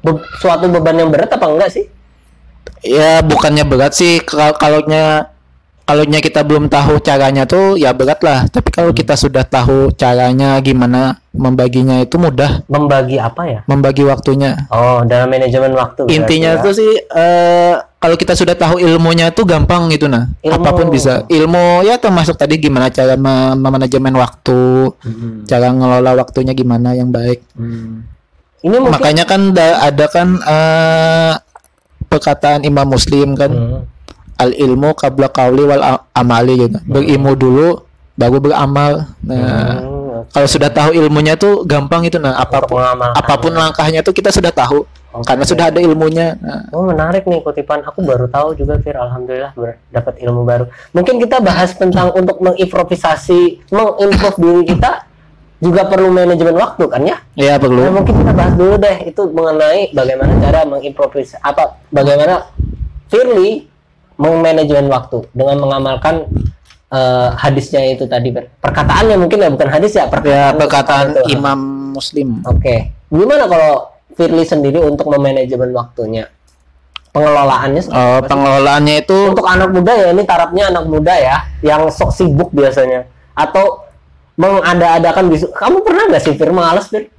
be- 0.00 0.24
suatu 0.40 0.64
beban 0.66 0.96
yang 0.96 1.12
berat 1.12 1.28
apa 1.28 1.46
enggak 1.46 1.70
sih? 1.70 1.84
ya 2.78 3.20
bukannya 3.26 3.64
berat 3.66 3.92
sih 3.92 4.22
kalau 4.22 4.54
kalaunya 4.54 5.28
kalaunya 5.82 6.20
kita 6.20 6.44
belum 6.46 6.70
tahu 6.70 7.00
caranya 7.00 7.42
tuh 7.42 7.74
ya 7.74 7.90
berat 7.90 8.20
lah 8.22 8.46
tapi 8.46 8.70
kalau 8.70 8.92
kita 8.92 9.16
sudah 9.16 9.42
tahu 9.42 9.90
caranya 9.96 10.60
gimana 10.62 11.18
membaginya 11.38 11.96
itu 11.96 12.14
mudah 12.14 12.66
Membagi 12.66 13.16
apa 13.16 13.42
ya? 13.44 13.60
membagi 13.64 14.02
waktunya 14.02 14.66
Oh, 14.68 15.00
dalam 15.02 15.26
manajemen 15.26 15.72
waktu. 15.72 16.10
intinya 16.10 16.52
ya. 16.52 16.60
tuh 16.60 16.72
sih 16.72 16.92
eh, 16.98 17.74
kalau 17.96 18.14
kita 18.14 18.34
sudah 18.34 18.52
tahu 18.52 18.78
ilmunya 18.78 19.30
tuh 19.30 19.42
gampang 19.44 19.86
gitu 19.88 20.04
nah 20.04 20.26
Ilmu. 20.40 20.54
apa 20.56 20.70
pun 20.72 20.86
bisa 20.88 21.22
ilmu 21.26 21.82
ya 21.82 21.96
termasuk 21.96 22.34
tadi 22.34 22.58
gimana 22.58 22.88
cara 22.88 23.14
me- 23.14 23.54
memanajemen 23.54 24.12
waktu 24.12 24.90
Hmm. 24.98 25.42
cara 25.44 25.70
ngelola 25.70 26.12
waktunya 26.16 26.52
gimana 26.52 26.92
yang 26.92 27.08
baik 27.08 27.40
Ini 28.58 28.74
mungkin 28.74 28.90
makanya 28.92 29.22
kan 29.22 29.50
da- 29.50 29.78
ada 29.80 30.06
kan 30.06 30.28
eh, 30.36 31.32
perkataan 32.04 32.62
Imam 32.62 32.86
Muslim 32.86 33.32
kan 33.32 33.50
Hmm. 33.50 33.82
al 34.36 34.50
ilmu 34.50 34.94
qabla 34.94 35.28
qauli 35.28 35.62
wal 35.62 35.82
amali 36.12 36.54
gitu 36.60 36.78
berilmu 36.84 37.34
dulu 37.34 37.68
baru 38.14 38.38
beramal 38.40 38.92
nah 39.20 39.78
Hmm, 39.78 39.97
kalau 40.32 40.48
sudah 40.48 40.70
tahu 40.72 40.90
ilmunya 40.96 41.38
tuh 41.38 41.62
gampang 41.62 42.06
itu 42.06 42.18
nah 42.18 42.34
apa 42.38 42.64
pun 42.64 42.80
apa 43.14 43.34
pun 43.38 43.52
langkahnya 43.54 44.02
tuh 44.02 44.16
kita 44.16 44.34
sudah 44.34 44.50
tahu 44.50 44.82
Oke. 45.08 45.24
karena 45.24 45.44
sudah 45.48 45.64
ada 45.72 45.80
ilmunya 45.80 46.36
nah, 46.36 46.68
Oh 46.68 46.84
menarik 46.84 47.24
nih 47.24 47.40
kutipan. 47.40 47.80
Aku 47.80 48.04
baru 48.04 48.28
tahu 48.28 48.52
juga 48.52 48.76
Fir. 48.76 48.92
Alhamdulillah 48.92 49.56
dapat 49.88 50.20
ilmu 50.20 50.44
baru. 50.44 50.68
Mungkin 50.92 51.16
kita 51.16 51.40
bahas 51.40 51.72
tentang 51.72 52.12
untuk 52.12 52.36
mengimprovisasi, 52.44 53.72
mengimprove 53.72 54.38
diri 54.44 54.62
kita 54.68 55.08
juga 55.58 55.90
perlu 55.90 56.14
manajemen 56.14 56.54
waktu 56.54 56.84
kan 56.86 57.02
ya? 57.02 57.16
ya 57.34 57.58
Nah, 57.58 57.58
perlu 57.58 57.82
mungkin 57.90 58.14
kita 58.14 58.32
bahas 58.36 58.54
dulu 58.54 58.74
deh 58.78 58.96
itu 59.10 59.22
mengenai 59.34 59.90
bagaimana 59.90 60.32
cara 60.38 60.62
mengimprovisasi 60.68 61.42
apa 61.42 61.82
bagaimana 61.90 62.46
Firly 63.10 63.66
mengmanajemen 64.20 64.86
waktu 64.86 65.26
dengan 65.34 65.56
mengamalkan 65.66 66.30
eh, 66.88 67.28
hadisnya 67.36 67.80
itu 67.88 68.04
tadi 68.08 68.32
Fir. 68.32 68.48
perkataannya 68.60 69.16
mungkin 69.20 69.38
ya 69.44 69.50
bukan 69.52 69.68
hadis 69.68 69.92
ya 69.96 70.08
ya 70.24 70.52
perkataan 70.56 71.16
itu. 71.16 71.20
Imam 71.36 71.58
Muslim 71.92 72.40
Oke, 72.46 72.92
gimana 73.08 73.44
kalau 73.48 73.92
Firly 74.14 74.42
sendiri 74.42 74.82
untuk 74.82 75.06
memanajemen 75.10 75.70
waktunya? 75.72 76.26
pengelolaannya 77.08 77.80
sih? 77.82 77.90
pengelolaannya 78.22 78.94
itu 79.02 79.16
untuk 79.32 79.46
anak 79.48 79.72
muda 79.72 79.92
ya 79.96 80.08
ini 80.12 80.22
tarafnya 80.28 80.70
anak 80.70 80.84
muda 80.86 81.14
ya 81.16 81.36
yang 81.64 81.88
sok 81.90 82.12
sibuk 82.14 82.52
biasanya 82.52 83.08
atau 83.32 83.88
mengada-adakan 84.38 85.26
bisu 85.32 85.50
kamu 85.50 85.82
pernah 85.82 86.04
nggak 86.14 86.22
sih 86.22 86.34
Fir 86.38 86.52
males 86.54 86.86
Fir? 86.86 87.10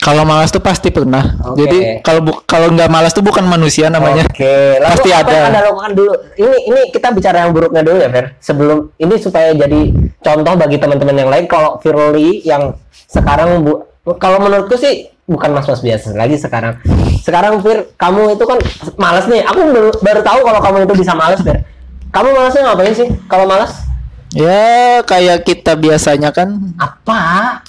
Kalau 0.00 0.24
malas 0.24 0.48
tuh 0.48 0.64
pasti 0.64 0.88
pernah. 0.88 1.36
Oke. 1.44 1.60
Jadi 1.60 1.78
kalau 2.00 2.24
kalau 2.48 2.72
nggak 2.72 2.88
malas 2.88 3.12
tuh 3.12 3.20
bukan 3.20 3.44
manusia 3.44 3.92
namanya. 3.92 4.24
Oke, 4.24 4.80
lalu 4.80 4.92
Pasti 4.96 5.10
apa 5.12 5.28
ada. 5.28 5.32
yang 5.36 5.46
anda 5.52 5.60
lakukan 5.68 5.92
dulu? 5.92 6.12
Ini 6.40 6.56
ini 6.72 6.80
kita 6.88 7.08
bicara 7.12 7.44
yang 7.44 7.52
buruknya 7.52 7.84
dulu 7.84 8.00
ya, 8.00 8.08
Fer. 8.08 8.26
Sebelum 8.40 8.96
ini 8.96 9.14
supaya 9.20 9.52
jadi 9.52 9.80
contoh 10.24 10.54
bagi 10.56 10.76
teman-teman 10.80 11.16
yang 11.20 11.28
lain. 11.28 11.44
Kalau 11.44 11.76
Firly 11.84 12.40
yang 12.48 12.72
sekarang 13.12 13.60
bu, 13.60 13.84
kalau 14.16 14.40
menurutku 14.40 14.80
sih 14.80 15.12
bukan 15.28 15.52
mas-mas 15.52 15.84
biasa 15.84 16.16
lagi 16.16 16.40
sekarang. 16.40 16.80
Sekarang 17.20 17.60
Fir, 17.60 17.92
kamu 18.00 18.40
itu 18.40 18.44
kan 18.48 18.58
malas 18.96 19.28
nih. 19.28 19.44
Aku 19.44 19.60
baru, 19.68 19.90
baru 20.00 20.20
tahu 20.24 20.40
kalau 20.48 20.60
kamu 20.64 20.76
itu 20.88 20.94
bisa 21.04 21.12
malas, 21.12 21.44
Fir. 21.44 21.60
Kamu 22.08 22.32
malasnya 22.32 22.72
ngapain 22.72 22.96
sih? 22.96 23.08
Kalau 23.28 23.44
malas? 23.44 23.89
Ya 24.30 24.62
kayak 25.02 25.42
kita 25.42 25.74
biasanya 25.74 26.30
kan 26.30 26.54
Apa? 26.78 27.18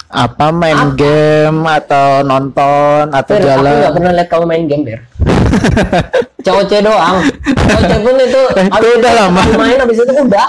apa 0.06 0.46
main 0.48 0.94
game 0.94 1.66
atau 1.66 2.22
nonton 2.22 3.10
atau 3.10 3.32
Fir, 3.32 3.42
aku 3.42 3.58
nggak 3.58 3.58
jalan. 3.66 3.92
pernah 3.92 4.12
lihat 4.12 4.28
kamu 4.28 4.44
main 4.46 4.64
game, 4.64 4.82
Fir. 4.84 5.00
COC 6.46 6.72
doang. 6.80 7.18
COC 7.42 7.90
pun 7.98 8.14
itu 8.16 8.40
itu 8.78 8.86
udah 8.94 9.12
lama. 9.16 9.40
aku 9.40 9.52
main 9.56 9.74
habis 9.76 9.98
itu 9.98 10.12
udah. 10.12 10.48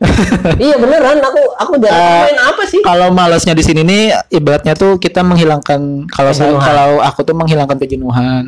iya 0.58 0.76
beneran 0.76 1.20
aku 1.20 1.40
aku 1.56 1.72
jarang 1.76 1.92
Eh, 1.92 2.20
main 2.26 2.38
apa 2.42 2.62
sih? 2.64 2.80
Kalau 2.80 3.08
malasnya 3.10 3.52
di 3.52 3.60
sini 3.60 3.80
nih 3.80 4.02
ibaratnya 4.30 4.72
tuh 4.72 4.96
kita 4.96 5.20
menghilangkan 5.20 6.04
kalau 6.06 6.32
saya 6.32 6.52
kalau 6.56 7.00
aku 7.00 7.20
tuh 7.22 7.32
menghilangkan 7.32 7.76
kejenuhan. 7.76 8.44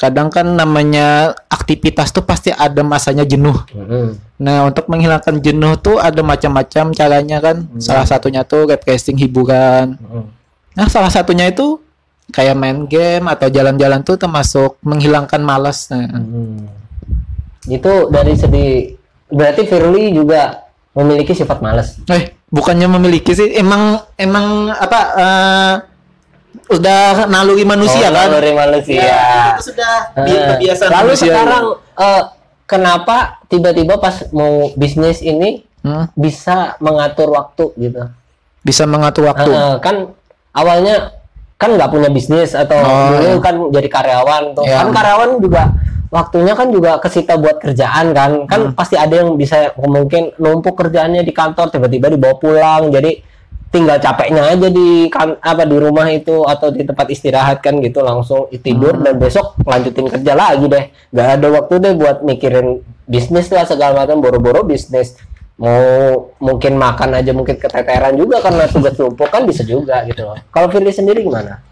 Kadang 0.00 0.32
kan 0.32 0.48
namanya 0.48 1.36
aktivitas 1.52 2.08
tuh 2.08 2.24
pasti 2.24 2.48
ada 2.48 2.80
masanya 2.80 3.20
jenuh. 3.28 3.52
Nah, 4.40 4.64
untuk 4.64 4.88
menghilangkan 4.88 5.44
jenuh 5.44 5.76
tuh 5.76 6.00
ada 6.00 6.24
macam-macam 6.24 6.96
caranya 6.96 7.36
kan. 7.44 7.68
Salah 7.76 8.08
satunya 8.08 8.40
tuh 8.40 8.64
refreshing 8.64 9.20
hiburan. 9.20 10.00
Nah, 10.72 10.88
salah 10.88 11.12
satunya 11.12 11.52
itu 11.52 11.76
kayak 12.32 12.56
main 12.56 12.88
game 12.88 13.28
atau 13.28 13.52
jalan-jalan 13.52 14.00
tuh 14.00 14.16
termasuk 14.16 14.80
menghilangkan 14.80 15.44
malas. 15.44 15.92
Nah, 15.92 16.08
Itu 17.68 18.08
dari 18.08 18.32
segi 18.40 18.96
berarti 19.28 19.68
Firly 19.68 20.16
juga 20.16 20.64
memiliki 20.96 21.36
sifat 21.36 21.60
malas. 21.60 22.00
eh 22.08 22.32
bukannya 22.48 22.88
memiliki 22.88 23.36
sih, 23.36 23.52
emang 23.54 24.00
emang 24.16 24.72
apa 24.72 25.00
eh, 25.14 25.74
udah 26.68 27.26
naluri 27.26 27.62
manusia 27.62 28.06
Oh, 28.06 28.12
kan? 28.12 28.26
naluri 28.28 28.52
manusia. 28.52 29.00
Ya, 29.00 29.24
itu 29.52 29.70
sudah 29.70 29.92
Eh, 30.16 30.46
kebiasaan 30.54 30.90
Lalu 30.90 31.02
manusia. 31.08 31.26
sekarang 31.28 31.64
eh, 31.96 32.22
kenapa 32.64 33.16
tiba-tiba 33.46 33.94
pas 33.96 34.26
mau 34.30 34.70
bisnis 34.74 35.20
ini 35.20 35.66
Hmm, 35.80 36.12
bisa 36.12 36.76
mengatur 36.76 37.32
waktu 37.32 37.72
gitu? 37.74 38.04
bisa 38.60 38.84
mengatur 38.84 39.24
waktu. 39.26 39.48
Eh, 39.48 39.74
kan 39.80 40.12
awalnya 40.52 41.16
kan 41.56 41.72
nggak 41.72 41.88
punya 41.88 42.08
bisnis 42.08 42.52
atau 42.52 42.76
Oh, 42.76 43.08
dulu 43.10 43.24
iya. 43.26 43.36
kan 43.38 43.54
jadi 43.70 43.88
karyawan 43.88 44.42
tuh 44.52 44.64
Iya. 44.64 44.76
kan 44.76 44.88
karyawan 44.90 45.30
juga 45.38 45.62
waktunya 46.10 46.52
kan 46.52 46.68
juga 46.68 46.96
kesita 46.96 47.36
buat 47.36 47.56
kerjaan 47.58 48.10
kan 48.10 48.30
kan 48.44 48.60
Hmm. 48.62 48.74
pasti 48.74 48.96
ada 48.96 49.14
yang 49.14 49.36
bisa 49.36 49.72
mungkin 49.78 50.32
numpuk 50.36 50.74
kerjaannya 50.74 51.20
di 51.20 51.30
kantor 51.30 51.70
tiba-tiba 51.70 52.08
dibawa 52.08 52.34
pulang 52.34 52.88
jadi 52.88 53.20
tinggal 53.70 54.02
capeknya 54.02 54.50
aja 54.50 54.66
di 54.66 55.06
kan 55.06 55.38
apa 55.38 55.62
di 55.62 55.78
rumah 55.78 56.10
itu 56.10 56.42
atau 56.42 56.74
di 56.74 56.82
tempat 56.82 57.06
istirahat 57.06 57.62
kan 57.62 57.78
gitu 57.78 58.02
langsung 58.02 58.50
tidur 58.50 58.98
Hmm. 58.98 59.06
dan 59.06 59.14
besok 59.16 59.54
lanjutin 59.62 60.10
kerja 60.10 60.32
lagi 60.34 60.66
deh. 60.66 60.84
Nggak 61.14 61.28
ada 61.38 61.46
waktu 61.54 61.74
deh 61.78 61.92
buat 61.94 62.16
mikirin 62.26 62.82
bisnis 63.06 63.46
lah 63.54 63.62
segala 63.64 64.02
macam 64.02 64.18
boro-boro 64.18 64.66
bisnis. 64.66 65.14
Mau 65.60 66.32
mungkin 66.40 66.74
makan 66.74 67.20
aja 67.20 67.30
mungkin 67.30 67.60
keteteran 67.60 68.16
juga 68.16 68.40
karena 68.40 68.64
tugas 68.66 68.96
numpuk 68.96 69.28
kan 69.28 69.46
bisa 69.46 69.62
juga 69.62 70.02
gitu 70.08 70.24
loh. 70.26 70.40
Kalau 70.50 70.66
Firly 70.66 70.90
sendiri 70.90 71.22
gimana? 71.22 71.62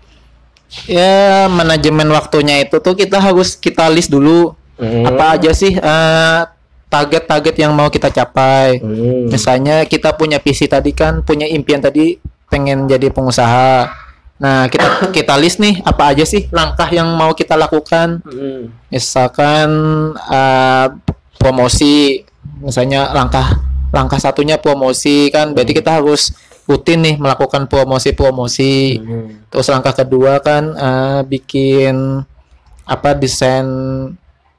Ya, 0.84 1.48
manajemen 1.48 2.12
waktunya 2.12 2.60
itu 2.60 2.76
tuh 2.78 2.92
kita 2.92 3.16
harus 3.18 3.56
kita 3.56 3.88
list 3.88 4.12
dulu. 4.12 4.54
Hmm. 4.78 5.02
apa 5.02 5.34
aja 5.34 5.50
sih 5.50 5.74
eh, 5.74 6.40
target-target 6.88 7.54
yang 7.60 7.72
mau 7.76 7.92
kita 7.92 8.08
capai. 8.08 8.80
Hmm. 8.80 9.28
Misalnya 9.28 9.84
kita 9.84 10.16
punya 10.16 10.40
visi 10.40 10.64
tadi 10.66 10.96
kan, 10.96 11.20
punya 11.22 11.44
impian 11.44 11.84
tadi 11.84 12.16
pengen 12.48 12.88
jadi 12.88 13.12
pengusaha. 13.12 13.92
Nah, 14.40 14.66
kita 14.72 14.88
kita 15.16 15.36
list 15.36 15.60
nih 15.60 15.84
apa 15.84 16.16
aja 16.16 16.24
sih 16.24 16.48
langkah 16.48 16.88
yang 16.88 17.12
mau 17.14 17.36
kita 17.36 17.54
lakukan. 17.54 18.24
Hmm. 18.24 18.72
Misalkan 18.88 19.68
eh, 20.16 20.86
promosi, 21.36 22.24
misalnya 22.64 23.12
langkah 23.12 23.60
langkah 23.92 24.20
satunya 24.20 24.56
promosi 24.60 25.32
kan, 25.32 25.52
berarti 25.52 25.72
kita 25.76 26.00
harus 26.00 26.32
rutin 26.68 27.00
nih 27.00 27.16
melakukan 27.20 27.68
promosi-promosi. 27.68 29.00
Hmm. 29.00 29.44
Terus 29.52 29.68
langkah 29.68 29.92
kedua 29.92 30.40
kan 30.40 30.72
eh, 30.72 31.20
bikin 31.28 32.24
apa 32.88 33.12
desain 33.12 33.68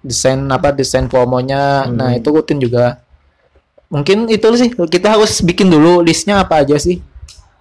desain 0.01 0.39
apa 0.47 0.71
desain 0.71 1.05
promonya. 1.05 1.85
Hmm. 1.85 1.95
Nah, 1.95 2.09
itu 2.13 2.27
rutin 2.27 2.57
juga. 2.57 2.99
Mungkin 3.87 4.27
itu 4.27 4.45
sih 4.53 4.69
kita 4.69 5.17
harus 5.17 5.41
bikin 5.41 5.67
dulu 5.67 5.99
listnya 5.99 6.39
apa 6.39 6.61
aja 6.61 6.77
sih. 6.77 7.01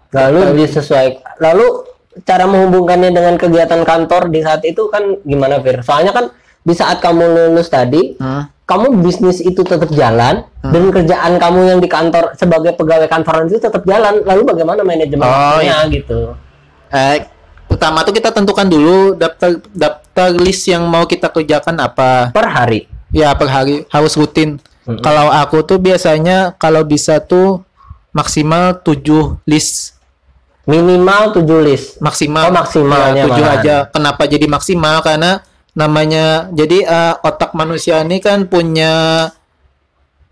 lalu 0.09 0.41
disesuaikan 0.57 1.21
lalu 1.37 1.85
cara 2.25 2.49
menghubungkannya 2.49 3.13
dengan 3.13 3.37
kegiatan 3.37 3.85
kantor 3.85 4.33
di 4.33 4.41
saat 4.41 4.65
itu 4.65 4.89
kan 4.89 5.21
gimana 5.21 5.61
Fir 5.61 5.85
soalnya 5.85 6.11
kan 6.11 6.33
di 6.59 6.73
saat 6.73 6.97
kamu 6.99 7.21
lulus 7.53 7.69
tadi 7.69 8.17
Hmm. 8.17 8.49
kamu 8.65 9.05
bisnis 9.05 9.39
itu 9.39 9.61
tetap 9.61 9.93
jalan 9.93 10.49
dan 10.65 10.83
kerjaan 10.89 11.37
kamu 11.37 11.61
yang 11.67 11.79
di 11.79 11.87
kantor 11.87 12.33
sebagai 12.35 12.73
pegawai 12.73 13.05
kantoran 13.05 13.47
itu 13.47 13.61
tetap 13.61 13.85
jalan 13.85 14.25
lalu 14.25 14.49
bagaimana 14.49 14.81
manajemen 14.81 15.23
Oh, 15.23 15.61
waktunya 15.61 15.77
gitu 15.93 16.21
Eh, 16.89 17.17
pertama 17.69 18.01
tuh 18.01 18.17
kita 18.17 18.33
tentukan 18.33 18.65
dulu 18.65 19.13
daftar 19.13 19.61
daftar 19.69 20.08
list 20.29 20.67
yang 20.67 20.83
mau 20.83 21.05
kita 21.05 21.29
kerjakan 21.29 21.79
apa. 21.79 22.31
per 22.31 22.47
hari 22.47 22.81
Ya 23.09 23.33
per 23.33 23.47
hari 23.47 23.87
harus 23.89 24.13
rutin. 24.13 24.59
Mm-mm. 24.83 24.99
Kalau 24.99 25.31
aku 25.31 25.63
tuh 25.63 25.79
biasanya 25.79 26.53
kalau 26.53 26.83
bisa 26.83 27.21
tuh 27.21 27.63
maksimal 28.11 28.75
7 28.75 29.05
list 29.45 29.95
minimal 30.65 31.33
7 31.35 31.45
list 31.63 31.97
maksimal 31.99 32.49
Oh, 32.49 32.53
maksimalnya 32.53 33.15
ya, 33.15 33.25
tujuh 33.25 33.41
malahan. 33.43 33.59
aja 33.59 33.77
kenapa 33.87 34.23
jadi 34.25 34.47
maksimal 34.47 34.97
karena 35.01 35.41
namanya 35.73 36.25
jadi 36.51 36.79
eh, 36.83 37.15
otak 37.23 37.53
manusia 37.53 38.01
ini 38.01 38.19
kan 38.19 38.45
punya 38.45 39.29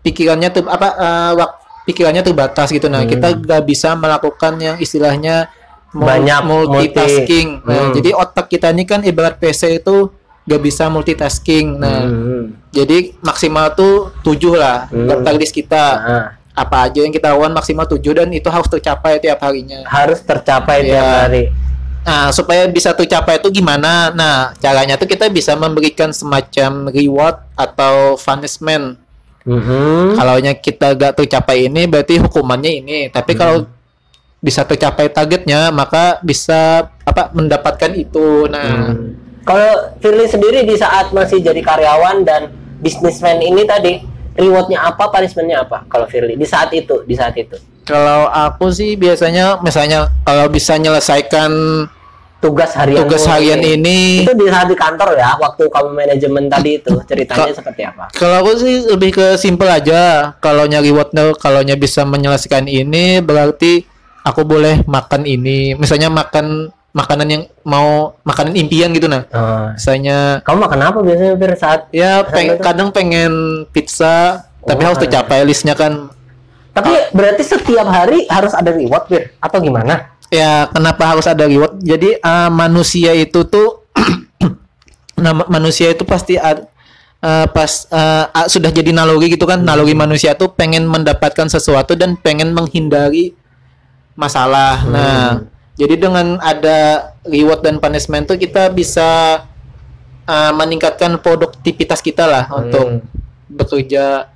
pikirannya 0.01 0.49
tuh 0.51 0.63
apa 0.65 0.89
wak- 1.33 1.57
pikirannya 1.85 2.21
terbatas 2.21 2.69
gitu 2.69 2.85
nah 2.85 3.01
Hmm. 3.01 3.09
kita 3.09 3.27
gak 3.35 3.63
bisa 3.63 3.93
melakukan 3.93 4.53
yang 4.57 4.75
istilahnya 4.77 5.47
Banyak 5.89 6.39
multitasking 6.43 7.47
multi- 7.59 7.67
nah 7.67 7.81
Hmm. 7.81 7.93
jadi 7.93 8.09
otak 8.11 8.45
kita 8.47 8.69
ini 8.69 8.83
kan 8.83 8.99
ibarat 9.01 9.37
PC 9.37 9.79
itu 9.79 10.11
gak 10.43 10.61
bisa 10.61 10.87
multitasking 10.87 11.75
nah 11.75 12.03
Hmm. 12.03 12.55
jadi 12.69 13.15
maksimal 13.19 13.71
tuh 13.71 14.11
tujuh 14.21 14.53
lah 14.53 14.87
Hmm. 14.87 15.07
daftar 15.07 15.33
list 15.33 15.51
kita 15.51 15.85
Nah, 15.97 16.25
apa 16.53 16.89
aja 16.89 16.99
yang 16.99 17.11
kita 17.11 17.29
lakukan 17.29 17.53
maksimal 17.53 17.85
tujuh 17.85 18.13
dan 18.13 18.27
itu 18.29 18.47
harus 18.47 18.65
tercapai 18.65 19.17
tiap 19.17 19.39
harinya 19.39 19.85
harus 19.85 20.19
tercapai 20.19 20.83
tiap 20.83 21.03
Iya. 21.03 21.17
hari 21.21 21.43
Nah, 22.01 22.31
supaya 22.31 22.63
bisa 22.71 22.95
tercapai 22.95 23.35
itu 23.35 23.51
gimana? 23.51 24.15
Nah, 24.15 24.55
caranya 24.55 24.95
tuh 24.95 25.03
kita 25.03 25.27
bisa 25.27 25.59
memberikan 25.59 26.15
semacam 26.15 26.87
reward 26.87 27.35
atau 27.51 28.15
punishment. 28.15 28.95
Mhm. 29.43 30.15
Kalau 30.15 30.35
kita 30.39 30.95
gak 30.95 31.19
tercapai 31.19 31.67
ini, 31.67 31.83
berarti 31.83 32.15
hukumannya 32.15 32.79
ini. 32.79 32.97
Tapi 33.11 33.35
kalau 33.35 33.67
bisa 34.37 34.61
tercapai 34.63 35.09
targetnya, 35.09 35.73
maka 35.73 36.21
bisa 36.21 36.91
apa 37.03 37.33
mendapatkan 37.33 37.91
itu. 37.97 38.45
Nah, 38.49 38.93
Hmm. 38.93 39.25
Kalau 39.47 39.95
Firly 40.03 40.27
sendiri 40.27 40.67
di 40.67 40.75
saat 40.75 41.15
masih 41.15 41.39
jadi 41.39 41.63
karyawan 41.63 42.27
dan 42.27 42.51
bisnismen 42.83 43.39
ini 43.39 43.63
tadi, 43.63 44.03
rewardnya 44.35 44.83
apa, 44.91 45.07
punishmentnya 45.07 45.63
apa? 45.63 45.87
Kalau 45.87 46.03
Firly 46.03 46.35
di 46.35 46.43
saat 46.43 46.67
itu, 46.75 47.07
di 47.07 47.15
saat 47.15 47.31
itu 47.39 47.55
kalau 47.87 48.27
aku 48.27 48.67
sih 48.67 48.99
biasanya, 48.99 49.63
misalnya 49.63 50.11
kalau 50.27 50.51
bisa 50.51 50.75
menyelesaikan 50.75 51.51
tugas 52.43 52.75
harian 52.75 53.01
tugas 53.01 53.23
harian 53.25 53.63
ini, 53.63 54.27
itu 54.27 54.35
di 54.35 54.45
saat 54.51 54.67
di 54.67 54.75
kantor 54.75 55.15
ya, 55.15 55.39
waktu 55.39 55.71
kamu 55.71 55.89
manajemen 55.95 56.51
tadi 56.51 56.83
itu 56.83 56.91
ceritanya 57.07 57.55
seperti 57.55 57.81
apa? 57.87 58.11
Kalau 58.11 58.43
aku 58.43 58.51
sih 58.59 58.91
lebih 58.91 59.15
ke 59.15 59.27
simple 59.39 59.71
aja. 59.71 60.35
Kalau 60.43 60.67
nyari 60.67 60.91
rewardnya, 60.91 61.31
kalau 61.39 61.63
bisa 61.79 62.03
menyelesaikan 62.03 62.67
ini, 62.67 63.23
berarti 63.23 63.87
aku 64.27 64.43
boleh 64.43 64.83
makan 64.83 65.23
ini. 65.23 65.71
Misalnya 65.73 66.11
makan 66.11 66.67
makanan 66.91 67.27
yang 67.29 67.43
mau 67.61 68.17
makanan 68.21 68.57
impian 68.57 68.89
gitu 68.91 69.05
nah. 69.05 69.23
Oh. 69.29 69.69
Misalnya 69.71 70.41
Kamu 70.41 70.57
makan 70.59 70.79
apa 70.83 70.99
biasanya 70.99 71.33
Fir 71.35 71.53
saat? 71.53 71.79
ya 71.89 72.21
Saat 72.21 72.33
peng- 72.33 72.51
itu? 72.51 72.63
kadang 72.63 72.89
pengen 72.89 73.31
pizza, 73.69 74.43
tapi 74.61 74.81
Oh, 74.81 74.87
harus 74.91 74.99
tercapai 74.99 75.45
listnya 75.45 75.71
kan. 75.73 76.09
Tapi 76.73 76.89
berarti 77.09 77.41
setiap 77.41 77.85
hari 77.85 78.25
harus 78.27 78.51
ada 78.51 78.69
reward 78.69 79.05
Fir 79.07 79.33
atau 79.37 79.57
gimana? 79.57 80.17
Ya 80.27 80.67
kenapa 80.67 81.07
harus 81.07 81.23
ada 81.23 81.45
reward? 81.45 81.79
Jadi 81.79 82.17
eh, 82.17 82.49
manusia 82.49 83.13
itu 83.13 83.45
tuh 83.45 83.85
nama 85.15 85.45
manusia 85.47 85.89
itu 85.89 86.01
pasti 86.01 86.33
ad- 86.35 86.65
eh, 87.19 87.47
pas 87.47 87.71
eh, 87.87 88.25
ah, 88.27 88.47
sudah 88.47 88.69
jadi 88.69 88.89
naluri 88.89 89.31
gitu 89.31 89.45
kan, 89.45 89.61
naluri 89.61 89.93
manusia 89.93 90.33
tuh 90.33 90.49
pengen 90.49 90.83
mendapatkan 90.83 91.45
sesuatu 91.45 91.93
dan 91.93 92.17
pengen 92.17 92.53
menghindari 92.53 93.36
masalah. 94.17 94.81
Nah, 94.89 95.45
jadi 95.77 95.95
dengan 95.95 96.41
ada 96.41 97.13
reward 97.23 97.61
dan 97.61 97.77
punishment 97.77 98.25
tuh 98.25 98.35
kita 98.35 98.73
bisa 98.73 99.39
eh, 100.25 100.51
meningkatkan 100.57 101.21
produktivitas 101.21 102.01
kita 102.01 102.25
lah 102.25 102.49
untuk 102.49 103.05
bekerja. 103.45 104.33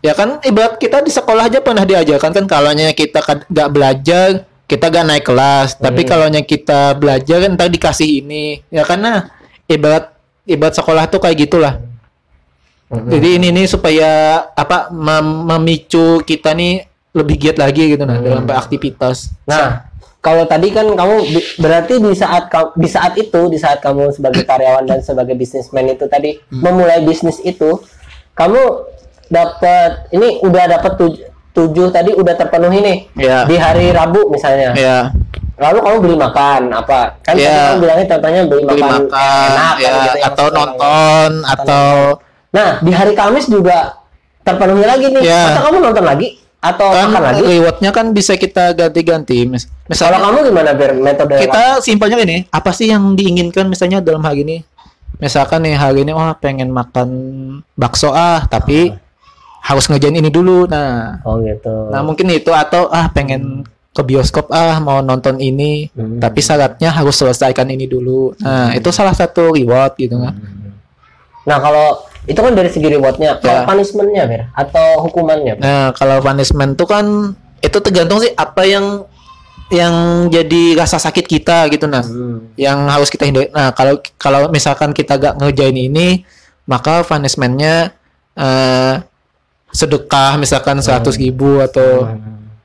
Ya 0.00 0.16
kan 0.16 0.40
ibarat 0.40 0.80
kita 0.80 1.04
di 1.04 1.12
sekolah 1.12 1.52
aja 1.52 1.60
pernah 1.60 1.84
diajarkan 1.84 2.32
kan 2.32 2.44
kalau 2.48 2.72
kita 2.72 3.20
nggak 3.52 3.68
belajar 3.68 4.48
kita 4.70 4.86
gak 4.86 5.06
naik 5.10 5.26
kelas. 5.26 5.68
Tapi 5.82 6.06
kalau 6.06 6.30
kita 6.30 6.94
belajar 6.94 7.36
kan 7.42 7.58
ntar 7.58 7.66
dikasih 7.66 8.22
ini. 8.22 8.62
Ya 8.70 8.86
karena 8.86 9.26
ibarat 9.66 10.14
ibarat 10.46 10.78
sekolah 10.78 11.10
tuh 11.10 11.18
kayak 11.18 11.50
gitulah. 11.50 11.82
Jadi 12.90 13.38
ini 13.38 13.54
nih 13.54 13.66
supaya 13.70 14.42
apa 14.54 14.90
mem- 14.90 15.46
memicu 15.46 16.22
kita 16.26 16.54
nih 16.54 16.89
lebih 17.12 17.36
giat 17.36 17.56
lagi 17.56 17.90
gitu 17.90 18.02
nah 18.02 18.16
dalam 18.16 18.44
beraktivitas 18.44 19.34
Nah, 19.44 19.88
kalau 20.18 20.44
tadi 20.44 20.68
kan 20.68 20.86
kamu 20.86 21.26
berarti 21.56 21.96
di 21.96 22.12
saat 22.12 22.46
di 22.72 22.86
saat 22.86 23.16
itu 23.16 23.40
di 23.46 23.56
saat 23.56 23.80
kamu 23.80 24.12
sebagai 24.12 24.44
karyawan 24.44 24.84
dan 24.84 25.00
sebagai 25.00 25.32
bisnismen 25.32 25.90
itu 25.90 26.04
tadi 26.06 26.38
memulai 26.50 27.00
bisnis 27.00 27.40
itu, 27.40 27.80
kamu 28.32 28.60
dapat 29.26 30.10
ini 30.10 30.38
udah 30.40 30.64
dapat 30.70 30.92
tuj- 30.94 31.22
tujuh 31.50 31.88
tadi 31.88 32.12
udah 32.12 32.34
terpenuhi 32.36 32.78
nih 32.78 32.98
Iya. 33.16 33.38
di 33.44 33.56
hari 33.56 33.90
Rabu 33.90 34.28
misalnya. 34.28 34.74
ya 34.74 35.10
Lalu 35.56 35.78
kamu 35.78 35.96
beli 36.00 36.16
makan 36.16 36.62
apa? 36.70 37.20
Kan 37.20 37.34
tadi 37.34 37.44
Iya. 37.44 37.56
kamu 37.68 37.78
bilangnya 37.80 38.06
contohnya 38.08 38.40
beli 38.44 38.62
beli 38.64 38.80
makan, 38.80 39.00
makan 39.04 39.48
enak 39.50 39.56
kan 39.60 39.76
ya 39.76 39.90
gitu 39.90 40.08
yang 40.16 40.26
atau 40.26 40.46
nonton 40.48 41.30
atau 41.44 41.86
Nah, 42.50 42.68
di 42.78 42.90
hari 42.90 43.12
Kamis 43.14 43.46
juga 43.46 43.94
terpenuhi 44.40 44.82
lagi 44.82 45.06
nih. 45.06 45.22
Iya. 45.22 45.42
Masa 45.48 45.60
kamu 45.62 45.78
nonton 45.80 46.02
lagi 46.02 46.28
atau 46.60 46.92
kan 46.92 47.08
lagi? 47.10 47.40
rewardnya 47.40 47.90
kan 47.90 48.12
bisa 48.12 48.36
kita 48.36 48.72
ganti-ganti. 48.72 49.48
Mis- 49.48 49.64
Kalau 49.64 49.88
misalnya 49.88 50.18
kamu 50.20 50.38
gimana 50.44 50.70
Ber? 50.76 50.90
Metode 50.92 51.34
kita 51.40 51.80
simpelnya 51.80 52.20
ini 52.20 52.44
apa 52.48 52.70
sih 52.70 52.86
yang 52.86 53.16
diinginkan 53.16 53.64
misalnya 53.64 53.98
dalam 53.98 54.20
hal 54.20 54.36
ini? 54.36 54.60
Misalkan 55.16 55.64
nih 55.64 55.74
hari 55.74 56.04
ini 56.04 56.12
oh 56.12 56.32
pengen 56.36 56.68
makan 56.68 57.08
bakso 57.74 58.08
ah 58.08 58.44
tapi 58.44 58.92
harus 59.60 59.84
ngerjain 59.86 60.16
ini 60.16 60.28
dulu. 60.28 60.64
Nah. 60.64 61.20
Oh 61.22 61.40
gitu. 61.40 61.88
nah 61.88 62.00
mungkin 62.00 62.28
itu 62.28 62.48
atau 62.50 62.88
ah 62.88 63.08
pengen 63.08 63.64
ke 63.90 64.00
bioskop 64.00 64.48
ah 64.48 64.78
mau 64.78 65.02
nonton 65.02 65.36
ini 65.36 65.90
Hmm. 65.92 66.22
tapi 66.22 66.38
syaratnya 66.38 66.88
harus 66.88 67.16
selesaikan 67.16 67.68
ini 67.68 67.84
dulu. 67.84 68.32
Nah 68.38 68.72
itu 68.72 68.88
salah 68.88 69.12
satu 69.12 69.52
reward 69.52 69.96
gitu 69.96 70.16
kan. 70.16 70.36
Nah 71.44 71.58
kalau 71.58 71.88
itu 72.28 72.36
kan 72.36 72.52
dari 72.52 72.68
segi 72.68 72.88
rewardnya, 72.92 73.40
kalau 73.40 73.64
Ya. 73.64 73.66
punishmentnya 73.66 74.22
Ber 74.28 74.42
atau 74.52 75.08
hukumannya. 75.08 75.52
Ber? 75.56 75.62
Nah, 75.64 75.86
kalau 75.96 76.20
punishment 76.20 76.76
tuh 76.76 76.88
kan 76.88 77.06
itu 77.60 77.78
tergantung 77.80 78.20
sih 78.20 78.32
apa 78.36 78.64
yang 78.68 79.04
yang 79.70 80.26
jadi 80.28 80.74
rasa 80.76 80.98
sakit 80.98 81.24
kita 81.30 81.70
gitu 81.70 81.86
nah. 81.86 82.02
Yang 82.58 82.78
harus 82.90 83.08
kita 83.08 83.24
hindari. 83.24 83.48
Nah, 83.54 83.70
kalau 83.72 84.02
kalau 84.18 84.50
misalkan 84.50 84.90
kita 84.90 85.16
gak 85.16 85.38
ngerjain 85.38 85.78
ini, 85.78 86.26
maka 86.66 87.06
punishmentnya 87.06 87.94
eh 88.34 88.94
sedekah 89.70 90.34
misalkan 90.34 90.82
100 90.82 91.14
ribu 91.14 91.62
atau 91.62 92.10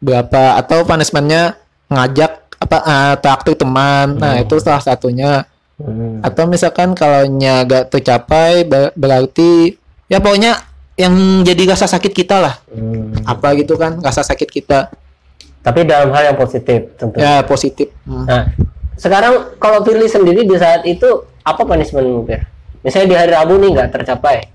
berapa 0.01 0.57
atau 0.57 0.81
punishmentnya 0.81 1.53
ngajak 1.93 2.31
apa 2.59 2.77
eh, 2.81 3.15
traktir 3.21 3.55
teman. 3.55 4.17
Nah, 4.17 4.41
itu 4.41 4.57
salah 4.59 4.81
satunya. 4.81 5.45
Hmm. 5.75 6.19
Atau 6.19 6.45
misalkan 6.45 6.91
kalau 6.91 7.27
nya 7.27 7.61
gak 7.61 7.89
tercapai 7.89 8.63
ber- 8.63 8.93
berarti 8.93 9.75
ya 10.05 10.17
pokoknya 10.17 10.55
yang 10.95 11.11
jadi 11.41 11.67
rasa 11.67 11.83
sakit 11.85 12.09
kita 12.09 12.39
lah 12.39 12.55
Hmm. 12.65 13.11
apa 13.21 13.51
gitu 13.55 13.75
kan 13.75 13.99
rasa 13.99 14.21
sakit 14.21 14.47
kita 14.47 14.87
Tapi 15.59 15.83
dalam 15.83 16.09
hal 16.09 16.29
yang 16.29 16.37
positif 16.37 16.95
tentu. 16.95 17.17
ya 17.17 17.41
positif 17.41 17.91
Hmm. 18.01 18.23
Nah, 18.23 18.47
sekarang 18.95 19.33
kalau 19.57 19.81
Firly 19.81 20.05
sendiri 20.05 20.41
di 20.41 20.55
saat 20.55 20.83
itu 20.83 21.05
apa 21.41 21.61
punishmentmu 21.61 22.23
Ber? 22.23 22.47
Misalnya 22.79 23.07
di 23.07 23.15
hari 23.17 23.31
Rabu 23.33 23.57
nih 23.57 23.69
nggak 23.71 23.89
tercapai. 23.91 24.47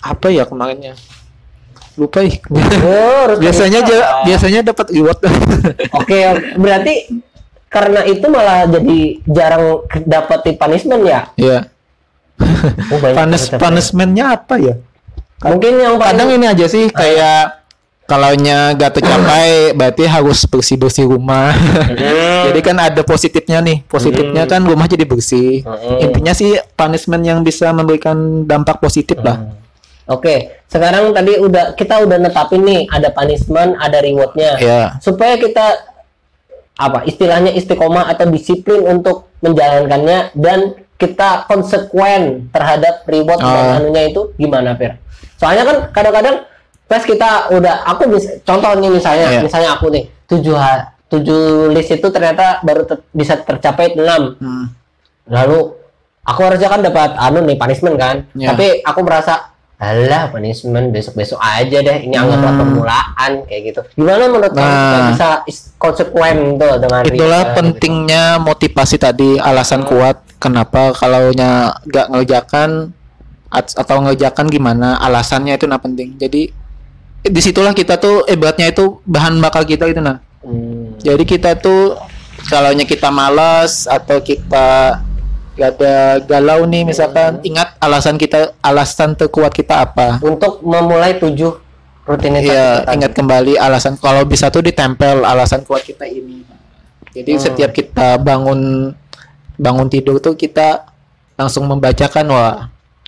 apa 0.00 0.26
ya 0.28 0.42
kemarinnya 0.42 0.94
lupa 1.92 2.20
ih 2.20 2.34
Oh, 2.50 3.26
biasanya 3.42 3.80
aja 3.80 3.96
biasanya 4.22 4.60
dapat 4.64 4.86
reward 4.90 5.18
Oke, 5.98 6.18
oke. 6.20 6.58
berarti 6.58 6.94
karena 7.72 8.04
itu 8.04 8.26
malah 8.28 8.68
jadi 8.68 9.00
jarang 9.24 9.64
dapat 10.04 10.44
punishment 10.54 11.02
ya? 11.02 11.20
ya 11.34 11.58
Oh, 12.92 12.98
banyak 12.98 13.16
Punish, 13.16 13.44
tercapai. 13.48 13.62
punishmentnya 13.62 14.24
apa 14.34 14.54
ya? 14.58 14.74
Mungkin 15.42 15.72
yang 15.78 15.94
paling 15.98 16.06
kadang 16.06 16.28
ini 16.36 16.46
aja 16.46 16.66
sih 16.66 16.90
kayak 16.90 17.64
kalau 18.02 18.34
nya 18.34 18.74
gak 18.76 18.98
tercapai 18.98 19.72
berarti 19.72 20.04
harus 20.04 20.44
bersih 20.44 20.76
bersih 20.76 21.06
rumah 21.08 21.54
jadi 22.50 22.60
kan 22.60 22.76
ada 22.76 23.02
positifnya 23.02 23.62
nih. 23.62 23.86
Positifnya 23.86 24.44
kan 24.44 24.62
rumah 24.62 24.84
jadi 24.86 25.06
bersih. 25.06 25.62
Hmm. 25.64 26.02
intinya 26.02 26.34
sih 26.34 26.58
punishment 26.76 27.22
yang 27.24 27.40
bisa 27.40 27.70
memberikan 27.72 28.44
dampak 28.44 28.78
positif 28.82 29.16
lah. 29.22 29.54
Oke, 30.10 30.66
sekarang 30.66 31.14
tadi 31.14 31.38
udah 31.38 31.78
kita 31.78 32.02
udah 32.02 32.18
netapin 32.18 32.66
nih 32.66 32.90
ada 32.90 33.08
punishment, 33.14 33.78
ada 33.78 34.02
rewardnya. 34.02 34.58
ya 34.58 34.82
Supaya 34.98 35.38
kita 35.38 35.91
apa 36.74 37.04
istilahnya 37.04 37.50
istiqomah 37.50 38.08
atau 38.08 38.26
disiplin 38.26 38.82
untuk 38.82 39.28
menjalankannya 39.38 40.32
dan 40.34 40.60
kita 40.94 41.44
konsekuen 41.46 42.48
terhadap 42.48 43.02
reward 43.04 43.38
dan 43.38 43.50
Oh. 43.50 43.76
anunya 43.76 44.02
itu 44.08 44.30
gimana 44.34 44.72
Fer? 44.74 45.02
Soalnya 45.34 45.64
kan 45.64 45.76
kadang-kadang 45.90 46.46
pas 46.84 47.02
kita 47.02 47.30
udah 47.50 47.82
aku 47.84 48.02
mis- 48.08 48.40
contoh 48.42 48.70
nih 48.74 48.90
misalnya 48.90 49.26
Iya. 49.28 49.40
misalnya 49.42 49.70
aku 49.72 49.88
nih 49.88 50.04
tujuh 50.26 50.54
tujuh 51.08 51.42
list 51.68 51.90
itu 51.90 52.06
ternyata 52.06 52.60
baru 52.60 52.84
ter- 52.84 53.04
bisa 53.10 53.36
tercapai 53.36 53.92
enam 53.92 54.36
Hmm. 54.36 54.64
lalu 55.26 55.76
aku 56.22 56.40
harusnya 56.42 56.68
kan 56.68 56.80
dapat 56.80 57.16
anu 57.16 57.42
nih 57.42 57.56
punishment 57.56 57.96
kan 57.96 58.24
Ya. 58.32 58.52
tapi 58.52 58.80
aku 58.80 59.00
merasa 59.02 59.50
alah 59.76 60.30
punishment 60.30 60.88
besok 60.88 61.16
besok 61.16 61.36
aja 61.36 61.78
deh 61.80 61.98
ini 62.00 62.14
anggaplah 62.14 62.54
permulaan 62.54 63.32
kayak 63.44 63.62
gitu 63.66 63.80
gimana 63.94 64.30
menurut 64.30 64.52
kamu 64.52 64.62
Hmm. 64.62 64.70
Nah. 64.70 64.84
supaya 64.86 65.02
bisa 65.10 65.28
is- 65.44 65.71
konsekuen 65.82 66.54
tuh 66.54 66.78
dengan 66.78 67.02
Itulah 67.02 67.42
reward, 67.42 67.56
pentingnya 67.58 68.38
motivasi 68.38 68.96
tadi, 69.02 69.30
alasan 69.42 69.82
kuat 69.82 70.22
kenapa 70.38 70.94
kalau 70.94 71.34
nya 71.34 71.74
gak 71.90 72.14
ngerjakan 72.14 72.94
at- 73.50 73.74
atau 73.74 73.96
ngerjakan 74.06 74.46
gimana, 74.46 75.02
alasannya 75.02 75.58
itu 75.58 75.66
nah 75.66 75.82
penting. 75.82 76.14
Jadi 76.14 76.54
di 77.22 77.40
situlah 77.42 77.74
kita 77.74 77.98
tuh 77.98 78.26
ibaratnya 78.26 78.70
itu 78.70 79.02
bahan 79.06 79.38
bakar 79.38 79.62
kita 79.66 79.90
gitu 79.90 80.02
nah. 80.02 80.22
gitu. 80.22 80.46
Hmm. 80.46 80.98
Jadi 81.02 81.22
kita 81.26 81.58
tuh 81.58 81.98
kalau 82.50 82.74
nya 82.74 82.82
kita 82.82 83.10
malas 83.10 83.86
atau 83.86 84.18
kita 84.18 84.98
gak 85.52 85.70
ada 85.78 86.18
galau 86.26 86.66
nih 86.66 86.82
misalkan, 86.82 87.38
ingat 87.46 87.78
alasan 87.78 88.18
kita, 88.18 88.56
alasan 88.58 89.14
terkuat 89.14 89.54
kita 89.54 89.86
apa. 89.86 90.18
untuk 90.18 90.58
memulai 90.64 91.20
tujuh 91.20 91.61
rutinitas 92.02 92.50
Iya, 92.50 92.66
tadi. 92.82 92.94
ingat 92.98 93.12
kembali 93.14 93.52
alasan 93.56 93.94
kalau 93.96 94.26
bisa 94.26 94.50
tuh 94.50 94.62
ditempel 94.62 95.22
alasan 95.22 95.62
kuat 95.62 95.82
kita 95.82 96.02
ini. 96.04 96.42
Jadi 97.12 97.36
Hmm. 97.36 97.42
setiap 97.42 97.70
kita 97.70 98.16
bangun 98.18 98.92
bangun 99.54 99.86
tidur 99.86 100.18
tuh 100.18 100.34
kita 100.34 100.88
langsung 101.36 101.68
membacakan 101.68 102.26
wah 102.28 102.54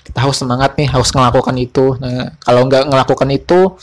kita 0.05 0.21
harus 0.21 0.37
semangat 0.37 0.77
nih 0.77 0.87
harus 0.87 1.11
melakukan 1.11 1.57
itu. 1.57 1.97
Nah 1.99 2.37
kalau 2.39 2.69
nggak 2.69 2.85
melakukan 2.87 3.29
itu, 3.33 3.75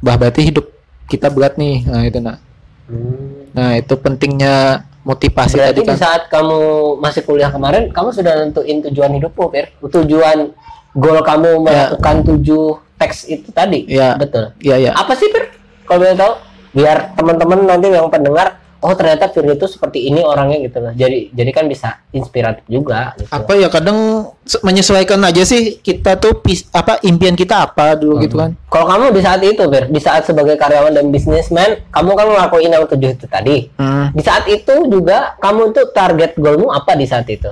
bah 0.00 0.16
berarti 0.16 0.48
hidup 0.48 0.66
kita 1.06 1.28
berat 1.28 1.54
nih. 1.54 1.84
Nah 1.84 2.02
itu 2.02 2.18
nah. 2.18 2.40
Hmm. 2.88 3.46
Nah 3.52 3.76
itu 3.76 3.94
pentingnya 3.94 4.82
motivasi 5.06 5.54
berarti 5.54 5.70
tadi 5.70 5.80
di 5.84 5.86
kan. 5.86 5.98
saat 6.02 6.22
kamu 6.26 6.58
masih 6.98 7.22
kuliah 7.22 7.46
kemarin 7.46 7.94
kamu 7.94 8.10
sudah 8.10 8.42
nentuin 8.42 8.82
tujuan 8.90 9.10
hidupmu 9.14 9.44
Fer 9.54 9.70
tujuan 9.78 10.50
goal 10.98 11.22
kamu 11.22 11.62
melakukan 11.62 12.26
tujuh 12.26 12.74
teks 12.96 13.26
itu 13.26 13.48
tadi 13.50 13.84
Iya. 13.84 14.16
betul 14.16 14.52
Iya 14.58 14.76
ya. 14.80 14.90
apa 14.92 15.12
sih 15.12 15.28
Fir 15.28 15.52
kalau 15.82 16.00
boleh 16.00 16.14
tahu 16.14 16.32
biar 16.72 17.12
teman-teman 17.12 17.58
nanti 17.64 17.88
yang 17.88 18.08
pendengar 18.08 18.56
oh 18.78 18.92
ternyata 18.92 19.26
Fir 19.26 19.44
itu 19.46 19.64
seperti 19.66 20.04
ini 20.04 20.20
orangnya 20.20 20.60
gitu 20.60 20.78
loh 20.78 20.92
jadi 20.92 21.28
jadi 21.30 21.50
kan 21.50 21.64
bisa 21.64 21.88
inspiratif 22.10 22.62
juga 22.66 23.16
gitu. 23.16 23.28
Apa 23.28 23.52
ya 23.54 23.66
kadang 23.66 24.30
menyesuaikan 24.60 25.18
aja 25.20 25.42
sih 25.42 25.76
kita 25.78 26.16
tuh 26.16 26.36
pis- 26.36 26.68
apa 26.70 27.00
impian 27.02 27.32
kita 27.32 27.64
apa 27.64 27.94
dulu 27.94 28.20
gitu 28.20 28.36
kan. 28.36 28.52
kalau 28.66 28.86
kamu 28.86 29.04
di 29.10 29.20
saat 29.20 29.40
itu 29.40 29.62
Fir 29.62 29.84
di 29.86 29.98
saat 29.98 30.22
sebagai 30.22 30.54
karyawan 30.54 30.92
dan 30.92 31.08
bisnismen 31.08 31.80
kamu 31.88 32.10
kan 32.12 32.26
ngelakuin 32.28 32.70
yang 32.70 32.84
tujuh 32.84 33.10
itu 33.12 33.26
tadi 33.26 33.68
Hmm. 33.74 34.08
di 34.10 34.22
saat 34.22 34.44
itu 34.46 34.72
juga 34.86 35.34
kamu 35.36 35.72
tuh 35.72 35.90
target 35.90 36.32
goalmu 36.34 36.68
apa 36.68 36.92
di 36.92 37.04
saat 37.04 37.26
itu 37.26 37.48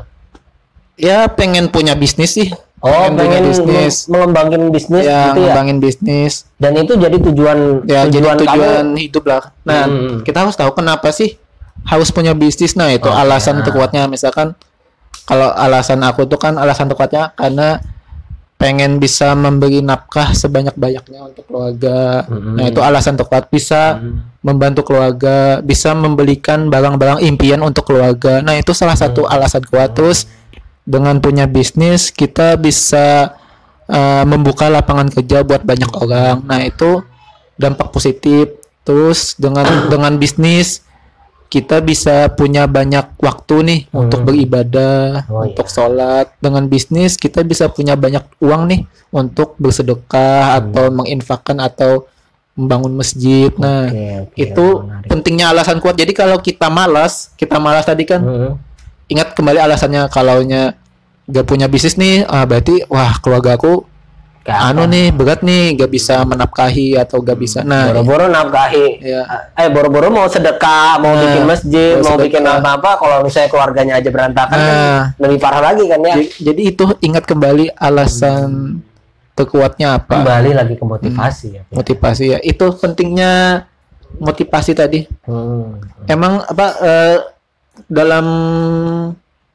Ya 0.94 1.26
pengen 1.26 1.66
punya 1.68 1.92
bisnis 1.92 2.30
sih. 2.32 2.54
Oh 2.84 3.08
Pengen 3.08 3.16
pengen 3.16 3.42
bisnis. 3.48 3.94
meng- 4.04 4.12
mengembangin 4.12 4.62
bisnis 4.68 5.04
ya 5.04 5.32
gitu 5.32 5.40
ya 5.40 5.54
bisnis 5.74 6.32
dan 6.60 6.72
itu 6.76 6.92
jadi 6.94 7.16
tujuan 7.16 7.58
ya 7.88 8.00
jadi 8.04 8.12
tujuan 8.12 8.36
tujuan 8.44 8.84
kamu 8.84 9.00
hidup 9.00 9.24
lah 9.24 9.42
nah 9.64 9.88
Hmm. 9.88 10.20
kita 10.20 10.44
harus 10.44 10.54
tahu 10.54 10.70
kenapa 10.76 11.08
sih 11.08 11.40
harus 11.84 12.12
punya 12.12 12.36
bisnis 12.36 12.76
nah 12.76 12.92
itu 12.92 13.08
Oke, 13.08 13.16
alasan 13.16 13.58
nah. 13.58 13.64
terkuatnya 13.64 14.04
misalkan 14.04 14.52
kalau 15.24 15.48
alasan 15.50 16.04
aku 16.04 16.28
tuh 16.28 16.36
kan 16.36 16.54
alasan 16.54 16.84
terkuatnya 16.86 17.32
karena 17.32 17.80
pengen 18.54 18.96
bisa 18.96 19.34
memberi 19.34 19.80
nafkah 19.80 20.30
sebanyak-banyaknya 20.32 21.20
untuk 21.20 21.44
keluarga. 21.44 22.24
Mm-mm. 22.24 22.54
Nah, 22.56 22.64
itu 22.64 22.80
alasan 22.80 23.18
terkuat 23.18 23.50
bisa 23.50 23.98
membantu 24.40 24.86
keluarga, 24.86 25.58
bisa 25.60 25.92
membelikan 25.92 26.70
barang-barang 26.70 27.20
impian 27.24 27.60
untuk 27.60 27.84
keluarga. 27.84 28.40
Nah, 28.40 28.54
itu 28.54 28.72
salah 28.72 28.94
satu 28.94 29.26
alasan 29.26 29.64
kuat. 29.64 29.92
Terus 29.92 30.30
dengan 30.84 31.16
punya 31.18 31.48
bisnis 31.48 32.12
kita 32.12 32.60
bisa 32.60 33.32
eh, 33.88 34.24
membuka 34.28 34.68
lapangan 34.68 35.08
kerja 35.08 35.40
buat 35.42 35.64
banyak 35.64 35.90
orang. 35.96 36.44
Nah, 36.44 36.60
itu 36.64 37.00
dampak 37.56 37.90
positif. 37.90 38.52
Terus 38.84 39.32
dengan 39.36 39.64
dengan 39.92 40.16
bisnis 40.16 40.84
kita 41.48 41.78
bisa 41.78 42.34
punya 42.34 42.66
banyak 42.66 43.14
waktu 43.16 43.56
nih 43.62 43.80
untuk 43.94 44.26
beribadah, 44.26 45.22
Oh, 45.30 45.46
untuk 45.46 45.70
sholat. 45.70 46.34
Dengan 46.42 46.66
bisnis 46.66 47.14
kita 47.14 47.46
bisa 47.46 47.70
punya 47.70 47.94
banyak 47.94 48.26
uang 48.42 48.62
nih 48.68 48.80
untuk 49.14 49.54
bersedekah 49.56 50.58
atau 50.58 50.90
menginfakkan 50.90 51.62
atau 51.62 52.10
membangun 52.54 52.94
masjid. 52.94 53.50
Nah, 53.54 53.86
oke, 53.86 54.34
itu 54.34 54.66
menarik. 54.82 55.08
pentingnya 55.10 55.46
alasan 55.54 55.78
kuat. 55.78 55.94
Jadi 55.94 56.10
kalau 56.10 56.38
kita 56.38 56.66
malas, 56.70 57.30
kita 57.38 57.58
malas 57.62 57.86
tadi 57.86 58.02
kan 58.02 58.20
Mm-mm. 58.22 58.52
Ingat 59.06 59.32
kembali 59.32 59.58
alasannya 59.60 60.08
kalaunya 60.08 60.76
gak 61.24 61.46
punya 61.48 61.66
bisnis 61.66 61.96
nih, 61.96 62.24
ah, 62.24 62.44
berarti 62.44 62.84
wah 62.86 63.16
keluarga 63.18 63.56
aku 63.56 63.84
Gak 64.44 64.60
anu 64.60 64.84
nih 64.84 65.08
berat 65.08 65.40
nih 65.40 65.72
gak 65.72 65.88
bisa 65.88 66.20
menafkahi 66.20 67.00
atau 67.00 67.24
gak 67.24 67.40
bisa. 67.40 67.64
Nah, 67.64 67.88
boro-boro 67.88 68.28
nafkahi 68.28 69.00
ya. 69.00 69.24
eh 69.56 69.72
boro-boro 69.72 70.12
mau 70.12 70.28
sedekah 70.28 71.00
mau 71.00 71.16
Nah, 71.16 71.20
bikin 71.24 71.42
masjid 71.48 71.96
mau 72.04 72.12
mau 72.12 72.20
bikin 72.20 72.44
apa-apa 72.44 73.00
kalau 73.00 73.24
misalnya 73.24 73.48
keluarganya 73.48 73.96
aja 73.96 74.12
berantakan 74.12 74.52
kan 74.52 74.76
Nah. 74.76 75.02
lebih 75.16 75.38
parah 75.40 75.64
lagi 75.64 75.88
kan 75.88 75.96
ya 75.96 76.20
Jadi, 76.20 76.26
jadi 76.44 76.62
itu 76.76 76.84
ingat 77.00 77.24
kembali 77.24 77.72
alasan 77.72 78.84
terkuatnya 79.32 79.96
apa? 79.96 80.20
kembali 80.20 80.50
lagi 80.52 80.74
ke 80.76 80.84
motivasi 80.84 81.46
ya 81.48 81.62
Fir. 81.64 81.74
Motivasi 81.80 82.24
ya. 82.28 82.38
Itu 82.44 82.68
pentingnya 82.76 83.64
motivasi 84.20 84.76
tadi. 84.76 85.08
Hmm. 85.24 85.80
Emang 86.04 86.44
apa 86.44 86.66
eh, 86.84 87.16
dalam 87.88 88.26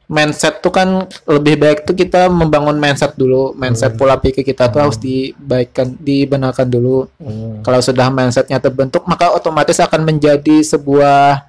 mindset 0.10 0.58
tuh 0.66 0.74
kan 0.74 1.06
lebih 1.30 1.62
baik 1.62 1.80
tuh 1.86 1.94
kita 1.94 2.28
membangun 2.34 2.76
mindset 2.82 3.14
dulu. 3.14 3.54
Mindset 3.54 3.94
pola 3.94 4.18
pikir 4.18 4.42
kita 4.42 4.68
tuh 4.74 4.82
harus 4.82 4.98
dibaikkan, 4.98 5.94
dibenarkan 6.02 6.66
dulu. 6.66 7.06
Hmm. 7.22 7.62
Kalau 7.62 7.80
sudah 7.80 8.10
mindsetnya 8.10 8.58
terbentuk, 8.58 9.06
maka 9.06 9.30
otomatis 9.30 9.78
akan 9.78 10.10
menjadi 10.10 10.66
sebuah 10.66 11.46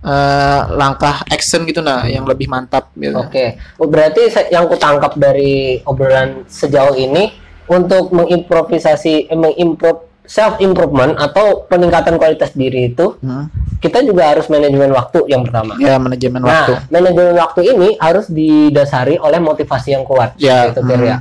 eh, 0.00 0.60
langkah 0.72 1.28
action 1.28 1.68
gitu 1.68 1.84
nah 1.84 2.08
yang 2.08 2.24
lebih 2.24 2.48
mantap 2.48 2.88
gitu. 2.96 3.20
Oke, 3.20 3.60
Oh, 3.76 3.88
berarti 3.88 4.32
yang 4.48 4.64
kutangkap 4.64 5.12
dari 5.20 5.84
obrolan 5.84 6.48
sejauh 6.48 6.96
ini 6.96 7.36
untuk 7.68 8.16
mengimprovisasi, 8.16 9.28
eh, 9.28 9.36
mengimprove 9.36 10.13
self 10.24 10.56
improvement 10.58 11.12
atau 11.14 11.64
peningkatan 11.64 12.16
kualitas 12.16 12.52
diri 12.52 12.88
itu 12.88 13.16
Hmm. 13.18 13.52
kita 13.76 14.00
juga 14.00 14.24
harus 14.26 14.48
manajemen 14.48 14.88
waktu 14.90 15.28
yang 15.28 15.44
pertama. 15.44 15.76
Ya 15.76 15.96
manajemen 15.96 16.40
Nah, 16.40 16.48
waktu. 16.64 16.72
manajemen 16.88 17.36
waktu 17.36 17.60
ini 17.66 17.88
harus 17.98 18.26
didasari 18.26 19.16
oleh 19.16 19.36
motivasi 19.36 19.92
yang 19.92 20.02
kuat. 20.02 20.32
Ya, 20.36 20.72
Gitu, 20.72 20.80
hmm. 20.80 21.04
ya. 21.04 21.16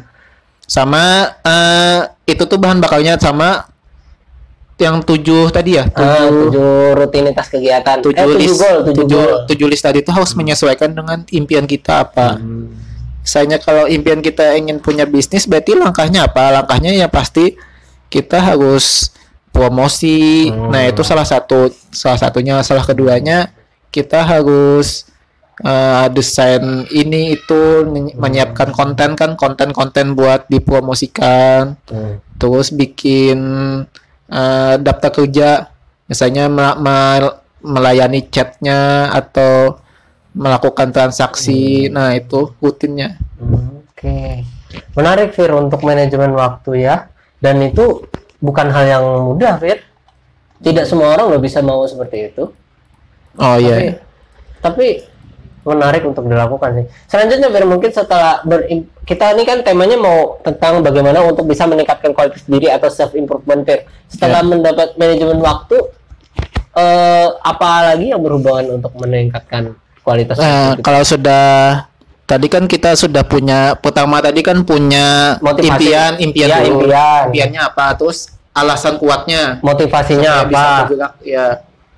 Sama 0.64 1.04
eh, 1.38 2.00
itu 2.26 2.40
tuh 2.42 2.56
bahan 2.56 2.80
bakarnya 2.80 3.20
sama 3.20 3.68
yang 4.76 5.00
tujuh 5.00 5.48
tadi 5.48 5.76
ya, 5.76 5.86
Ah, 5.86 5.92
tujuh 6.28 6.50
tujuh 6.50 6.72
rutinitas 6.98 7.48
kegiatan. 7.48 8.00
tujuh 8.00 8.16
eh, 8.16 8.26
tujuh 8.26 8.40
list 8.42 8.58
goal, 8.58 8.78
tujuh, 8.82 8.96
tujuh, 8.98 9.20
goal. 9.22 9.46
tujuh 9.46 9.68
list 9.68 9.84
tadi 9.84 10.00
itu 10.00 10.12
harus 10.12 10.32
menyesuaikan 10.34 10.92
dengan 10.92 11.24
impian 11.30 11.64
kita 11.64 12.04
apa. 12.04 12.36
Hmm. 12.36 12.72
Misalnya 13.20 13.60
kalau 13.60 13.86
impian 13.86 14.20
kita 14.20 14.56
ingin 14.56 14.80
punya 14.80 15.04
bisnis, 15.04 15.44
berarti 15.44 15.76
langkahnya 15.76 16.28
apa? 16.28 16.52
Langkahnya 16.54 16.92
ya 16.92 17.08
pasti 17.08 17.56
kita 18.14 18.38
harus 18.38 19.10
promosi. 19.50 20.54
Hmm. 20.54 20.70
Nah 20.70 20.86
itu 20.86 21.02
salah 21.02 21.26
satu, 21.26 21.74
salah 21.90 22.22
satunya, 22.22 22.62
salah 22.62 22.86
keduanya 22.86 23.50
kita 23.90 24.22
harus 24.22 25.10
eh, 25.62 26.08
desain 26.14 26.62
ini 26.90 27.38
itu 27.38 27.86
menyi- 27.86 28.18
menyiapkan 28.18 28.70
konten 28.74 29.14
kan, 29.18 29.34
konten-konten 29.34 30.14
buat 30.14 30.46
dipromosikan. 30.46 31.78
Hmm. 31.90 32.22
Terus 32.38 32.70
bikin 32.70 33.38
eh, 34.30 34.76
daftar 34.78 35.10
kerja, 35.14 35.70
misalnya 36.06 36.50
mela- 36.50 36.78
mel- 36.78 37.38
melayani 37.64 38.28
chatnya 38.28 39.14
atau 39.14 39.78
melakukan 40.34 40.90
transaksi. 40.90 41.88
Nah 41.94 42.18
itu 42.18 42.52
rutinnya. 42.58 43.22
Hmm, 43.38 43.86
Oke, 43.94 44.44
menarik 44.98 45.32
Fir 45.38 45.54
untuk 45.54 45.86
manajemen 45.86 46.34
waktu 46.34 46.82
ya. 46.84 47.13
Dan 47.44 47.60
itu 47.60 48.08
bukan 48.40 48.72
hal 48.72 48.86
yang 48.88 49.04
mudah 49.28 49.60
Fir. 49.60 49.84
Tidak 50.64 50.88
semua 50.88 51.20
orang 51.20 51.36
loh 51.36 51.42
bisa 51.44 51.60
mau 51.60 51.84
seperti 51.84 52.32
itu. 52.32 52.48
Oh 53.36 53.56
Tapi, 53.60 53.68
iya. 53.68 54.00
tapi 54.64 55.04
menarik 55.64 56.08
untuk 56.08 56.24
dilakukan 56.24 56.80
sih. 56.80 56.86
Selanjutnya 57.12 57.52
Fir 57.52 57.66
mungkin 57.68 57.92
setelah 57.92 58.40
kita 59.04 59.36
ini 59.36 59.44
kan 59.44 59.60
temanya 59.60 60.00
mau 60.00 60.40
tentang 60.40 60.80
bagaimana 60.80 61.20
untuk 61.24 61.44
bisa 61.44 61.68
meningkatkan 61.68 62.16
kualitas 62.16 62.48
diri 62.48 62.72
atau 62.72 62.88
self 62.88 63.12
improvement 63.12 63.68
Fir. 63.68 63.84
Setelah 64.08 64.40
Ya. 64.40 64.48
mendapat 64.48 64.88
manajemen 64.96 65.44
waktu, 65.44 65.78
eh, 66.80 67.28
apa 67.44 67.92
lagi 67.92 68.16
yang 68.16 68.24
berhubungan 68.24 68.80
untuk 68.80 68.96
meningkatkan 68.96 69.76
kualitas 70.04 70.36
Nah, 70.40 70.76
kalau 70.84 71.04
sudah 71.04 71.44
tadi 72.24 72.48
kan 72.48 72.64
kita 72.66 72.94
sudah 72.94 73.22
punya 73.22 73.76
pertama 73.76 74.20
tadi 74.20 74.40
kan 74.40 74.64
punya 74.64 75.38
Motivasi. 75.40 75.70
impian, 75.70 76.12
impian 76.18 76.48
Iya, 76.48 76.58
dulu. 76.64 76.88
impian. 76.88 77.22
Impiannya 77.30 77.62
apa? 77.64 77.86
Terus 77.94 78.18
alasan 78.52 78.96
kuatnya 78.96 79.60
motivasinya 79.60 80.46
apa? 80.46 80.86
bergerak, 80.86 81.14
ya. 81.22 81.48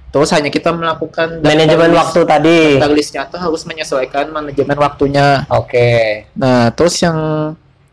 Terus 0.10 0.32
hanya 0.32 0.48
kita 0.48 0.72
melakukan 0.72 1.44
Manajemen 1.44 1.92
list- 1.92 2.00
waktu 2.00 2.20
tadi. 2.24 2.60
listnya 2.90 3.28
tuh 3.28 3.36
harus 3.38 3.62
menyesuaikan 3.64 4.32
manajemen 4.32 4.76
waktunya. 4.76 5.44
Oke. 5.52 6.24
Nah, 6.34 6.72
terus 6.72 6.96
yang 6.98 7.18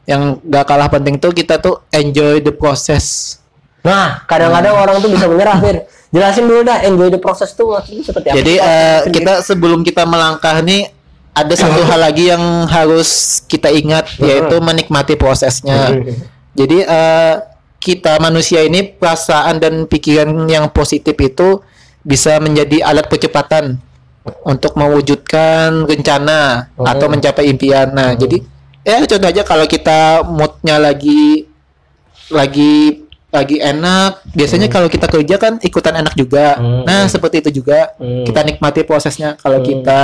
yang 0.02 0.38
gak 0.40 0.66
kalah 0.66 0.86
penting 0.86 1.18
tuh 1.18 1.30
kita 1.30 1.58
tuh 1.58 1.82
enjoy 1.90 2.38
the 2.38 2.50
process. 2.50 3.38
Nah, 3.82 4.22
kadang-kadang 4.24 4.74
orang 4.76 4.96
tuh 4.98 5.10
bisa 5.10 5.26
menyerah, 5.26 5.58
Fir. 5.58 5.76
Jelasin 6.08 6.44
dulu 6.44 6.62
dah, 6.62 6.78
enjoy 6.84 7.08
the 7.08 7.18
process 7.18 7.50
tuh 7.50 7.72
maksudnya 7.72 8.04
seperti 8.04 8.26
apa? 8.28 8.36
Jadi 8.36 8.54
eh, 8.54 9.00
kita 9.10 9.32
sebelum 9.40 9.82
kita 9.82 10.04
melangkah 10.04 10.60
nih 10.60 10.94
ada 11.32 11.54
satu 11.56 11.80
hal 11.82 11.96
lagi 11.98 12.28
yang 12.28 12.68
harus 12.68 13.40
kita 13.48 13.72
ingat 13.72 14.08
yaitu 14.20 14.56
menikmati 14.60 15.16
prosesnya. 15.16 15.96
Jadi 16.52 16.84
eh, 16.84 17.34
kita 17.80 18.20
manusia 18.20 18.62
ini 18.62 18.84
perasaan 18.84 19.58
dan 19.58 19.88
pikiran 19.88 20.28
yang 20.46 20.68
positif 20.68 21.16
itu 21.18 21.64
bisa 22.04 22.36
menjadi 22.38 22.84
alat 22.84 23.08
percepatan 23.08 23.80
untuk 24.44 24.78
mewujudkan 24.78 25.88
rencana 25.88 26.70
Oh. 26.78 26.86
atau 26.86 27.10
mencapai 27.10 27.50
impian. 27.50 27.90
Nah, 27.90 28.14
jadi 28.14 28.38
ya 28.86 29.02
contoh 29.02 29.26
aja 29.26 29.42
kalau 29.42 29.66
kita 29.66 30.22
moodnya 30.22 30.78
lagi 30.78 31.46
lagi 32.30 33.02
lagi 33.32 33.56
enak, 33.58 34.28
biasanya 34.36 34.68
kalau 34.68 34.92
kita 34.92 35.08
kerja 35.08 35.40
kan 35.40 35.56
ikutan 35.64 35.96
enak 35.96 36.12
juga. 36.14 36.60
Hmm. 36.60 36.84
Nah, 36.84 37.08
seperti 37.08 37.40
itu 37.40 37.64
juga 37.64 37.96
Hmm. 37.96 38.28
kita 38.28 38.44
nikmati 38.44 38.84
prosesnya. 38.84 39.40
Kalau 39.40 39.64
Hmm. 39.64 39.66
kita 39.66 40.00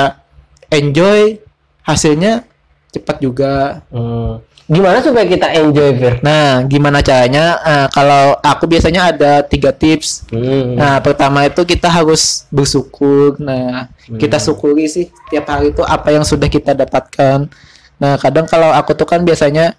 enjoy 0.73 1.41
hasilnya 1.85 2.45
cepat 2.93 3.17
juga. 3.21 3.85
Hmm. 3.93 4.41
Gimana 4.69 5.01
supaya 5.01 5.25
kita 5.25 5.49
enjoy, 5.57 5.97
Fir? 5.97 6.15
Nah, 6.21 6.61
gimana 6.69 7.01
caranya? 7.01 7.57
Eh, 7.65 7.87
kalau 7.89 8.37
aku 8.45 8.69
biasanya 8.69 9.09
ada 9.09 9.41
tiga 9.41 9.73
tips. 9.73 10.29
Hmm. 10.29 10.77
Nah, 10.77 11.01
pertama 11.01 11.49
itu 11.49 11.65
kita 11.65 11.89
harus 11.89 12.45
bersyukur. 12.53 13.41
Nah, 13.41 13.89
kita 14.21 14.37
syukuri 14.37 14.85
sih 14.85 15.09
tiap 15.33 15.49
hari 15.49 15.73
itu 15.73 15.81
apa 15.81 16.13
yang 16.13 16.21
sudah 16.21 16.53
kita 16.53 16.77
dapatkan. 16.77 17.49
Nah, 17.97 18.15
kadang 18.21 18.45
kalau 18.45 18.69
aku 18.77 18.93
tuh 18.93 19.09
kan 19.09 19.25
biasanya 19.25 19.73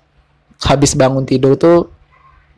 habis 0.66 0.98
bangun 0.98 1.24
tidur 1.24 1.54
tuh 1.54 1.94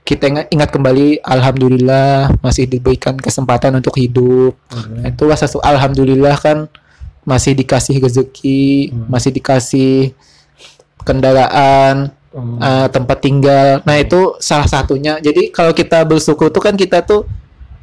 kita 0.01 0.25
ingat, 0.25 0.45
ingat 0.49 0.69
kembali 0.73 1.21
alhamdulillah 1.21 2.33
masih 2.41 2.65
diberikan 2.65 3.19
kesempatan 3.19 3.75
untuk 3.75 3.99
hidup. 3.99 4.55
Nah, 4.71 5.11
itu 5.11 5.23
rasa 5.27 5.51
alhamdulillah 5.61 6.39
kan 6.39 6.71
masih 7.21 7.53
dikasih 7.53 7.97
rezeki, 7.97 8.91
masih 9.07 9.31
dikasih 9.31 10.11
kendaraan, 11.01 12.09
Hmm. 12.31 12.57
eh, 12.57 12.87
tempat 12.87 13.17
tinggal. 13.19 13.83
Nah 13.83 13.99
itu 13.99 14.39
salah 14.39 14.63
satunya. 14.63 15.19
Jadi 15.19 15.51
kalau 15.51 15.75
kita 15.75 15.99
bersyukur 16.01 16.47
tuh 16.47 16.63
kan 16.63 16.73
kita 16.73 17.03
tuh 17.03 17.27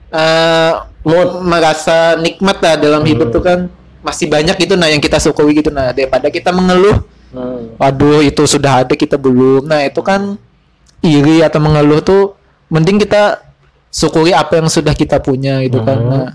eh 0.08 0.72
mood 1.04 1.44
merasa 1.44 2.16
nikmat 2.16 2.56
lah 2.58 2.80
dalam 2.80 3.04
hidup 3.04 3.28
tuh 3.28 3.44
kan 3.44 3.68
masih 4.00 4.24
banyak 4.24 4.56
gitu 4.56 4.72
nah 4.72 4.88
yang 4.88 5.04
kita 5.04 5.20
syukuri 5.20 5.52
gitu 5.52 5.68
nah 5.68 5.92
daripada 5.92 6.32
kita 6.32 6.48
mengeluh 6.48 7.04
Hmm. 7.28 7.76
waduh 7.76 8.24
itu 8.24 8.40
sudah 8.48 8.80
ada 8.80 8.96
kita 8.96 9.20
belum 9.20 9.68
nah 9.68 9.84
itu 9.84 10.00
kan 10.00 10.40
iri 11.04 11.44
atau 11.44 11.60
mengeluh 11.60 12.00
tuh 12.00 12.32
mending 12.72 12.96
kita 12.96 13.44
syukuri 13.92 14.32
apa 14.32 14.56
yang 14.56 14.72
sudah 14.72 14.96
kita 14.96 15.20
punya 15.20 15.60
gitu 15.60 15.84
kan 15.84 15.98
Hmm. 16.00 16.08
nah 16.08 16.28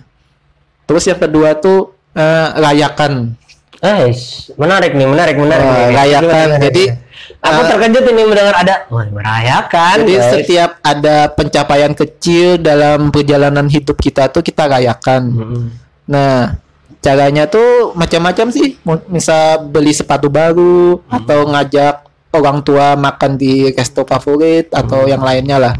terus 0.85 1.09
yang 1.09 1.17
kedua 1.17 1.57
tuh 1.57 1.92
eh, 2.13 2.47
rayakan 2.55 3.37
Eh, 3.83 4.15
menarik 4.55 4.95
nih, 4.95 5.03
menarik, 5.03 5.35
menarik. 5.35 5.59
Oh, 5.61 5.75
nih. 5.75 5.91
rayakan. 5.91 6.23
Gimana, 6.23 6.43
gimana, 6.47 6.63
Jadi 6.63 6.83
gimana? 6.87 7.01
Aku 7.43 7.59
Ah. 7.59 7.67
terkejut 7.67 8.03
ini 8.05 8.21
mendengar 8.23 8.55
ada 8.55 8.75
wah 8.87 9.05
merayakan. 9.05 9.95
Jadi 9.99 10.13
guys. 10.15 10.31
setiap 10.31 10.71
ada 10.79 11.15
pencapaian 11.29 11.91
kecil 11.91 12.47
dalam 12.57 13.11
perjalanan 13.11 13.67
hidup 13.67 13.99
kita 13.99 14.31
tuh 14.31 14.39
kita 14.39 14.71
rayakan. 14.71 15.23
Mm-mm. 15.29 15.63
Nah, 16.05 16.55
caranya 16.97 17.43
tuh 17.45 17.91
macam-macam 17.91 18.47
sih. 18.49 18.79
Misal 19.07 19.67
beli 19.67 19.91
sepatu 19.91 20.31
baru 20.31 21.03
atau 21.05 21.43
ngajak 21.45 22.07
orang 22.31 22.63
tua 22.63 22.95
makan 22.95 23.35
di 23.35 23.67
resto 23.69 24.07
favorit 24.07 24.71
atau 24.71 25.03
yang 25.03 25.19
lainnya 25.19 25.59
lah. 25.59 25.75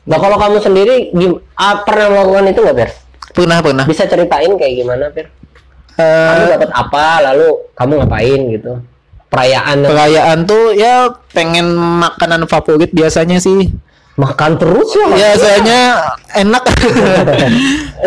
Nah 0.00 0.18
kalau 0.18 0.38
kamu 0.38 0.62
sendiri 0.62 1.10
gim- 1.10 1.42
ah, 1.54 1.82
pernah 1.82 2.08
melakukan 2.08 2.46
itu 2.46 2.60
nggak 2.62 2.76
Pir? 2.78 2.90
Pernah 3.32 3.58
pernah. 3.58 3.84
Bisa 3.84 4.06
ceritain 4.06 4.54
kayak 4.54 4.74
gimana 4.76 5.10
Pir? 5.10 5.26
Eh, 6.00 6.26
Kamu 6.26 6.44
dapat 6.50 6.70
apa 6.72 7.04
lalu 7.22 7.48
kamu 7.72 7.92
ngapain 7.98 8.40
gitu? 8.50 8.72
Perayaan 9.28 9.76
perayaan 9.84 10.38
tuh 10.42 10.72
ya 10.72 11.06
pengen 11.30 11.70
makanan 11.76 12.44
favorit 12.44 12.90
biasanya 12.90 13.36
sih. 13.36 13.68
makan 14.16 14.52
terus 14.54 14.90
ya. 14.92 15.06
Biasanya 15.08 15.80
enak. 16.36 16.60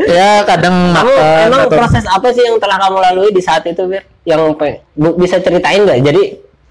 ya 0.09 0.43
kadang 0.43 0.93
Kamu 0.93 1.09
makan 1.09 1.45
emang 1.47 1.61
atau- 1.65 1.73
proses 1.75 2.05
apa 2.05 2.27
sih 2.29 2.43
yang 2.43 2.57
telah 2.57 2.77
kamu 2.77 2.97
lalui 3.01 3.29
di 3.29 3.41
saat 3.41 3.65
itu 3.65 3.81
Fir? 3.83 4.03
Yang 4.21 4.41
bisa 5.15 5.39
ceritain 5.39 5.81
nggak? 5.81 5.99
Jadi 6.03 6.23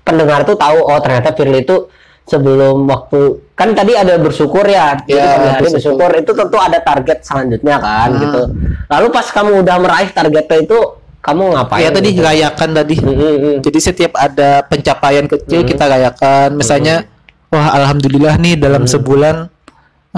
pendengar 0.02 0.42
tuh 0.42 0.54
tahu 0.54 0.78
oh 0.78 0.98
ternyata 0.98 1.30
Firly 1.32 1.62
itu 1.62 1.90
sebelum 2.22 2.86
waktu 2.86 3.18
kan 3.52 3.74
tadi 3.74 3.92
ada 3.92 4.14
bersyukur 4.16 4.62
ya, 4.62 4.94
Ya, 5.04 5.26
hari 5.52 5.66
bersyukur. 5.66 5.98
bersyukur 5.98 6.10
itu 6.16 6.30
tentu 6.32 6.56
ada 6.56 6.78
target 6.78 7.18
selanjutnya 7.22 7.76
kan 7.76 8.08
Hmm. 8.08 8.20
gitu. 8.20 8.42
Lalu 8.88 9.06
pas 9.10 9.26
kamu 9.26 9.50
udah 9.60 9.76
meraih 9.78 10.10
targetnya 10.12 10.58
itu 10.60 10.78
kamu 11.22 11.54
ngapain? 11.54 11.82
ya 11.86 11.88
tadi 11.94 12.10
gitu? 12.10 12.22
rayakan 12.26 12.68
tadi. 12.74 12.94
Hmm, 12.98 13.14
hmm, 13.14 13.36
hmm. 13.38 13.56
Jadi 13.62 13.78
setiap 13.78 14.12
ada 14.18 14.66
pencapaian 14.66 15.26
kecil 15.30 15.62
kita 15.62 15.86
rayakan. 15.86 16.58
Misalnya, 16.58 17.06
wah 17.48 17.70
alhamdulillah 17.78 18.34
nih 18.42 18.58
dalam 18.58 18.90
sebulan 18.90 19.46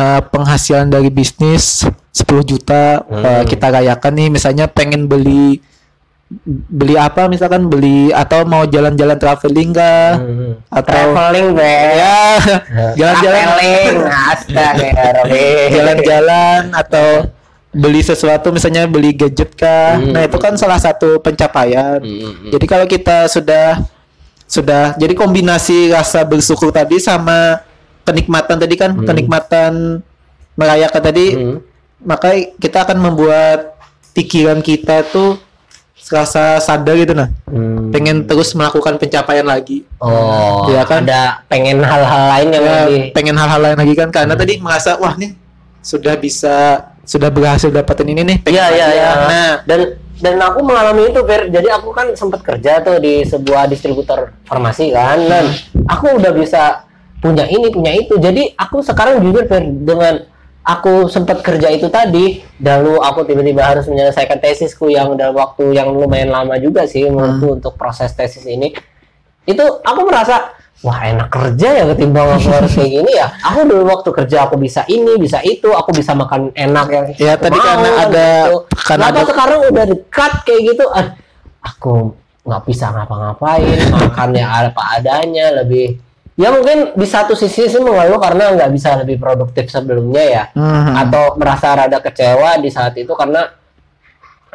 uh, 0.00 0.20
penghasilan 0.32 0.88
dari 0.88 1.12
bisnis 1.12 1.84
10 2.16 2.24
juta 2.48 3.04
uh, 3.04 3.44
kita 3.44 3.68
rayakan 3.68 4.12
nih. 4.16 4.28
Misalnya 4.32 4.64
pengen 4.64 5.04
beli 5.04 5.60
beli 6.48 6.96
apa 6.96 7.28
misalkan 7.28 7.68
beli 7.68 8.08
atau 8.10 8.48
mau 8.48 8.64
jalan-jalan 8.64 9.20
traveling 9.20 9.70
kah 9.76 10.16
Hmm. 10.18 10.56
atau 10.72 11.12
Traveling 11.14 11.52
Ber. 11.52 11.88
ya 11.94 12.16
jalan-jalan 12.98 13.44
Traveling, 13.44 13.94
jalan-jalan 15.76 16.62
atau 16.74 17.08
beli 17.74 18.00
sesuatu 18.00 18.48
misalnya 18.48 18.86
beli 18.86 19.10
gadget 19.12 19.52
kah 19.52 19.98
Hmm. 19.98 20.14
nah 20.14 20.22
itu 20.22 20.38
kan 20.38 20.54
salah 20.54 20.78
satu 20.78 21.18
pencapaian 21.18 21.98
Hmm. 21.98 22.48
jadi 22.48 22.64
kalau 22.64 22.86
kita 22.86 23.26
sudah 23.26 23.82
sudah 24.46 24.94
jadi 24.94 25.12
kombinasi 25.12 25.90
rasa 25.90 26.22
bersyukur 26.22 26.70
tadi 26.70 26.96
sama 26.96 27.58
kenikmatan 28.02 28.56
tadi 28.56 28.74
kan 28.74 28.94
kenikmatan 28.96 29.72
merayakan 30.54 31.02
tadi 31.02 31.26
Hmm. 31.32 31.58
maka 32.00 32.30
kita 32.54 32.84
akan 32.84 32.98
membuat 33.00 33.74
pikiran 34.12 34.60
kita 34.60 35.02
tuh 35.04 35.40
rasa 36.06 36.60
sadar 36.60 36.94
gitu 36.94 37.10
nah 37.10 37.32
Hmm. 37.44 37.88
pengen 37.88 38.22
terus 38.22 38.52
melakukan 38.52 38.94
pencapaian 38.94 39.42
lagi 39.42 39.82
Oh, 39.98 40.68
Iya 40.68 40.84
kan? 40.84 41.02
ada 41.02 41.40
pengen 41.46 41.80
hal-hal 41.80 42.22
lain 42.30 42.48
yang 42.50 42.62
ya, 42.62 42.72
lebih 42.78 43.00
pengen 43.10 43.34
hal-hal 43.34 43.58
lain 43.58 43.78
lagi 43.78 43.94
kan 43.94 44.08
karena 44.08 44.34
tadi 44.36 44.60
merasa 44.60 44.94
wah 44.94 45.16
nih 45.16 45.32
sudah 45.80 46.14
bisa 46.14 46.86
sudah 47.04 47.30
berhasil 47.30 47.68
dapetin 47.70 48.12
ini 48.12 48.22
nih 48.24 48.38
Iya 48.48 48.66
iya 48.72 48.86
iya. 48.92 49.08
ya. 49.08 49.12
nah 49.28 49.52
Dan 49.64 49.80
dan 50.14 50.38
aku 50.38 50.62
mengalami 50.62 51.10
itu, 51.10 51.20
Fer. 51.26 51.50
Jadi 51.50 51.68
aku 51.68 51.90
kan 51.90 52.14
sempat 52.14 52.40
kerja 52.40 52.80
tuh 52.80 53.02
di 53.02 53.26
sebuah 53.26 53.66
distributor 53.66 54.32
farmasi 54.46 54.94
kan. 54.94 55.18
Dan 55.20 55.50
aku 55.90 56.16
udah 56.16 56.32
bisa 56.32 56.86
punya 57.18 57.44
ini, 57.50 57.68
punya 57.68 57.92
itu. 57.98 58.14
Jadi 58.16 58.54
aku 58.54 58.78
sekarang 58.80 59.20
jujur, 59.20 59.44
Fer, 59.50 59.66
dengan 59.66 60.22
aku 60.64 61.10
sempat 61.12 61.44
kerja 61.44 61.68
itu 61.68 61.90
tadi, 61.92 62.40
lalu 62.62 62.96
aku 63.02 63.26
tiba-tiba 63.26 63.74
harus 63.74 63.84
menyelesaikan 63.84 64.38
tesisku 64.40 64.88
yang 64.88 65.12
dalam 65.18 65.36
waktu 65.36 65.76
yang 65.76 65.92
lumayan 65.92 66.32
lama 66.32 66.56
juga 66.56 66.88
sih 66.88 67.04
menurutku 67.10 67.60
untuk 67.60 67.74
proses 67.76 68.14
tesis 68.16 68.48
ini. 68.48 68.72
Itu 69.44 69.84
aku 69.84 70.00
merasa 70.08 70.56
wah 70.84 71.00
enak 71.00 71.32
kerja 71.32 71.68
ya 71.80 71.84
ketimbang 71.88 72.28
aku 72.36 72.48
harus 72.52 72.70
kayak 72.70 72.92
gini 72.92 73.12
ya. 73.16 73.32
Aku 73.40 73.64
dulu 73.64 73.88
waktu 73.88 74.10
kerja 74.12 74.44
aku 74.44 74.60
bisa 74.60 74.84
ini, 74.86 75.16
bisa 75.16 75.40
itu, 75.40 75.72
aku 75.72 75.90
bisa 75.90 76.12
makan 76.12 76.52
enak 76.52 76.86
yang 76.92 77.04
Ya, 77.16 77.34
tadi 77.34 77.56
mau, 77.56 77.64
karena 77.64 77.88
kan, 77.88 78.02
ada- 78.04 78.44
gitu. 78.44 78.56
karena 78.78 79.04
Kenapa 79.08 79.16
ada- 79.16 79.30
sekarang 79.32 79.60
udah 79.72 79.84
dekat 79.88 80.32
kayak 80.44 80.60
gitu? 80.68 80.84
Ah, 80.92 81.06
aku 81.58 82.12
nggak 82.44 82.62
bisa 82.62 82.86
ngapa-ngapain, 82.92 83.78
makannya 83.96 84.44
apa 84.44 84.82
adanya, 84.94 85.56
lebih 85.56 85.96
ya 86.34 86.50
mungkin 86.50 86.92
di 86.92 87.06
satu 87.06 87.32
sisi 87.32 87.64
sih 87.64 87.78
mengeluh 87.78 88.18
karena 88.18 88.52
nggak 88.52 88.70
bisa 88.70 88.98
lebih 88.98 89.16
produktif 89.16 89.72
sebelumnya 89.72 90.20
ya, 90.22 90.44
Mhm. 90.52 90.92
atau 91.00 91.24
merasa 91.34 91.72
rada 91.72 91.96
kecewa 91.98 92.60
di 92.60 92.68
saat 92.68 92.92
itu 92.94 93.14
karena 93.14 93.48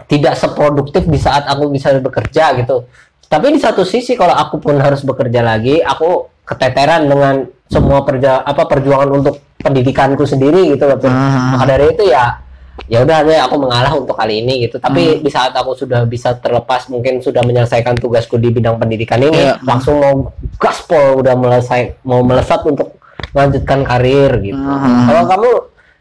tidak 0.05 0.33
seproduktif 0.35 1.05
di 1.05 1.17
saat 1.17 1.45
aku 1.45 1.69
bisa 1.69 1.89
bekerja 1.95 2.53
gitu. 2.55 2.85
Tapi 3.29 3.53
di 3.53 3.59
satu 3.61 3.85
sisi 3.85 4.17
kalau 4.17 4.33
aku 4.33 4.57
pun 4.57 4.81
harus 4.81 5.05
bekerja 5.05 5.45
lagi, 5.45 5.85
aku 5.85 6.25
keteteran 6.49 7.05
dengan 7.05 7.45
semua 7.69 8.01
perja 8.01 8.41
apa 8.41 8.65
perjuangan 8.65 9.09
untuk 9.13 9.37
pendidikanku 9.61 10.25
sendiri 10.25 10.73
gitu 10.73 10.89
loh. 10.89 10.97
Hmm. 10.97 11.53
Maka 11.53 11.77
dari 11.77 11.93
itu 11.93 12.09
ya 12.09 12.41
ya 12.89 13.05
udah 13.05 13.21
deh 13.21 13.37
aku 13.37 13.55
mengalah 13.61 13.93
untuk 13.93 14.17
kali 14.17 14.41
ini 14.41 14.65
gitu. 14.65 14.81
Tapi 14.81 15.21
di 15.21 15.29
saat 15.29 15.53
aku 15.53 15.77
sudah 15.77 16.09
bisa 16.09 16.33
terlepas 16.41 16.89
mungkin 16.89 17.21
sudah 17.21 17.45
menyelesaikan 17.45 18.01
tugasku 18.01 18.41
di 18.41 18.49
bidang 18.49 18.81
pendidikan 18.81 19.21
ini, 19.21 19.45
Iya. 19.45 19.61
langsung 19.61 20.01
mau 20.01 20.33
gaspol 20.57 21.21
udah 21.21 21.37
melesai 21.37 22.01
mau 22.09 22.25
melesat 22.25 22.65
untuk 22.65 22.97
melanjutkan 23.37 23.85
karir 23.85 24.41
gitu. 24.41 24.57
Hmm. 24.57 25.05
Kalau 25.05 25.23
kamu 25.29 25.49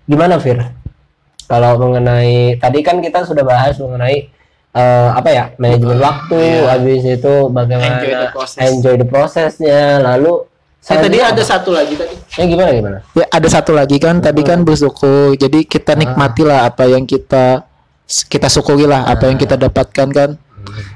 gimana 0.08 0.34
Fir? 0.40 0.64
Kalau 1.44 1.76
mengenai 1.76 2.56
tadi 2.56 2.80
kan 2.80 3.04
kita 3.04 3.28
sudah 3.28 3.44
bahas 3.44 3.76
mengenai 3.76 4.32
eh, 4.78 5.08
apa 5.12 5.28
ya 5.28 5.44
manajemen 5.56 5.98
waktu, 5.98 6.38
Iya. 6.38 6.62
habis 6.70 7.02
itu 7.02 7.34
bagaimana 7.48 7.98
Enjoy 7.98 8.14
the 8.14 8.28
process. 8.30 8.60
enjoy 8.64 8.94
the 8.94 9.06
prosesnya, 9.06 9.82
lalu 10.00 10.32
Eh, 10.80 10.96
tadi 10.96 11.18
ada 11.18 11.34
apa? 11.34 11.42
satu 11.44 11.70
lagi 11.70 11.92
tadi 11.92 12.14
Eh, 12.38 12.46
gimana 12.46 12.70
gimana? 12.70 12.98
ya 13.12 13.26
ada 13.28 13.44
satu 13.46 13.74
lagi 13.74 13.98
kan 13.98 14.18
tadi 14.18 14.40
kan 14.40 14.62
bersyukur 14.62 15.34
jadi 15.34 15.60
kita 15.62 15.92
nikmati 15.92 16.42
lah 16.42 16.64
apa 16.64 16.86
yang 16.86 17.04
kita 17.04 17.66
kita 18.24 18.48
syukuri 18.48 18.86
lah 18.86 19.04
apa 19.04 19.28
yang 19.28 19.36
kita 19.36 19.58
dapatkan 19.58 20.08
kan 20.08 20.30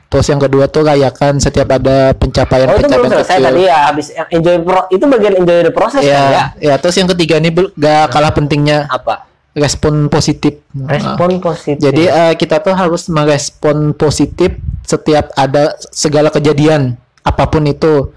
terus 0.06 0.26
yang 0.26 0.38
kedua 0.38 0.64
tuh 0.66 0.80
rayakan 0.82 1.36
setiap 1.36 1.68
ada 1.72 2.14
pencapaian 2.14 2.68
Oh 2.68 2.74
itu 2.74 2.84
belum 2.84 3.04
pencapaian 3.04 3.12
selesai 3.18 3.34
kecil 3.34 3.46
tadi 3.46 3.62
ya 3.62 3.78
habis 3.84 4.06
enjoy 4.30 4.56
pro 4.60 4.80
itu 4.88 5.04
bagian 5.06 5.34
enjoy 5.34 5.58
the 5.60 5.72
process 5.72 6.00
kan 6.00 6.08
ya? 6.08 6.24
ya 6.30 6.44
ya 6.56 6.74
terus 6.76 6.94
yang 6.94 7.08
ketiga 7.10 7.34
ini 7.36 7.50
gak 7.74 8.04
kalah 8.08 8.32
pentingnya 8.32 8.88
Apa? 8.88 9.28
Respon 9.52 10.08
positif 10.08 10.64
Respon 10.72 11.40
positif. 11.44 11.76
Jadi 11.80 12.08
eh, 12.08 12.32
kita 12.40 12.64
tuh 12.64 12.72
harus 12.72 13.08
merespon 13.12 13.92
positif 13.92 14.56
setiap 14.82 15.28
ada 15.36 15.76
segala 15.92 16.32
kejadian 16.32 16.96
apa 17.20 17.44
pun 17.46 17.62
itu. 17.68 18.10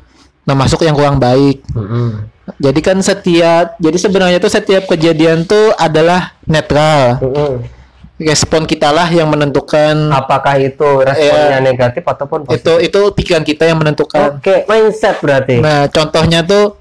Nah 0.48 0.56
masuk 0.56 0.88
yang 0.88 0.96
kurang 0.96 1.20
baik. 1.20 1.62
Mm-mm. 1.76 2.32
Jadi 2.62 2.80
kan 2.80 2.98
setiap 3.04 3.76
jadi 3.82 3.98
sebenarnya 4.00 4.38
tuh 4.40 4.54
setiap 4.54 4.88
kejadian 4.88 5.44
tuh 5.44 5.76
adalah 5.76 6.34
netral. 6.48 7.20
Mm-mm. 7.20 7.68
Respon 8.16 8.64
kita 8.64 8.96
lah 8.96 9.12
yang 9.12 9.28
menentukan 9.28 10.08
Apakah 10.08 10.56
itu 10.56 11.04
responnya 11.04 11.60
negatif 11.60 12.00
ataupun 12.00 12.48
positif? 12.48 12.64
itu 12.64 12.74
itu 12.88 13.02
pikiran 13.12 13.44
kita 13.44 13.68
yang 13.68 13.76
menentukan. 13.76 14.40
Oke, 14.40 14.64
mindset 14.72 15.20
berarti. 15.20 15.60
Nah 15.60 15.92
contohnya 15.92 16.40
tuh 16.48 16.80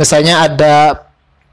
misalnya 0.00 0.48
ada 0.48 1.04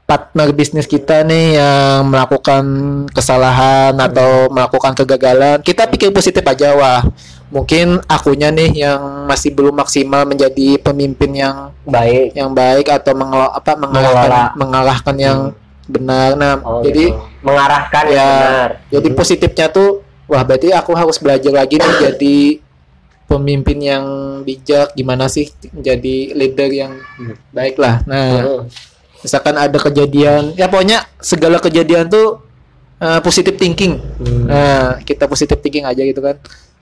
partner 0.08 0.48
bisnis 0.50 0.88
kita 0.88 1.20
nih 1.20 1.60
yang 1.60 2.08
melakukan 2.08 2.64
kesalahan 3.12 3.92
atau 3.92 4.48
melakukan 4.48 4.96
kegagalan, 4.96 5.60
kita 5.60 5.84
pikir 5.84 6.08
positif 6.08 6.40
aja 6.40 6.72
wah. 6.72 7.04
Mungkin 7.48 8.00
akunya 8.04 8.48
nih 8.48 8.72
yang 8.78 9.00
masih 9.24 9.52
belum 9.52 9.76
maksimal 9.76 10.24
menjadi 10.24 10.80
pemimpin 10.80 11.32
yang 11.34 11.56
Baik. 11.84 12.32
yang 12.32 12.52
baik 12.52 12.88
atau 12.88 13.12
apa 13.48 13.72
mengalahkan 13.74 14.28
Mengelola. 14.32 14.44
mengalahkan 14.54 15.16
yang 15.16 15.38
benar. 15.84 16.36
Nah, 16.36 16.56
Oh, 16.60 16.80
jadi 16.80 17.08
gitu. 17.08 17.20
mengarahkan 17.40 18.04
yang 18.08 18.16
ya 18.16 18.28
benar. 18.42 18.70
jadi 18.90 19.08
positifnya 19.12 19.66
tuh 19.68 20.00
wah 20.24 20.40
berarti 20.40 20.72
aku 20.72 20.92
harus 20.92 21.16
belajar 21.16 21.52
lagi 21.52 21.76
nih 21.76 21.94
jadi 22.08 22.36
pemimpin 23.24 23.78
yang 23.78 24.04
bijak 24.40 24.92
gimana 24.92 25.28
sih 25.28 25.48
jadi 25.70 26.32
leader 26.32 26.68
yang 26.68 26.92
baik 27.50 27.76
lah 27.76 28.00
nah 28.04 28.40
Mm. 28.40 28.60
Misalkan 29.20 29.54
ada 29.54 29.76
kejadian 29.76 30.54
ya 30.54 30.66
pokoknya 30.66 31.02
segala 31.18 31.58
kejadian 31.58 32.06
tuh 32.06 32.42
uh, 32.96 33.18
positive 33.18 33.54
thinking 33.54 33.98
Hmm. 34.18 34.44
nah 34.44 34.78
kita 35.00 35.24
positive 35.24 35.58
thinking 35.58 35.82
aja 35.82 36.00
gitu 36.00 36.18
kan 36.18 36.38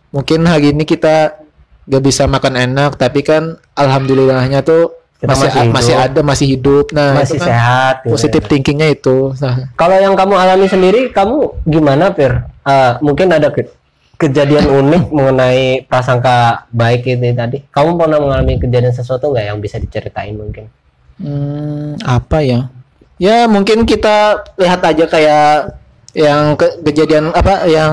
mungkin 0.09 0.43
hari 0.43 0.71
ini 0.71 0.83
kita 0.83 1.37
gak 1.85 2.03
bisa 2.03 2.25
makan 2.25 2.57
enak 2.57 2.95
tapi 2.95 3.21
kan 3.21 3.57
alhamdulillahnya 3.73 4.61
tuh 4.61 4.93
Kita 5.17 5.33
masih 5.33 5.49
masih 5.49 5.57
hidup. 5.59 5.73
masih 5.73 5.95
ada 5.97 6.21
masih 6.23 6.47
hidup 6.47 6.87
nah 6.91 7.11
Masih 7.15 7.39
kan 7.39 7.49
sehat. 7.49 7.95
positive 8.05 8.45
ya. 8.45 8.49
thinkingnya 8.49 8.89
itu 8.91 9.33
nah, 9.39 9.73
Kalau 9.75 9.97
yang 9.97 10.13
kamu 10.13 10.35
alami 10.35 10.67
sendiri, 10.67 11.09
kamu 11.09 11.65
gimana, 11.65 12.13
Pir? 12.13 12.45
Eh, 12.63 12.93
mungkin 13.01 13.33
ada 13.33 13.49
ke- 13.49 13.73
kejadian 14.15 14.69
unik 14.69 15.09
mengenai 15.17 15.65
prasangka 15.83 16.69
baik 16.69 17.09
ini 17.09 17.33
tadi. 17.33 17.65
Kamu 17.65 17.97
pernah 17.97 18.19
mengalami 18.19 18.59
kejadian 18.59 18.93
sesuatu 18.93 19.33
nggak 19.33 19.47
yang 19.47 19.59
bisa 19.59 19.77
diceritain 19.77 20.37
mungkin? 20.37 20.69
Hmm, 21.17 21.97
apa 22.03 22.39
ya? 22.41 22.69
Ya 23.17 23.45
mungkin 23.47 23.83
kita 23.83 24.17
lihat 24.55 24.81
aja 24.81 25.05
kayak 25.05 25.73
yang 26.13 26.53
ke- 26.55 26.81
kejadian 26.83 27.29
apa 27.31 27.65
yang 27.67 27.93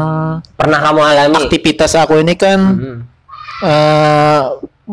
Pernah 0.54 0.80
kamu 0.82 1.00
alami? 1.02 1.36
aktivitas 1.42 1.92
aku 1.94 2.18
ini 2.18 2.34
kan 2.34 2.60
Hmm. 2.60 2.98
eh, 3.62 4.42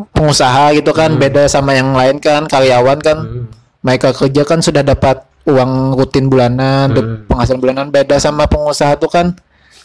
pengusaha 0.09 0.71
gitu 0.71 0.91
kan 0.91 1.15
beda 1.17 1.45
sama 1.45 1.71
yang 1.73 1.91
lain 1.91 2.17
kan 2.17 2.43
karyawan 2.45 2.95
kan 2.97 3.17
Hmm. 3.19 3.45
mereka 3.81 4.11
kerja 4.11 4.43
kan 4.43 4.59
sudah 4.59 4.79
dapat 4.81 5.19
uang 5.43 5.95
rutin 5.95 6.27
bulanan 6.27 6.87
Hmm. 6.89 7.27
penghasilan 7.27 7.59
bulanan 7.59 7.87
beda 7.89 8.15
sama 8.15 8.45
pengusaha 8.45 8.95
tuh 8.95 9.09
kan 9.09 9.35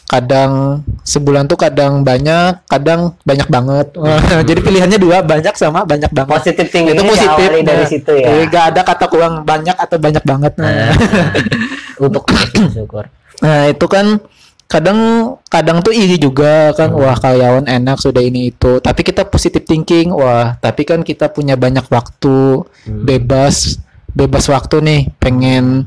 kadang 0.07 0.81
sebulan 1.03 1.51
tuh 1.51 1.59
kadang 1.59 1.99
banyak 2.01 2.63
kadang 2.71 3.11
banyak 3.27 3.47
banget. 3.51 3.87
Jadi 4.49 4.59
pilihannya 4.63 4.97
dua 4.97 5.19
banyak 5.19 5.51
sama 5.59 5.83
banyak 5.83 6.07
banget. 6.15 6.31
Positif 6.31 6.67
tinggi 6.71 6.95
itu 6.95 7.03
positif. 7.03 7.47
dari 7.51 7.63
Nah, 7.63 7.87
situ 7.91 8.11
ya. 8.15 8.27
jadi 8.31 8.43
nggak 8.47 8.65
ada 8.71 8.81
kata 8.87 9.05
kurang 9.11 9.43
banyak 9.43 9.75
atau 9.75 9.97
banyak 9.99 10.23
banget. 10.23 10.53
Nah, 10.55 10.95
Untuk 12.07 12.23
positif 12.23 12.71
syukur. 12.77 13.11
nah 13.37 13.69
itu 13.69 13.85
kan 13.85 14.17
kadang 14.67 14.99
kadang 15.51 15.83
tuh 15.83 15.91
iri 15.91 16.15
juga 16.15 16.71
kan. 16.71 16.95
Wah 16.95 17.19
karyawan 17.19 17.67
enak 17.67 17.99
sudah 17.99 18.23
ini 18.23 18.55
itu. 18.55 18.79
Tapi 18.79 19.03
kita 19.03 19.27
positif 19.27 19.67
thinking. 19.67 20.15
Wah 20.15 20.55
tapi 20.63 20.87
kan 20.87 21.03
kita 21.03 21.27
punya 21.35 21.59
banyak 21.59 21.83
waktu. 21.91 22.63
Bebas 22.87 23.75
bebas 24.15 24.49
waktu 24.49 24.81
nih 24.81 25.01
pengen 25.21 25.85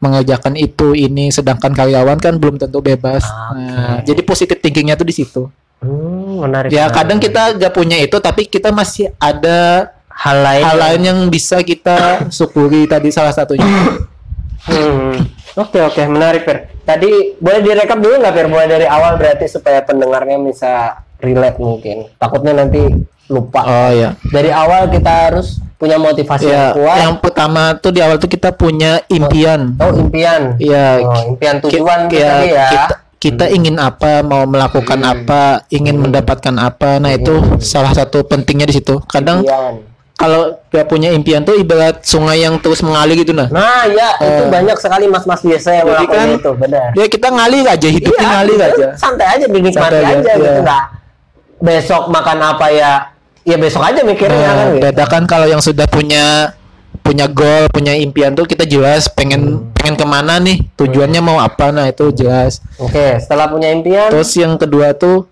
mengerjakan 0.00 0.56
itu 0.56 0.92
ini 0.92 1.28
sedangkan 1.28 1.70
karyawan 1.70 2.16
kan 2.16 2.34
belum 2.34 2.56
tentu 2.56 2.80
bebas 2.80 3.20
nah, 3.22 4.00
jadi 4.00 4.20
positif 4.20 4.58
thinkingnya 4.58 4.96
tuh 4.96 5.04
di 5.04 5.14
situ 5.14 5.42
Hmm, 5.80 6.44
menarik. 6.44 6.68
ya 6.68 6.84
menarik. 6.84 6.92
kadang 6.92 7.18
kita 7.18 7.42
gak 7.56 7.72
punya 7.72 7.96
itu 7.96 8.12
tapi 8.16 8.44
kita 8.44 8.68
masih 8.68 9.16
ada 9.16 9.88
hal 10.12 10.36
lain. 10.38 10.60
hal 10.62 10.76
lain 10.76 11.00
yang 11.02 11.18
bisa 11.26 11.60
kita 11.60 12.28
syukuri 12.28 12.84
tadi 12.84 13.08
salah 13.08 13.32
satunya 13.32 13.64
Hmm. 14.60 15.24
Oke 15.56 15.78
oke 15.78 16.02
menarik 16.04 16.42
Fer. 16.42 16.58
Tadi 16.80 17.10
boleh 17.36 17.60
direkap 17.60 17.98
dulu 17.98 18.14
nggak 18.16 18.32
Fer? 18.32 18.46
Boleh 18.46 18.68
dari 18.68 18.86
awal 18.86 19.14
berarti 19.14 19.46
supaya 19.46 19.80
pendengarnya 19.80 20.38
bisa 20.38 20.72
relate 21.18 21.58
mungkin. 21.58 22.06
Takutnya 22.14 22.54
nanti 22.54 22.86
lupa. 23.26 23.62
oh 23.62 23.90
ya 23.90 24.18
Dari 24.24 24.50
awal 24.50 24.90
kita 24.90 25.10
harus 25.28 25.58
punya 25.74 25.96
motivasi 25.96 26.44
ya 26.44 26.52
yang 26.52 26.66
kuat. 26.74 26.96
yang 26.98 27.14
pertama 27.16 27.62
tuh 27.74 27.88
di 27.88 27.98
awal 27.98 28.18
tuh 28.18 28.26
kita 28.26 28.52
punya 28.52 29.00
impian 29.08 29.78
Oh 29.78 29.88
impian. 29.96 30.58
ya 30.58 31.00
Oh, 31.00 31.24
impian 31.24 31.56
tujuan 31.58 32.04
ya, 32.12 32.26
tadi 32.36 32.48
ya. 32.52 32.66
kita 32.68 32.94
kita 33.16 33.44
ingin 33.48 33.76
apa 33.76 34.20
mau 34.20 34.44
melakukan 34.44 35.00
apa 35.00 35.64
ingin 35.68 35.96
mendapatkan 35.96 36.52
apa 36.54 36.98
nah 36.98 37.08
itu 37.08 37.32
salah 37.58 37.92
satu 37.92 38.20
pentingnya 38.22 38.66
di 38.66 38.76
situ 38.76 39.00
kadang 39.06 39.40
Impian. 39.40 39.88
Kalau 40.20 40.42
gak 40.68 40.84
punya 40.84 41.08
impian 41.10 41.40
tuh 41.40 41.56
ibarat 41.56 42.04
sungai 42.04 42.44
yang 42.44 42.60
terus 42.60 42.78
mengalir 42.80 43.16
gitu 43.16 43.32
nah 43.32 43.48
Nah 43.48 43.88
ya 43.88 44.20
itu 44.20 44.42
banyak 44.46 44.76
sekali 44.76 45.08
mas-mas 45.08 45.40
biasa 45.40 45.68
yang 45.72 45.86
melakukan 45.88 46.12
kan- 46.20 46.36
itu 46.36 46.50
benar. 46.54 46.88
ya 46.92 47.06
kita 47.06 47.28
ngalir 47.28 47.64
aja 47.64 47.88
hidupnya 47.88 48.20
Iya, 48.20 48.32
ngalir 48.34 48.60
aja 48.62 48.86
santai 48.94 49.26
aja 49.30 49.46
dinikmati 49.46 49.80
Santai 49.90 50.04
aja, 50.04 50.12
aja, 50.14 50.32
gitu 50.34 50.44
iya. 50.46 50.60
nggak 50.60 50.82
besok 51.58 52.02
makan 52.06 52.38
apa 52.46 52.66
ya 52.68 52.92
ya 53.42 53.56
besok 53.56 53.82
aja 53.82 54.00
mikirnya 54.02 54.36
Nah, 54.42 54.54
kan 54.54 54.66
gitu. 54.70 54.82
beda 54.82 55.04
kan 55.06 55.22
kalau 55.24 55.46
yang 55.46 55.58
sudah 55.58 55.86
punya 55.86 56.52
punya 57.00 57.26
goal, 57.26 57.66
punya 57.68 57.96
impian 57.96 58.32
tuh 58.32 58.44
kita 58.44 58.62
jelas 58.62 59.08
pengen 59.08 59.72
pengen 59.72 59.96
ke 59.96 60.04
mana 60.04 60.36
nih, 60.36 60.62
tujuannya 60.76 61.18
mau 61.18 61.40
apa, 61.40 61.72
nah 61.72 61.88
itu 61.88 62.12
jelas. 62.12 62.60
Oke, 62.76 63.16
setelah 63.16 63.48
punya 63.48 63.66
impian, 63.68 64.12
Terus 64.12 64.30
yang 64.36 64.54
kedua 64.54 64.92
tuh 64.92 65.24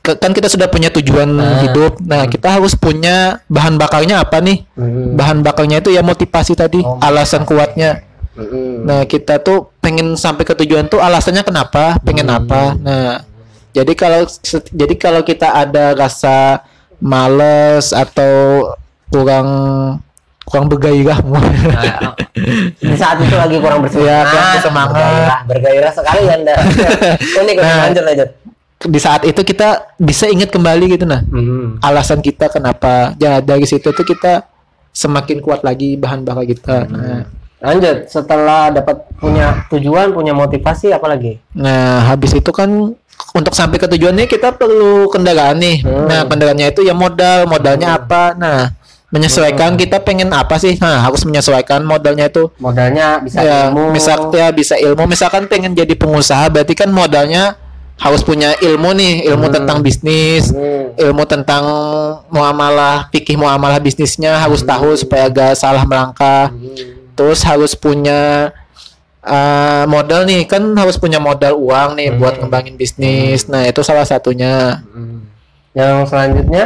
kan 0.00 0.30
kita 0.30 0.46
sudah 0.46 0.68
punya 0.70 0.92
tujuan 0.92 1.30
hidup, 1.66 1.98
nah 2.04 2.28
kita 2.28 2.60
harus 2.60 2.76
punya 2.76 3.40
bahan 3.50 3.80
bakarnya 3.80 4.22
apa 4.22 4.38
nih? 4.38 4.62
Hmm. 4.76 5.16
Bahan 5.16 5.40
bakarnya 5.42 5.82
itu 5.82 5.90
ya 5.90 6.04
motivasi 6.04 6.52
tadi, 6.54 6.84
Oh, 6.84 7.00
alasan 7.02 7.42
kuatnya. 7.48 8.04
Mm-mm. 8.38 8.86
Nah 8.86 9.00
kita 9.04 9.42
tuh 9.42 9.74
pengen 9.82 10.14
sampai 10.14 10.46
ke 10.46 10.54
tujuan 10.62 10.86
tuh 10.86 11.02
alasannya 11.02 11.42
kenapa, 11.42 11.98
pengen 12.06 12.30
apa. 12.30 12.78
Nah 12.78 13.26
jadi 13.74 13.92
kalau 13.98 14.22
jadi 14.70 14.94
kalau 14.98 15.20
kita 15.26 15.50
ada 15.50 15.94
rasa 15.94 16.62
males 17.02 17.90
atau 17.90 18.66
kurang 19.10 19.48
kurang 20.46 20.66
bergairah 20.66 21.22
Nah, 21.22 22.14
di 22.82 22.96
saat 22.98 23.22
itu 23.22 23.36
lagi 23.38 23.56
kurang 23.62 23.86
bersemangat. 23.86 24.10
Iya, 24.10 24.18
kurang 24.26 24.50
bersemangat. 24.56 24.94
Bergairah, 24.98 25.40
bergairah 25.46 25.92
sekali 25.94 26.22
anda. 26.26 26.54
Unik. 27.44 27.56
Nah. 27.60 27.78
lanjut 27.86 28.02
lanjut. 28.02 28.28
Di 28.80 28.96
saat 28.96 29.28
itu 29.28 29.44
kita 29.44 29.92
bisa 30.00 30.24
ingat 30.24 30.48
kembali 30.48 30.96
gitu 30.96 31.04
nah. 31.04 31.20
Hmm. 31.20 31.76
alasan 31.84 32.24
kita 32.24 32.48
kenapa 32.48 33.12
ya 33.20 33.44
dari 33.44 33.68
situ 33.68 33.92
tuh 33.92 34.06
kita 34.06 34.48
semakin 34.96 35.44
kuat 35.44 35.60
lagi 35.60 36.00
bahan 36.00 36.24
bakar 36.24 36.48
kita 36.48 36.76
nah, 36.88 37.24
Lanjut, 37.60 38.08
setelah 38.08 38.72
dapat 38.72 39.04
punya 39.20 39.68
tujuan, 39.68 40.16
punya 40.16 40.32
motivasi, 40.32 40.96
apa 40.96 41.04
lagi? 41.12 41.36
nah 41.52 42.08
habis 42.08 42.32
itu 42.32 42.48
kan 42.56 42.96
untuk 43.36 43.52
sampai 43.52 43.76
ke 43.76 43.84
tujuannya 43.84 44.24
kita 44.24 44.56
perlu 44.56 45.12
kendaraan 45.12 45.60
nih. 45.60 45.84
Hmm. 45.84 46.08
nah 46.08 46.24
kendaraannya 46.24 46.72
itu 46.72 46.80
ya 46.88 46.96
modal 46.96 47.44
modalnya 47.44 48.00
apa? 48.00 48.32
Nah 48.32 48.72
menyesuaikan 49.10 49.76
kita 49.76 50.00
pengen 50.00 50.32
apa 50.32 50.56
sih? 50.56 50.78
Nah 50.80 51.04
harus 51.04 51.20
menyesuaikan 51.28 51.84
modalnya 51.84 52.32
itu. 52.32 52.48
Modalnya 52.56 53.20
bisa 53.20 53.44
ya 53.44 53.68
ilmu. 53.68 53.92
misal 53.92 54.30
ya 54.32 54.48
bisa 54.50 54.74
ilmu. 54.80 55.04
Misalkan 55.04 55.46
pengen 55.50 55.76
jadi 55.76 55.92
pengusaha 55.94 56.48
berarti 56.48 56.72
kan 56.72 56.88
modalnya 56.90 57.60
harus 58.00 58.24
punya 58.24 58.56
ilmu 58.56 58.96
nih 58.96 59.28
ilmu 59.28 59.52
tentang 59.52 59.84
bisnis 59.84 60.48
Hmm. 60.48 60.96
ilmu 60.96 61.28
tentang 61.28 61.62
muamalah 62.32 63.12
fikih 63.12 63.36
muamalah 63.36 63.76
bisnisnya 63.76 64.40
harus 64.40 64.64
tahu 64.64 64.96
supaya 64.96 65.28
gak 65.28 65.52
salah 65.54 65.84
melangkah. 65.84 66.48
Terus 67.12 67.44
harus 67.44 67.76
punya 67.76 68.50
uh, 69.20 69.84
modal 69.84 70.24
nih 70.24 70.48
kan 70.48 70.64
harus 70.80 70.96
punya 70.96 71.20
modal 71.20 71.60
uang 71.60 72.00
nih 72.00 72.16
buat 72.16 72.40
ngembangin 72.40 72.80
bisnis. 72.80 73.44
Nah 73.52 73.68
itu 73.68 73.84
salah 73.84 74.08
satunya. 74.08 74.80
Hmm. 74.92 75.28
Yang 75.70 76.10
selanjutnya, 76.10 76.64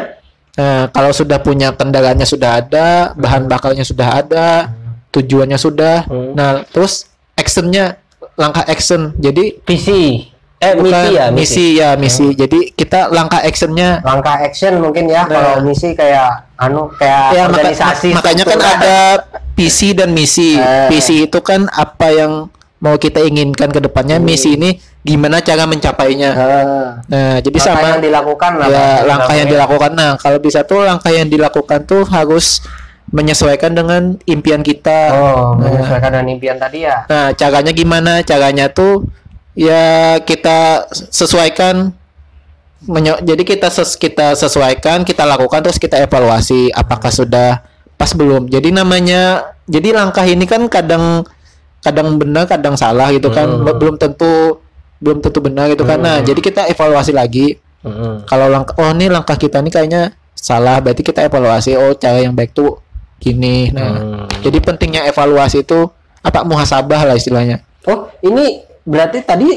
nah 0.57 0.89
kalau 0.89 1.13
sudah 1.13 1.37
punya 1.37 1.77
kendaraannya 1.77 2.25
sudah 2.25 2.65
ada 2.65 3.13
bahan 3.13 3.45
bakarnya 3.51 3.85
sudah 3.85 4.25
ada 4.25 4.73
tujuannya 5.13 5.59
sudah. 5.61 6.09
Hmm. 6.09 6.33
nah 6.33 6.65
terus 6.71 7.11
actionnya 7.35 7.99
langkah 8.39 8.65
action. 8.65 9.13
Jadi 9.19 9.59
visi. 9.67 10.34
Eh, 10.65 10.73
bukan 10.75 10.89
misi 10.89 11.13
ya, 11.13 11.27
misi 11.31 11.67
ya 11.75 11.89
misi 11.95 12.27
jadi 12.33 12.59
kita 12.71 13.09
langkah 13.09 13.39
actionnya 13.39 14.01
Langkah 14.01 14.41
action 14.41 14.79
mungkin 14.79 15.05
ya. 15.07 15.23
Nah. 15.23 15.31
Kalau 15.31 15.55
misi 15.63 15.93
kayak 15.93 16.31
anu 16.57 16.89
kayak 16.93 17.25
ya 17.31 17.43
maka- 17.45 17.61
organisasi. 17.61 18.09
mak- 18.09 18.17
makanya 18.19 18.45
kan 18.45 18.59
ada 18.61 18.97
visi 19.53 19.93
dan 19.93 20.11
misi 20.11 20.55
Eh. 20.55 20.89
visi 20.89 21.25
itu 21.25 21.39
kan 21.41 21.69
apa 21.69 22.09
yang 22.09 22.33
mau 22.79 22.97
kita 22.97 23.19
inginkan 23.19 23.69
ke 23.69 23.81
depannya 23.81 24.17
misi 24.19 24.55
ini 24.55 24.77
gimana 25.01 25.39
cara 25.39 25.65
mencapainya 25.65 26.31
Ah. 26.31 26.89
nah 27.05 27.37
jadi 27.39 27.53
Langkah 27.55 27.77
sama 27.77 27.87
yang 27.91 28.03
dilakukan 28.03 28.53
lah. 28.57 28.67
ya 28.67 28.87
langkah 29.05 29.35
yang 29.35 29.49
dilakukan 29.49 29.91
nah 29.93 30.11
kalau 30.17 30.39
bisa 30.39 30.63
tuh 30.63 30.81
langkah 30.83 31.09
yang 31.09 31.27
dilakukan 31.27 31.85
tuh 31.85 32.05
harus 32.05 32.65
menyesuaikan 33.07 33.71
dengan 33.71 34.17
impian 34.25 34.61
kita 34.61 35.13
Oh, 35.13 35.55
nah, 35.55 35.71
menyesuaikan 35.71 36.11
dengan 36.11 36.29
impian 36.31 36.57
tadi 36.57 36.79
ya. 36.83 37.05
nah 37.05 37.31
caranya 37.33 37.71
gimana 37.71 38.13
caranya 38.21 38.67
tuh 38.69 39.05
ya 39.55 40.19
kita 40.21 40.87
sesuaikan 40.91 41.95
menyo- 42.85 43.23
jadi 43.23 43.43
kita 43.43 43.69
ses- 43.71 43.97
kita 43.97 44.35
sesuaikan 44.35 45.03
kita 45.03 45.25
lakukan 45.25 45.65
terus 45.65 45.81
kita 45.81 46.03
evaluasi 46.03 46.69
apakah 46.71 47.09
sudah 47.09 47.65
pas 47.95 48.11
belum. 48.13 48.51
Jadi 48.51 48.75
namanya 48.75 49.55
jadi 49.65 49.95
langkah 49.95 50.27
ini 50.27 50.45
kan 50.45 50.67
kadang 50.69 51.25
kadang 51.81 52.19
benar 52.19 52.45
kadang 52.45 52.75
salah 52.77 53.09
gitu 53.15 53.31
kan. 53.31 53.49
Hmm. 53.49 53.65
belum 53.79 53.97
tentu 53.97 54.61
belum 55.01 55.23
tentu 55.23 55.39
benar 55.41 55.71
gitu 55.71 55.87
kan. 55.87 56.03
Nah 56.03 56.21
jadi 56.21 56.41
kita 56.41 56.69
evaluasi 56.69 57.15
lagi. 57.15 57.57
Hmm. 57.85 58.25
kalau 58.25 58.49
langkah 58.49 58.73
oh 58.81 58.89
ini 58.97 59.13
langkah 59.13 59.37
kita 59.37 59.61
ini 59.61 59.69
kayaknya 59.69 60.17
salah 60.33 60.81
berarti 60.81 61.05
kita 61.05 61.21
evaluasi 61.21 61.77
oh 61.77 61.93
cara 61.93 62.17
yang 62.17 62.33
baik 62.33 62.57
tuh 62.57 62.81
gini. 63.21 63.69
Nah 63.71 63.93
Hmm. 63.93 64.25
jadi 64.41 64.57
pentingnya 64.61 65.05
evaluasi 65.05 65.61
itu 65.63 65.89
apa? 66.25 66.49
Muhasabah 66.49 67.05
lah 67.05 67.13
istilahnya. 67.13 67.61
Oh, 67.85 68.09
ini 68.25 68.65
berarti 68.85 69.19
tadi 69.21 69.49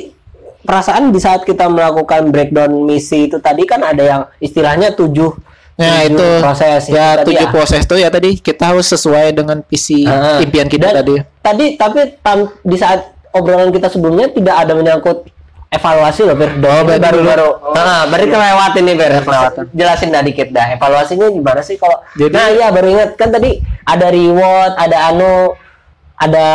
perasaan 0.59 1.09
di 1.09 1.19
saat 1.19 1.43
kita 1.43 1.67
melakukan 1.67 2.27
breakdown 2.27 2.83
misi 2.83 3.27
itu 3.27 3.37
tadi 3.37 3.63
kan 3.63 3.79
ada 3.81 4.03
yang 4.03 4.21
istilahnya 4.37 4.91
tujuh 4.91 5.31
Nah 5.77 6.01
tujuh 6.01 6.09
itu 6.09 6.25
proses 6.41 6.81
itu 6.83 6.95
ya 6.95 7.07
tadi 7.13 7.29
tujuh 7.29 7.47
proses 7.47 7.81
tuh 7.85 7.97
ya 7.97 8.09
tadi 8.09 8.29
kita 8.35 8.63
harus 8.67 8.87
sesuai 8.87 9.29
dengan 9.31 9.61
visi 9.61 10.03
Ah. 10.03 10.41
impian 10.41 10.65
kita 10.65 10.89
Dan 10.89 10.97
tadi. 10.97 11.13
Tadi 11.37 11.65
tapi 11.77 11.99
tam- 12.17 12.49
di 12.59 12.73
saat 12.75 12.99
obrolan 13.29 13.69
kita 13.69 13.85
sebelumnya 13.85 14.27
tidak 14.27 14.57
ada 14.57 14.73
menyangkut 14.73 15.29
evaluasi 15.69 16.23
loh, 16.23 16.33
Ber. 16.33 16.49
Oh, 16.57 16.81
baru 16.81 16.97
belum. 17.19 17.27
baru. 17.27 17.49
Oh. 17.61 17.75
Nah, 17.75 18.07
berarti 18.07 18.25
kelewatan 18.25 18.81
nih, 18.81 18.95
Ber. 18.95 19.11
kelewatan. 19.19 19.63
Jelasin 19.69 20.09
dah 20.09 20.23
dikit 20.23 20.47
dah. 20.49 20.65
Evaluasinya 20.71 21.27
gimana 21.29 21.61
sih 21.61 21.75
kalau 21.75 21.99
Jadi- 22.15 22.33
Nah, 22.33 22.47
iya 22.49 22.67
baru 22.71 22.87
ingat 22.89 23.09
kan 23.13 23.29
tadi 23.29 23.59
ada 23.83 24.07
reward, 24.09 24.73
ada 24.73 24.97
anu 25.05 25.53
ada 26.17 26.45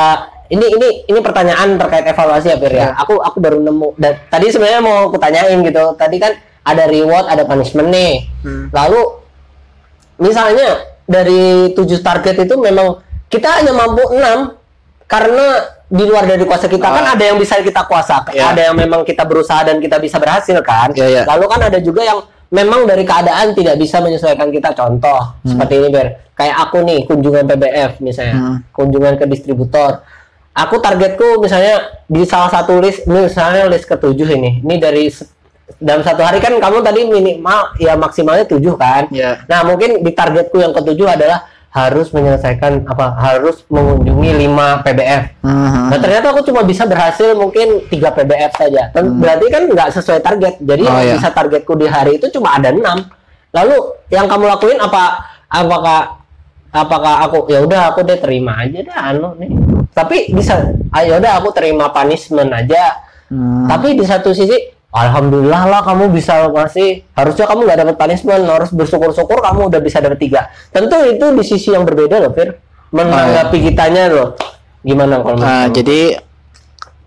ini 0.53 0.67
ini 0.69 0.89
ini 1.09 1.19
pertanyaan 1.19 1.81
terkait 1.81 2.05
evaluasi 2.05 2.53
ya 2.53 2.57
Fir 2.61 2.73
ya. 2.73 2.81
Ya. 2.81 2.89
Aku 3.01 3.17
aku 3.17 3.41
baru 3.41 3.59
nemu 3.59 3.97
dan 3.97 4.21
tadi 4.29 4.53
sebenarnya 4.53 4.85
mau 4.85 5.09
aku 5.09 5.17
tanyain 5.17 5.57
gitu. 5.65 5.97
Tadi 5.97 6.17
kan 6.21 6.33
ada 6.63 6.85
reward, 6.87 7.27
ada 7.27 7.43
punishment 7.43 7.89
nih. 7.89 8.29
Hmm. 8.45 8.69
Lalu 8.69 9.01
misalnya 10.21 10.69
dari 11.03 11.73
tujuh 11.73 11.99
target 12.01 12.47
itu 12.47 12.55
memang 12.57 13.01
kita 13.27 13.49
hanya 13.61 13.73
mampu 13.73 14.05
enam 14.13 14.55
karena 15.09 15.47
di 15.89 16.05
luar 16.09 16.25
dari 16.25 16.45
kuasa 16.45 16.69
kita 16.69 16.89
kan 16.89 17.05
Ah. 17.05 17.13
ada 17.13 17.25
yang 17.27 17.37
bisa 17.37 17.61
kita 17.61 17.85
kuasa, 17.85 18.25
Ya. 18.33 18.49
ada 18.49 18.73
yang 18.73 18.77
memang 18.77 19.05
kita 19.05 19.29
berusaha 19.29 19.61
dan 19.61 19.77
kita 19.77 20.01
bisa 20.01 20.17
berhasil 20.17 20.57
kan. 20.65 20.89
Ya, 20.97 21.05
ya. 21.05 21.23
Lalu 21.29 21.45
kan 21.49 21.61
ada 21.61 21.77
juga 21.81 22.01
yang 22.01 22.25
memang 22.49 22.89
dari 22.89 23.05
keadaan 23.05 23.53
tidak 23.53 23.77
bisa 23.77 24.01
menyesuaikan 24.01 24.49
kita. 24.49 24.73
Contoh 24.73 25.37
seperti 25.45 25.85
ini 25.85 25.89
Ber, 25.93 26.33
kayak 26.33 26.57
aku 26.65 26.81
nih 26.81 27.05
kunjungan 27.05 27.45
PBF 27.45 28.01
misalnya, 28.01 28.37
Hmm. 28.37 28.57
kunjungan 28.73 29.21
ke 29.21 29.25
distributor. 29.29 30.01
Aku 30.53 30.77
targetku 30.85 31.41
misalnya 31.41 31.97
di 32.05 32.29
salah 32.29 32.53
satu 32.53 32.77
list, 32.77 33.09
misalnya 33.09 33.65
list 33.73 33.89
ketujuh 33.89 34.29
ini, 34.37 34.61
ini 34.61 34.77
dari 34.77 35.09
dalam 35.81 36.05
satu 36.05 36.21
hari 36.21 36.45
kan 36.45 36.53
kamu 36.61 36.85
tadi 36.85 37.09
minimal 37.09 37.73
ya 37.81 37.97
maksimalnya 37.97 38.45
tujuh 38.45 38.77
kan. 38.77 39.09
Ya. 39.09 39.41
Nah 39.49 39.65
mungkin 39.65 40.05
di 40.05 40.13
targetku 40.13 40.61
yang 40.61 40.77
ketujuh 40.77 41.09
adalah 41.09 41.49
harus 41.73 42.13
menyelesaikan 42.13 42.85
apa 42.85 43.17
harus 43.17 43.65
mengunjungi 43.73 44.45
5 44.45 44.85
PBF. 44.85 45.23
Hmm. 45.41 45.89
Nah 45.89 45.97
ternyata 45.97 46.37
aku 46.37 46.45
cuma 46.45 46.61
bisa 46.69 46.85
berhasil 46.85 47.33
mungkin 47.33 47.89
3 47.89 48.13
PBF 48.13 48.53
saja. 48.53 48.93
Dan 48.93 49.17
Berarti 49.17 49.49
kan 49.49 49.65
nggak 49.73 49.89
sesuai 49.97 50.21
target. 50.21 50.61
Jadi 50.61 50.85
Oh, 50.85 51.01
yang 51.01 51.07
iya. 51.09 51.15
bisa 51.17 51.33
targetku 51.33 51.73
di 51.81 51.89
hari 51.89 52.21
itu 52.21 52.29
cuma 52.29 52.61
ada 52.61 52.69
6. 52.69 53.09
Lalu 53.57 53.77
yang 54.13 54.29
kamu 54.29 54.45
lakuin 54.53 54.77
apa 54.85 55.33
apakah 55.49 56.21
apakah 56.73 57.15
aku 57.25 57.49
ya 57.49 57.65
udah 57.65 57.93
aku 57.93 58.05
deh 58.05 58.21
terima 58.21 58.61
aja 58.61 58.77
deh 58.85 58.93
anu 58.93 59.33
nih. 59.41 59.72
Tapi 59.93 60.33
bisa 60.33 60.57
ayo 60.91 61.21
udah 61.21 61.33
aku 61.39 61.53
terima 61.53 61.93
punishment 61.93 62.49
aja. 62.49 62.97
Hmm. 63.29 63.69
Tapi 63.69 63.95
di 63.95 64.05
satu 64.05 64.33
sisi 64.33 64.57
Alhamdulillah 64.93 65.73
lah 65.73 65.81
kamu 65.81 66.13
bisa 66.13 66.53
masih 66.53 67.01
harusnya 67.17 67.49
kamu 67.49 67.65
nggak 67.65 67.79
dapat 67.81 67.97
punishment 67.97 68.45
harus 68.45 68.69
bersyukur-syukur 68.69 69.41
kamu 69.41 69.73
udah 69.73 69.81
bisa 69.81 70.05
dapat 70.05 70.21
tiga 70.21 70.53
tentu 70.69 71.01
itu 71.09 71.33
di 71.33 71.41
sisi 71.41 71.73
yang 71.73 71.89
berbeda 71.89 72.21
loh 72.21 72.29
Fir 72.37 72.61
menanggapi 72.93 73.73
kitanya 73.73 74.13
loh 74.13 74.37
gimana 74.85 75.25
kalau 75.25 75.41
Nah, 75.41 75.65
kamu? 75.65 75.81
jadi 75.81 76.01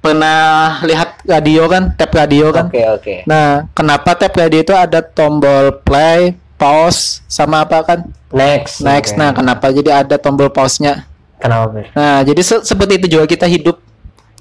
pernah 0.02 0.40
lihat 0.82 1.22
radio 1.26 1.66
kan, 1.66 1.94
tab 1.94 2.10
radio 2.10 2.50
kan. 2.50 2.70
oke 2.70 2.82
oke 3.02 3.16
Nah, 3.26 3.70
kenapa 3.74 4.18
tab 4.18 4.34
radio 4.34 4.62
itu 4.62 4.74
ada 4.74 5.06
tombol 5.06 5.82
play, 5.86 6.34
pause, 6.58 7.22
sama 7.26 7.70
apa 7.70 7.86
kan? 7.86 8.00
next 8.34 8.82
Next. 8.82 9.14
Oke. 9.14 9.22
Nah, 9.22 9.30
kenapa 9.30 9.70
jadi 9.70 10.02
ada 10.02 10.18
tombol 10.18 10.50
pause-nya? 10.50 11.06
Kenapa 11.46 11.66
Fir 11.72 11.86
Nah, 11.94 12.20
jadi 12.22 12.42
se- 12.42 12.64
seperti 12.64 12.94
itu 12.98 13.08
juga 13.12 13.26
kita 13.26 13.46
hidup. 13.46 13.78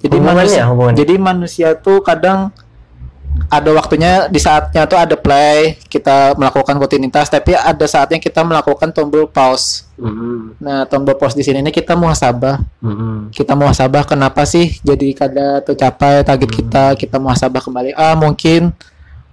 Jadi 0.00 0.16
manusia, 0.20 0.68
hubungannya. 0.68 0.98
jadi 1.00 1.14
manusia 1.16 1.68
tuh 1.74 2.04
kadang 2.04 2.52
ada 3.48 3.66
waktunya 3.74 4.30
di 4.30 4.38
saatnya 4.38 4.86
tuh 4.86 4.94
ada 4.94 5.16
play, 5.16 5.74
kita 5.88 6.38
melakukan 6.38 6.76
rutinitas, 6.76 7.26
tapi 7.26 7.50
ada 7.50 7.82
saatnya 7.82 8.20
kita 8.20 8.44
melakukan 8.44 8.94
tombol 8.94 9.26
pause. 9.26 9.88
Mhm, 9.96 10.60
Nah, 10.60 10.86
tombol 10.86 11.16
pause 11.16 11.34
di 11.34 11.42
sini 11.42 11.58
ini 11.58 11.72
kita 11.72 11.96
muhasabah. 11.96 12.62
mhm. 12.78 13.32
Kita 13.32 13.56
muhasabah 13.56 14.04
kenapa 14.04 14.44
sih 14.44 14.78
jadi 14.80 15.08
kada 15.16 15.46
tercapai 15.62 16.22
target 16.22 16.50
kita, 16.52 16.84
kita 16.94 17.16
muhasabah 17.18 17.58
kembali. 17.58 17.90
Ah, 17.94 18.14
mungkin 18.14 18.70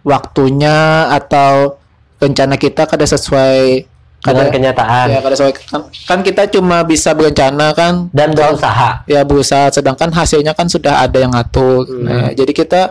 waktunya 0.01 1.05
atau 1.11 1.77
rencana 2.17 2.57
kita 2.57 2.85
kada 2.85 3.05
sesuai 3.05 3.85
dengan 4.21 4.47
kada 4.47 4.53
kenyataan. 4.53 5.05
Ya 5.09 5.19
kada 5.19 5.35
sesuai 5.35 5.53
kan, 5.57 5.81
kan 6.05 6.19
kita 6.21 6.43
cuma 6.53 6.85
bisa 6.85 7.17
berencana 7.17 7.73
kan? 7.73 8.07
Dan 8.13 8.37
berusaha. 8.37 9.01
Ya 9.09 9.21
berusaha. 9.25 9.73
Sedangkan 9.73 10.13
hasilnya 10.13 10.53
kan 10.53 10.69
sudah 10.69 11.01
ada 11.01 11.17
yang 11.17 11.33
ngatur. 11.33 11.89
Hmm. 11.89 12.05
nah, 12.05 12.27
jadi 12.31 12.53
kita 12.53 12.81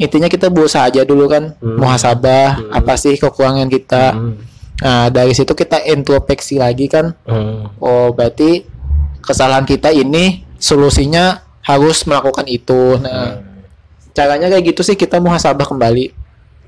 intinya 0.00 0.28
kita 0.32 0.48
berusaha 0.48 0.88
aja 0.88 1.04
dulu 1.04 1.28
kan. 1.28 1.52
Hmm. 1.60 1.76
muhasabah 1.76 2.72
apa 2.72 2.96
sih 2.96 3.20
kekurangan 3.20 3.68
kita? 3.68 4.16
Mhm, 4.16 4.32
nah 4.80 5.06
dari 5.12 5.36
situ 5.36 5.52
kita 5.52 5.84
introspeksi 5.84 6.56
lagi 6.56 6.88
kan. 6.88 7.12
Mhm. 7.28 7.80
oh 7.80 8.16
berarti 8.16 8.64
kesalahan 9.20 9.68
kita 9.68 9.92
ini 9.92 10.44
solusinya 10.56 11.44
harus 11.60 12.08
melakukan 12.08 12.48
itu. 12.48 12.96
Nah 12.96 13.44
caranya 14.16 14.48
kayak 14.48 14.72
gitu 14.72 14.80
sih 14.80 14.96
kita 14.96 15.20
muhasabah 15.20 15.68
kembali 15.68 16.25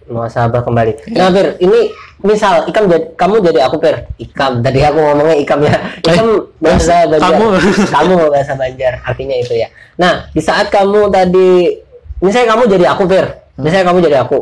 muhasabah 0.08 0.60
kembali. 0.60 0.92
Ya. 1.12 1.24
Nah, 1.24 1.28
Fir, 1.30 1.60
ini 1.60 1.92
misal 2.20 2.66
Ikam 2.66 2.88
jadi, 2.88 3.12
kamu 3.14 3.34
jadi 3.44 3.60
aku 3.64 3.76
Fir. 3.78 3.96
Ikam. 4.18 4.60
Tadi 4.60 4.80
aku 4.82 4.98
ngomongnya 4.98 5.36
Ikam 5.36 5.60
ya. 5.62 5.76
Ikam 6.00 6.28
bahasa 6.58 7.06
Banjar. 7.06 7.28
Eh, 7.28 7.36
kamu. 7.36 7.46
kamu 7.92 8.12
bahasa 8.32 8.52
Banjar. 8.56 8.92
Artinya 9.04 9.36
itu 9.36 9.54
ya. 9.54 9.68
Nah, 9.94 10.26
di 10.32 10.40
saat 10.40 10.68
kamu 10.68 11.08
tadi 11.08 11.78
misalnya 12.18 12.56
kamu 12.56 12.62
jadi 12.68 12.84
aku 12.90 13.02
Fir. 13.06 13.26
Hmm. 13.54 13.62
Misalnya 13.62 13.86
kamu 13.92 13.98
jadi 14.02 14.16
aku. 14.24 14.38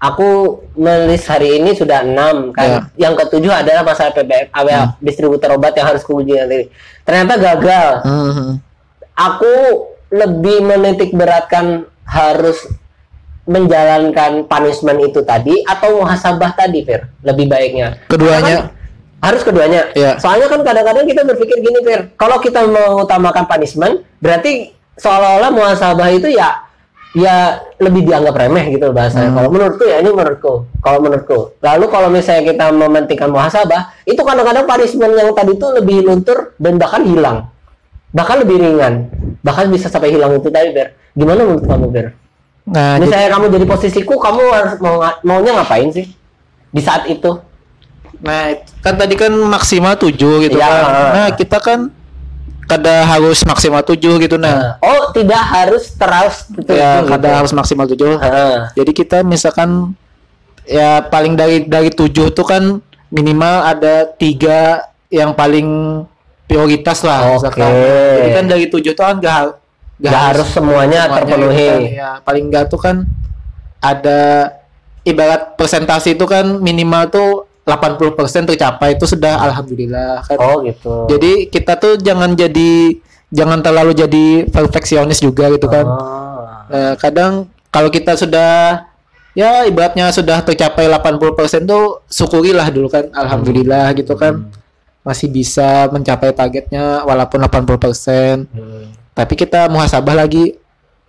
Aku 0.00 0.28
menulis 0.80 1.28
hari 1.28 1.60
ini 1.60 1.76
sudah 1.76 2.00
enam 2.00 2.56
kan. 2.56 2.88
Yang 2.96 3.20
ketujuh 3.20 3.52
adalah 3.52 3.84
masalah 3.84 4.16
PBM, 4.16 4.48
Hmm. 4.48 4.96
distributor 5.04 5.52
obat 5.52 5.76
yang 5.76 5.92
harus 5.92 6.00
kuuji 6.00 6.32
nanti. 6.32 6.72
Ternyata 7.04 7.36
gagal 7.36 7.86
Mhm. 8.08 8.48
aku 9.12 9.54
lebih 10.08 10.64
menitik 10.64 11.12
beratkan 11.12 11.84
harus 12.02 12.64
menjalankan 13.48 14.44
punishment 14.44 14.98
itu 15.04 15.20
tadi 15.24 15.64
atau 15.64 16.02
muhasabah 16.02 16.52
tadi 16.56 16.84
Fir? 16.84 17.08
Lebih 17.24 17.46
baiknya. 17.48 18.00
Keduanya. 18.08 18.68
Kan 18.68 18.78
harus 19.20 19.44
keduanya. 19.44 19.92
Iya. 19.92 20.16
soalnya 20.16 20.48
kan 20.48 20.64
kadang-kadang 20.64 21.04
kita 21.04 21.22
berpikir 21.28 21.60
gini 21.60 21.80
Fir. 21.84 22.00
Kalau 22.16 22.40
kita 22.40 22.64
mengutamakan 22.64 23.44
punishment 23.44 23.94
berarti 24.18 24.72
seolah-olah 24.96 25.52
muhasabah 25.52 26.08
itu 26.12 26.32
ya 26.32 26.64
ya 27.12 27.58
lebih 27.82 28.06
dianggap 28.06 28.34
remeh 28.36 28.72
gitu 28.72 28.94
bahasanya. 28.96 29.34
Kalau 29.36 29.48
menurutku 29.52 29.84
ya 29.84 30.00
ini 30.00 30.10
menurutku. 30.14 30.64
Kalau 30.80 30.98
menurutku. 31.04 31.38
Lalu 31.60 31.84
kalau 31.92 32.08
misalnya 32.08 32.42
kita 32.48 32.64
mementingkan 32.72 33.28
muhasabah 33.28 33.92
itu 34.08 34.20
kadang-kadang 34.24 34.64
punishment 34.64 35.12
yang 35.12 35.30
tadi 35.36 35.52
itu 35.52 35.66
lebih 35.68 35.96
luntur 36.06 36.56
dan 36.56 36.80
bahkan 36.80 37.04
hilang. 37.04 37.52
Bahkan 38.16 38.36
lebih 38.46 38.56
ringan. 38.56 39.12
Bahkan 39.44 39.68
bisa 39.68 39.92
sampai 39.92 40.16
hilang 40.16 40.32
itu 40.38 40.48
tadi 40.48 40.72
Ber 40.72 40.96
gimana 41.10 41.42
menurut 41.42 41.66
kamu 41.66 41.86
Ber 41.90 42.06
nah 42.70 42.94
jadi- 42.96 43.02
misalnya 43.02 43.28
kamu 43.28 43.44
jadi 43.50 43.66
posisiku 43.66 44.14
kamu 44.16 44.42
harus 44.48 44.72
mau 44.78 44.96
maunya 45.20 45.52
ngapain 45.52 45.90
sih 45.90 46.06
di 46.70 46.80
saat 46.80 47.04
itu 47.06 47.42
Nah, 48.20 48.52
kan 48.84 49.00
tadi 49.00 49.16
kan 49.16 49.32
maksimal 49.32 49.96
7 49.96 50.12
gitu 50.44 50.60
Iya. 50.60 50.68
kan. 50.68 50.84
Nah, 51.16 51.28
kita 51.32 51.56
kan 51.56 51.88
kada 52.68 53.02
harus 53.02 53.40
maksimal 53.42 53.80
7 53.80 54.20
gitu 54.20 54.36
nah. 54.36 54.76
oh 54.78 55.08
tidak 55.10 55.40
harus 55.40 55.90
terus 55.96 56.46
betul 56.52 56.76
ya, 56.76 57.00
kada 57.02 57.40
harus 57.40 57.50
maksimal 57.50 57.88
7. 57.88 58.20
Jadi 58.76 58.92
kita 58.92 59.24
misalkan 59.24 59.96
ya 60.62 61.00
paling 61.02 61.32
dari 61.32 61.64
dari 61.64 61.88
7 61.88 62.28
tuh 62.30 62.44
kan 62.44 62.78
minimal 63.08 63.66
ada 63.66 64.04
tiga 64.14 64.84
yang 65.08 65.32
paling 65.32 65.66
prioritas 66.44 67.00
lah 67.02 67.24
Oke. 67.24 67.34
misalkan. 67.40 67.72
Jadi 68.20 68.30
kan 68.36 68.44
dari 68.46 68.64
7 68.68 68.92
tuh 68.92 69.02
kan 69.02 69.16
gak, 69.16 69.59
har- 70.02 70.08
Nggak 70.10 70.24
harus 70.30 70.48
semuanya 70.48 71.00
terpenuhi. 71.06 71.56
gitu 71.58 71.68
kan. 71.68 71.80
Ya, 71.86 72.10
paling 72.20 72.44
enggak 72.46 72.64
tuh 72.66 72.78
kan 72.78 72.96
ada 73.78 74.20
ibarat 75.02 75.54
presentasi 75.54 76.14
itu 76.14 76.24
kan 76.24 76.58
minimal 76.58 77.08
tuh 77.08 77.28
80% 77.62 78.10
tercapai 78.46 78.94
itu 78.94 79.04
sudah 79.06 79.36
alhamdulillah 79.42 80.20
kan. 80.22 80.36
oh 80.36 80.60
gitu 80.62 81.06
Jadi 81.08 81.46
kita 81.46 81.76
tuh 81.76 81.96
jangan 81.96 82.32
jadi 82.32 82.96
jangan 83.30 83.60
terlalu 83.60 83.94
jadi 83.94 84.26
perfeksionis 84.46 85.18
juga 85.18 85.48
gitu 85.48 85.66
kan. 85.66 85.86
Oh. 85.86 86.42
Nah, 86.66 86.94
kadang 86.96 87.32
kalau 87.68 87.88
kita 87.88 88.14
sudah 88.14 88.84
ya 89.30 89.62
ibaratnya 89.62 90.10
sudah 90.10 90.42
tercapai 90.42 90.90
80% 90.90 91.22
tuh 91.64 92.02
syukurilah 92.06 92.66
dulu 92.68 92.88
kan 92.88 93.06
alhamdulillah 93.12 93.94
gitu 93.94 94.14
kan. 94.14 94.50
Masih 95.00 95.28
bisa 95.28 95.88
mencapai 95.88 96.28
targetnya 96.30 97.02
walaupun 97.02 97.40
80%. 97.40 98.50
Hmm. 98.50 98.90
Tapi 99.20 99.36
kita 99.36 99.68
muhasabah 99.68 100.24
lagi 100.24 100.56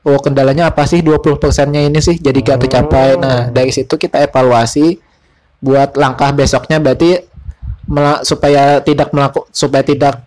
oh 0.03 0.19
kendalanya 0.19 0.67
apa 0.73 0.83
sih 0.83 0.99
20%-nya 0.99 1.87
ini 1.87 1.99
sih 2.03 2.19
jadi 2.19 2.39
gak 2.43 2.67
tercapai. 2.67 3.15
Nah, 3.15 3.47
dari 3.47 3.71
situ 3.71 3.95
kita 3.95 4.19
evaluasi 4.27 4.99
buat 5.63 5.95
langkah 5.95 6.35
besoknya 6.35 6.83
berarti 6.83 7.23
supaya 8.27 8.83
tidak 8.83 9.13
melakukan 9.15 9.47
supaya 9.53 9.83
tidak 9.85 10.25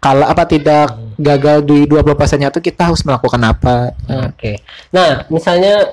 kalah 0.00 0.30
apa 0.30 0.46
tidak 0.46 0.94
gagal 1.18 1.64
di 1.66 1.88
20%-nya 1.88 2.54
itu 2.54 2.60
kita 2.62 2.92
harus 2.92 3.02
melakukan 3.02 3.42
apa. 3.42 3.96
Nah, 4.06 4.30
Oke. 4.30 4.62
Nah, 4.94 5.26
misalnya 5.32 5.90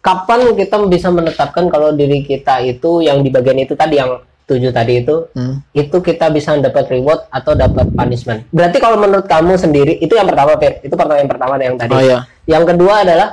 kapan 0.00 0.56
kita 0.56 0.80
bisa 0.88 1.12
menetapkan 1.12 1.68
kalau 1.68 1.92
diri 1.92 2.24
kita 2.24 2.64
itu 2.64 3.04
yang 3.04 3.20
di 3.20 3.28
bagian 3.28 3.60
itu 3.60 3.76
tadi 3.76 4.00
yang 4.00 4.24
tujuh 4.50 4.74
tadi 4.74 5.06
itu 5.06 5.30
hmm. 5.30 5.70
itu 5.70 5.96
kita 6.02 6.26
bisa 6.34 6.58
dapat 6.58 6.90
reward 6.90 7.30
atau 7.30 7.54
dapat 7.54 7.86
punishment. 7.94 8.42
Berarti 8.50 8.82
kalau 8.82 8.98
menurut 8.98 9.30
kamu 9.30 9.54
sendiri 9.54 10.02
itu 10.02 10.18
yang 10.18 10.26
pertama, 10.26 10.58
Fir. 10.58 10.82
Itu 10.82 10.98
pertanyaan 10.98 11.30
pertama 11.30 11.54
yang 11.62 11.78
tadi. 11.78 11.94
Oh 11.94 12.02
ya. 12.02 12.26
Yang 12.50 12.74
kedua 12.74 13.06
adalah 13.06 13.28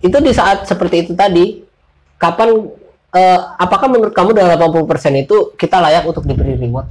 itu 0.00 0.16
di 0.24 0.32
saat 0.32 0.64
seperti 0.64 1.04
itu 1.04 1.12
tadi 1.12 1.60
kapan 2.16 2.64
eh, 3.12 3.40
apakah 3.60 3.88
menurut 3.92 4.16
kamu 4.16 4.32
dalam 4.32 4.56
80% 4.56 5.24
itu 5.28 5.52
kita 5.60 5.84
layak 5.84 6.08
untuk 6.08 6.24
diberi 6.24 6.56
reward? 6.56 6.88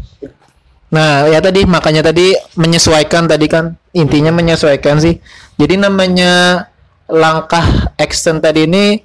Nah, 0.94 1.26
ya 1.26 1.42
tadi 1.42 1.66
makanya 1.66 2.14
tadi 2.14 2.38
menyesuaikan 2.54 3.26
tadi 3.26 3.50
kan 3.50 3.74
intinya 3.98 4.30
menyesuaikan 4.30 5.02
sih. 5.02 5.18
Jadi 5.58 5.82
namanya 5.82 6.66
langkah 7.10 7.94
action 7.98 8.38
tadi 8.38 8.70
ini 8.70 9.02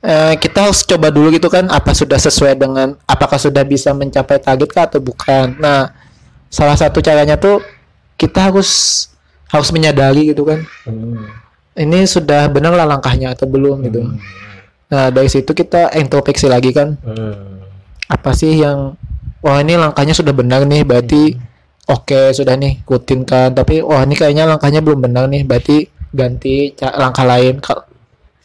eh, 0.00 0.34
kita 0.36 0.68
harus 0.68 0.84
coba 0.84 1.08
dulu 1.12 1.32
gitu 1.32 1.48
kan 1.52 1.68
apa 1.68 1.92
sudah 1.92 2.16
sesuai 2.16 2.56
dengan 2.56 2.96
apakah 3.04 3.36
sudah 3.36 3.64
bisa 3.64 3.92
mencapai 3.92 4.40
target 4.40 4.68
kah 4.72 4.84
atau 4.88 5.00
bukan. 5.00 5.56
Nah, 5.60 5.92
salah 6.48 6.76
satu 6.76 7.00
caranya 7.00 7.36
tuh 7.36 7.60
kita 8.16 8.50
harus 8.52 9.06
harus 9.48 9.68
menyadari 9.72 10.30
gitu 10.32 10.44
kan. 10.46 10.62
Hmm. 10.84 11.26
Ini 11.76 12.04
sudah 12.04 12.50
benar 12.50 12.74
lah 12.74 12.84
langkahnya 12.84 13.32
atau 13.32 13.46
belum 13.48 13.86
gitu. 13.88 14.04
Nah, 14.90 15.06
dari 15.14 15.30
situ 15.30 15.54
kita 15.54 15.94
introspeksi 15.94 16.50
lagi 16.50 16.74
kan 16.74 16.98
Hmm. 17.00 17.62
apa 18.10 18.34
sih 18.34 18.58
yang 18.58 18.98
wah 19.38 19.62
ini 19.62 19.78
langkahnya 19.78 20.18
sudah 20.18 20.34
benar 20.34 20.66
nih 20.66 20.82
berarti 20.82 21.38
oke 21.86 22.34
sudah 22.34 22.58
nih 22.58 22.82
ikutin 22.82 23.22
kan 23.22 23.54
tapi 23.54 23.86
wah 23.86 24.02
ini 24.02 24.18
kayaknya 24.18 24.50
langkahnya 24.50 24.82
belum 24.82 24.98
benar 24.98 25.30
nih 25.30 25.46
berarti 25.46 25.86
ganti 26.10 26.74
langkah 26.82 27.22
lain 27.22 27.62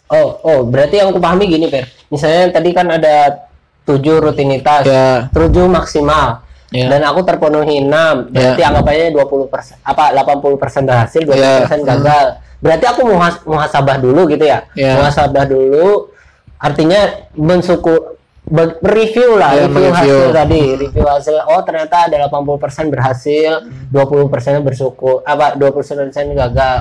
Oh, 0.05 0.37
oh, 0.41 0.59
berarti 0.63 0.97
yang 0.97 1.09
aku 1.09 1.17
pahami 1.17 1.49
gini, 1.49 1.65
Fer. 1.65 1.89
Misalnya 2.07 2.53
tadi 2.53 2.69
kan 2.71 2.85
ada 2.87 3.49
tujuh 3.83 4.17
rutinitas, 4.19 4.85
ya 4.85 5.29
tujuh 5.29 5.65
maksimal. 5.65 6.45
Ya. 6.69 6.89
Dan 6.89 7.05
aku 7.05 7.21
terpenuhi 7.21 7.79
6, 7.79 8.29
berarti 8.29 8.61
Ya. 8.61 8.67
anggapannya 8.67 9.13
20%, 9.13 9.77
apa 9.81 10.09
80% 10.11 10.83
berhasil, 10.83 11.21
20% 11.21 11.81
Ya. 11.81 11.95
gagal. 11.95 12.25
Berarti 12.59 12.85
aku 12.85 13.01
muhas 13.05 13.35
muhasabah 13.43 13.97
dulu 13.97 14.25
gitu 14.27 14.43
ya. 14.43 14.65
Ya. 14.73 14.97
Muhasabah 14.97 15.45
dulu 15.45 16.09
artinya 16.57 17.29
mensuku 17.33 18.17
be- 18.43 18.77
review 18.81 19.37
lah, 19.37 19.53
Ya, 19.53 19.65
review 19.65 19.89
mereview. 19.89 20.17
hasil 20.17 20.33
tadi, 20.33 20.63
review 20.79 21.05
hasil. 21.05 21.35
Oh, 21.45 21.61
ternyata 21.61 22.09
ada 22.09 22.17
80% 22.25 22.89
berhasil, 22.89 23.51
20% 23.89 24.61
bersyukur, 24.61 25.21
apa 25.23 25.53
20% 25.53 26.33
gagal. 26.33 26.77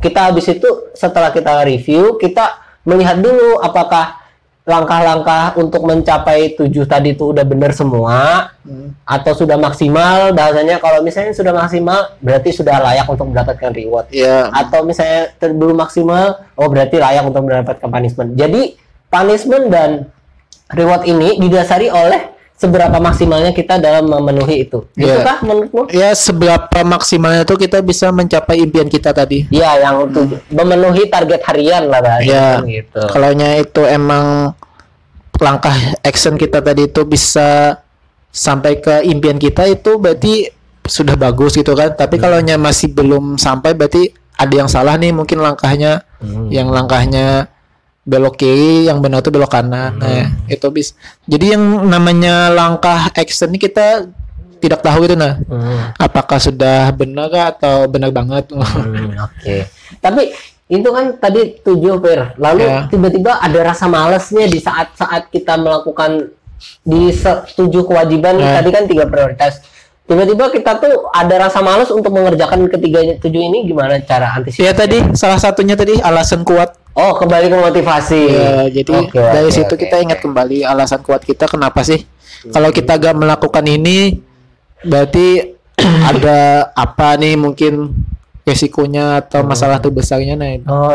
Kita 0.00 0.32
habis 0.32 0.48
itu 0.48 0.68
setelah 0.96 1.28
kita 1.30 1.60
review, 1.62 2.16
kita 2.16 2.56
melihat 2.88 3.20
dulu 3.20 3.60
apakah 3.60 4.20
langkah-langkah 4.64 5.56
untuk 5.56 5.82
mencapai 5.88 6.54
tujuh 6.54 6.84
tadi 6.84 7.16
itu 7.16 7.32
udah 7.32 7.42
benar 7.42 7.72
semua 7.74 8.48
atau 9.04 9.32
sudah 9.34 9.56
maksimal. 9.56 10.32
Bahasanya 10.36 10.80
kalau 10.80 11.00
misalnya 11.04 11.32
sudah 11.36 11.52
maksimal 11.52 12.16
berarti 12.20 12.54
sudah 12.54 12.78
layak 12.78 13.08
untuk 13.08 13.28
mendapatkan 13.28 13.72
reward. 13.72 14.08
Ya 14.12 14.48
atau 14.52 14.84
misalnya 14.86 15.34
belum 15.40 15.76
maksimal 15.76 16.44
oh 16.54 16.68
berarti 16.68 16.96
layak 17.00 17.24
untuk 17.26 17.44
mendapatkan 17.44 17.88
punishment. 17.88 18.36
Jadi 18.36 18.78
punishment 19.10 19.66
dan 19.72 19.90
reward 20.70 21.02
ini 21.08 21.40
didasari 21.40 21.90
oleh 21.90 22.39
seberapa 22.60 23.00
maksimalnya 23.00 23.56
kita 23.56 23.80
dalam 23.80 24.04
memenuhi 24.04 24.68
itu. 24.68 24.84
Gitu 24.92 25.08
Iya. 25.08 25.24
kah 25.24 25.38
menurutmu? 25.40 25.88
Ya 25.96 26.12
seberapa 26.12 26.78
maksimalnya 26.84 27.48
tuh 27.48 27.56
kita 27.56 27.80
bisa 27.80 28.12
mencapai 28.12 28.60
impian 28.60 28.84
kita 28.84 29.16
tadi. 29.16 29.48
Iya, 29.48 29.80
yang 29.80 30.04
untuk 30.04 30.36
memenuhi 30.52 31.08
target 31.08 31.40
harian 31.48 31.88
lah 31.88 32.04
bahasanya 32.04 32.28
ya 32.28 32.48
kan 32.60 32.68
gitu. 32.68 33.00
kalau 33.08 33.28
itu 33.32 33.82
emang 33.88 34.52
langkah 35.40 35.72
action 36.04 36.36
kita 36.36 36.60
tadi 36.60 36.84
itu 36.84 37.00
bisa 37.08 37.80
sampai 38.28 38.76
ke 38.76 39.08
impian 39.08 39.40
kita 39.40 39.64
itu 39.64 39.96
berarti 39.96 40.52
sudah 40.84 41.16
bagus 41.16 41.56
gitu 41.56 41.72
kan. 41.72 41.96
Tapi 41.96 42.20
kalau 42.20 42.44
nya 42.44 42.60
masih 42.60 42.92
belum 42.92 43.40
sampai 43.40 43.72
berarti 43.72 44.12
ada 44.36 44.52
yang 44.52 44.68
salah 44.68 45.00
nih 45.00 45.16
mungkin 45.16 45.40
langkahnya. 45.40 46.04
Hmm. 46.20 46.52
yang 46.52 46.68
langkahnya 46.68 47.48
belok 48.10 48.34
kiri 48.36 48.90
yang 48.90 48.98
benar 48.98 49.22
tuh 49.22 49.30
belok 49.30 49.46
kanan 49.48 49.94
nah 49.96 50.26
itu 50.46 50.66
bis 50.68 50.98
jadi 51.24 51.54
yang 51.54 51.62
namanya 51.86 52.50
langkah 52.50 53.06
action 53.14 53.46
ini 53.48 53.58
kita 53.60 54.10
tidak 54.58 54.82
tahu 54.82 55.06
itu 55.06 55.14
nah 55.14 55.38
Hmm. 55.40 55.94
apakah 55.96 56.36
sudah 56.36 56.90
benar 56.92 57.30
kah 57.30 57.46
atau 57.48 57.86
benar 57.86 58.10
banget 58.10 58.50
Hmm, 58.50 59.14
Oke. 59.16 59.70
Tapi 59.96 60.22
itu 60.68 60.86
kan 60.86 61.16
tadi 61.16 61.58
tujuh 61.58 61.98
per. 61.98 62.36
Lalu 62.36 62.62
Ya. 62.62 62.86
tiba-tiba 62.86 63.38
ada 63.38 63.58
rasa 63.64 63.86
malesnya 63.86 64.46
di 64.46 64.58
saat-saat 64.58 65.26
kita 65.28 65.56
melakukan 65.56 66.30
di 66.82 67.10
tujuh 67.50 67.82
kewajiban 67.82 68.36
Ya. 68.36 68.60
tadi 68.60 68.68
kan 68.70 68.84
tiga 68.84 69.08
prioritas. 69.08 69.64
Tiba-tiba 70.04 70.50
kita 70.50 70.76
tuh 70.76 71.06
ada 71.08 71.34
rasa 71.40 71.58
males 71.60 71.86
untuk 71.88 72.10
mengerjakan 72.10 72.66
ketiga 72.68 72.98
tujuh 73.16 73.40
ini 73.40 73.62
gimana 73.64 73.96
cara 74.00 74.34
antisipasi? 74.34 74.60
ya 74.60 74.74
tadi 74.74 74.98
salah 75.14 75.38
satunya 75.38 75.72
tadi 75.72 75.98
alasan 75.98 76.42
kuat 76.42 76.74
Oh, 76.92 77.14
kembali 77.14 77.46
ke 77.46 77.56
motivasi. 77.56 78.22
Ya, 78.26 78.54
jadi 78.68 78.92
Oke, 78.98 79.14
dari 79.14 79.46
oke, 79.46 79.54
situ 79.54 79.74
oke, 79.74 79.80
kita 79.80 79.96
ingat 79.98 80.18
kembali 80.18 80.62
alasan 80.62 81.00
kuat 81.00 81.22
kita 81.22 81.46
kenapa 81.46 81.80
sih? 81.80 82.02
Kalau 82.46 82.70
kita 82.70 82.96
gak 82.96 83.14
melakukan 83.14 83.62
ini, 83.62 84.18
berarti 84.82 85.54
ada 86.10 86.70
apa 86.72 87.14
nih 87.14 87.36
mungkin 87.36 87.94
resikonya 88.42 89.22
atau 89.22 89.46
masalah 89.46 89.78
terbesarnya 89.78 90.34
nah 90.34 90.50
itu. 90.50 90.66
Oh, 90.66 90.90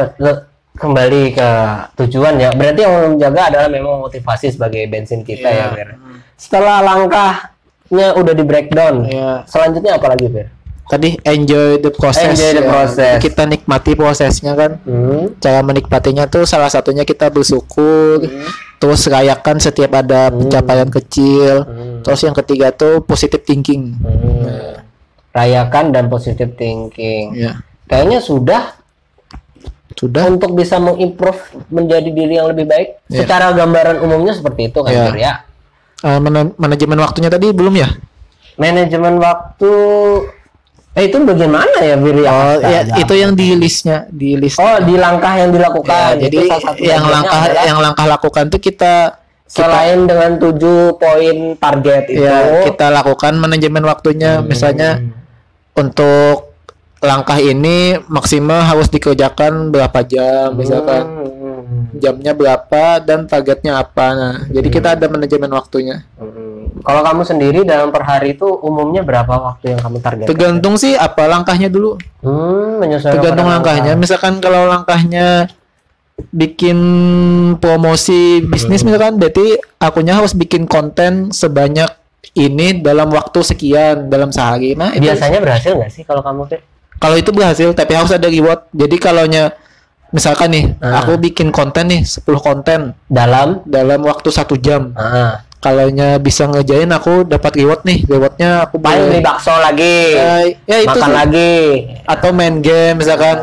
kembali 0.76 1.32
ke 1.32 1.50
tujuan 1.96 2.36
ya. 2.36 2.52
Berarti 2.52 2.82
yang 2.84 3.16
menjaga 3.16 3.41
adalah 3.48 3.68
memang 3.72 4.04
motivasi 4.04 4.52
sebagai 4.52 4.84
bensin 4.86 5.24
kita 5.24 5.48
Iya. 5.48 5.64
ya, 5.64 5.66
Ber. 5.72 5.89
Setelah 6.36 6.84
langkahnya 6.84 8.08
udah 8.20 8.34
di 8.36 8.43
breakdown, 8.43 9.08
Ya, 9.08 9.48
selanjutnya 9.48 9.96
apa 9.96 10.12
lagi, 10.12 10.28
Ber? 10.28 10.52
Tadi 10.86 11.17
enjoy 11.25 11.81
the 11.81 11.91
process. 11.91 12.38
Enjoy 12.38 12.51
the 12.61 12.65
ya. 12.65 12.69
process. 12.69 13.17
Kita 13.21 13.43
nikmati 13.49 13.91
prosesnya 13.97 14.53
kan. 14.53 14.77
Hmm. 14.86 15.33
Cara 15.41 15.59
menikmatinya 15.65 16.29
tuh 16.29 16.45
salah 16.45 16.69
satunya 16.69 17.01
kita 17.03 17.29
bersyukur, 17.33 18.21
terus 18.77 19.01
rayakan 19.09 19.57
setiap 19.57 19.91
ada 19.97 20.29
pencapaian 20.29 20.89
kecil. 20.89 21.65
Hmm. 21.65 22.01
Terus 22.05 22.21
yang 22.21 22.36
ketiga 22.38 22.69
tuh 22.69 23.01
positive 23.01 23.41
thinking. 23.41 23.97
Hmm. 23.99 24.81
Rayakan 25.36 25.91
dan 25.91 26.07
positive 26.07 26.55
thinking. 26.55 27.36
Ya, 27.36 27.59
Kayaknya 27.91 28.23
sudah 28.23 28.77
sudah. 29.95 30.27
untuk 30.31 30.55
bisa 30.55 30.79
mengimprove 30.79 31.39
menjadi 31.71 32.09
diri 32.11 32.39
yang 32.39 32.47
lebih 32.51 32.67
baik. 32.67 33.03
Iya. 33.11 33.23
Secara 33.25 33.51
gambaran 33.51 33.99
umumnya 33.99 34.31
seperti 34.36 34.71
itu 34.71 34.79
kan, 34.83 35.15
ya. 35.15 35.43
Eh, 36.05 36.19
mana- 36.19 36.53
manajemen 36.59 36.99
waktunya 37.01 37.31
tadi 37.31 37.49
belum 37.49 37.73
ya? 37.79 37.89
Manajemen 38.55 39.19
waktu 39.19 39.71
Eh 40.96 41.12
itu 41.12 41.20
bagian 41.22 41.52
mana 41.52 41.78
ya, 41.84 42.00
ya? 42.00 42.32
Oh, 42.32 42.56
ya 42.64 42.80
itu 42.96 43.14
yang 43.14 43.36
di 43.36 43.52
listnya, 43.54 44.08
di 44.08 44.39
list. 44.39 44.56
Oh, 44.58 44.80
di 44.80 44.96
langkah 44.96 45.36
yang 45.36 45.52
Ya, 45.52 45.56
dilakukan. 45.60 46.12
jadi 46.24 46.38
salah 46.48 46.64
satu 46.64 46.80
yang 46.82 47.04
langkah 47.04 47.39
adalah 47.43 47.64
yang 47.68 47.80
langkah 47.84 48.06
lakukan 48.08 48.43
tuh 48.48 48.62
kita 48.64 48.93
kita 49.46 49.62
selain 49.62 50.00
dengan 50.04 50.32
tujuh 50.36 50.98
poin 50.98 51.38
target 51.56 52.04
itu 52.10 52.24
ya 52.24 52.66
kita 52.66 52.89
lakukan 52.89 53.38
manajemen 53.38 53.86
waktunya 53.86 54.41
Hmm. 54.41 54.50
misalnya 54.50 54.98
untuk 55.74 56.56
langkah 56.98 57.38
ini 57.38 58.02
maksimal 58.08 58.66
harus 58.66 58.89
dikerjakan 58.89 59.70
berapa 59.70 60.02
jam 60.02 60.56
misalkan 60.56 61.04
Hmm. 61.06 61.34
Jamnya 61.96 62.32
berapa 62.32 63.00
dan 63.00 63.24
targetnya 63.24 63.78
apa 63.78 64.06
nah 64.12 64.36
jadi 64.48 64.68
kita 64.68 64.88
ada 64.93 65.06
manajemen 65.06 65.52
waktunya 65.52 66.04
Hmm. 66.16 66.84
Kalau 66.84 67.02
kamu 67.02 67.22
sendiri 67.24 67.60
dalam 67.64 67.88
per 67.88 68.04
hari 68.04 68.36
itu 68.36 68.46
umumnya 68.46 69.00
berapa 69.00 69.32
waktu 69.32 69.74
yang 69.74 69.80
kamu 69.80 69.98
targetkan? 70.00 70.28
tergantung 70.28 70.76
sih 70.76 70.93
apa 70.93 71.24
langkahnya 71.26 71.68
dulu 71.68 71.96
Hmm, 72.20 72.84
tergantung 72.84 73.48
langkahnya 73.48 73.96
langkah. 73.96 74.02
misalkan 74.02 74.34
kalau 74.38 74.68
langkahnya 74.68 75.48
bikin 76.32 76.78
promosi 77.58 78.39
bisnis 78.41 78.82
Hmm. 78.82 78.91
misalkan 78.91 79.14
berarti 79.16 79.56
akunya 79.78 80.16
harus 80.16 80.32
bikin 80.32 80.64
konten 80.66 81.32
sebanyak 81.32 81.88
ini 82.34 82.80
dalam 82.80 83.08
waktu 83.10 83.39
sekian 83.41 84.08
dalam 84.08 84.32
sehari 84.32 84.76
nah 84.76 84.91
itu 84.91 85.06
Biasanya 85.06 85.39
berhasil 85.39 85.72
nggak 85.76 85.91
sih 85.91 86.04
kalau 86.04 86.20
kamu 86.20 86.60
kalau 86.96 87.16
itu 87.16 87.32
berhasil 87.32 87.68
tapi 87.72 87.91
harus 87.93 88.12
ada 88.12 88.28
reward 88.28 88.67
jadi 88.72 88.96
kalaunya 88.97 89.43
misalkan 90.16 90.47
nih 90.55 90.66
Ah. 90.79 91.04
aku 91.04 91.20
bikin 91.20 91.51
konten 91.51 91.92
nih 91.92 92.01
10 92.08 92.39
konten 92.39 92.96
dalam? 93.12 93.59
dalam 93.67 94.00
waktu 94.08 94.32
satu 94.32 94.55
jam. 94.55 94.96
Ah, 94.96 95.43
kalaunya 95.59 96.16
bisa 96.16 96.47
ngejain 96.47 96.87
aku 96.87 97.28
dapat 97.28 97.51
reward 97.59 97.83
nih 97.83 98.08
rewardnya 98.08 98.63
aku 98.63 98.79
paling 98.79 99.12
beli 99.12 99.20
bakso 99.20 99.51
lagi, 99.59 100.16
ya, 100.16 100.46
ya 100.63 100.78
itu 100.86 100.96
makan 100.96 101.09
sih. 101.09 101.16
lagi. 101.20 101.54
atau 102.08 102.29
main 102.32 102.55
game 102.63 102.96
misalkan. 102.96 103.37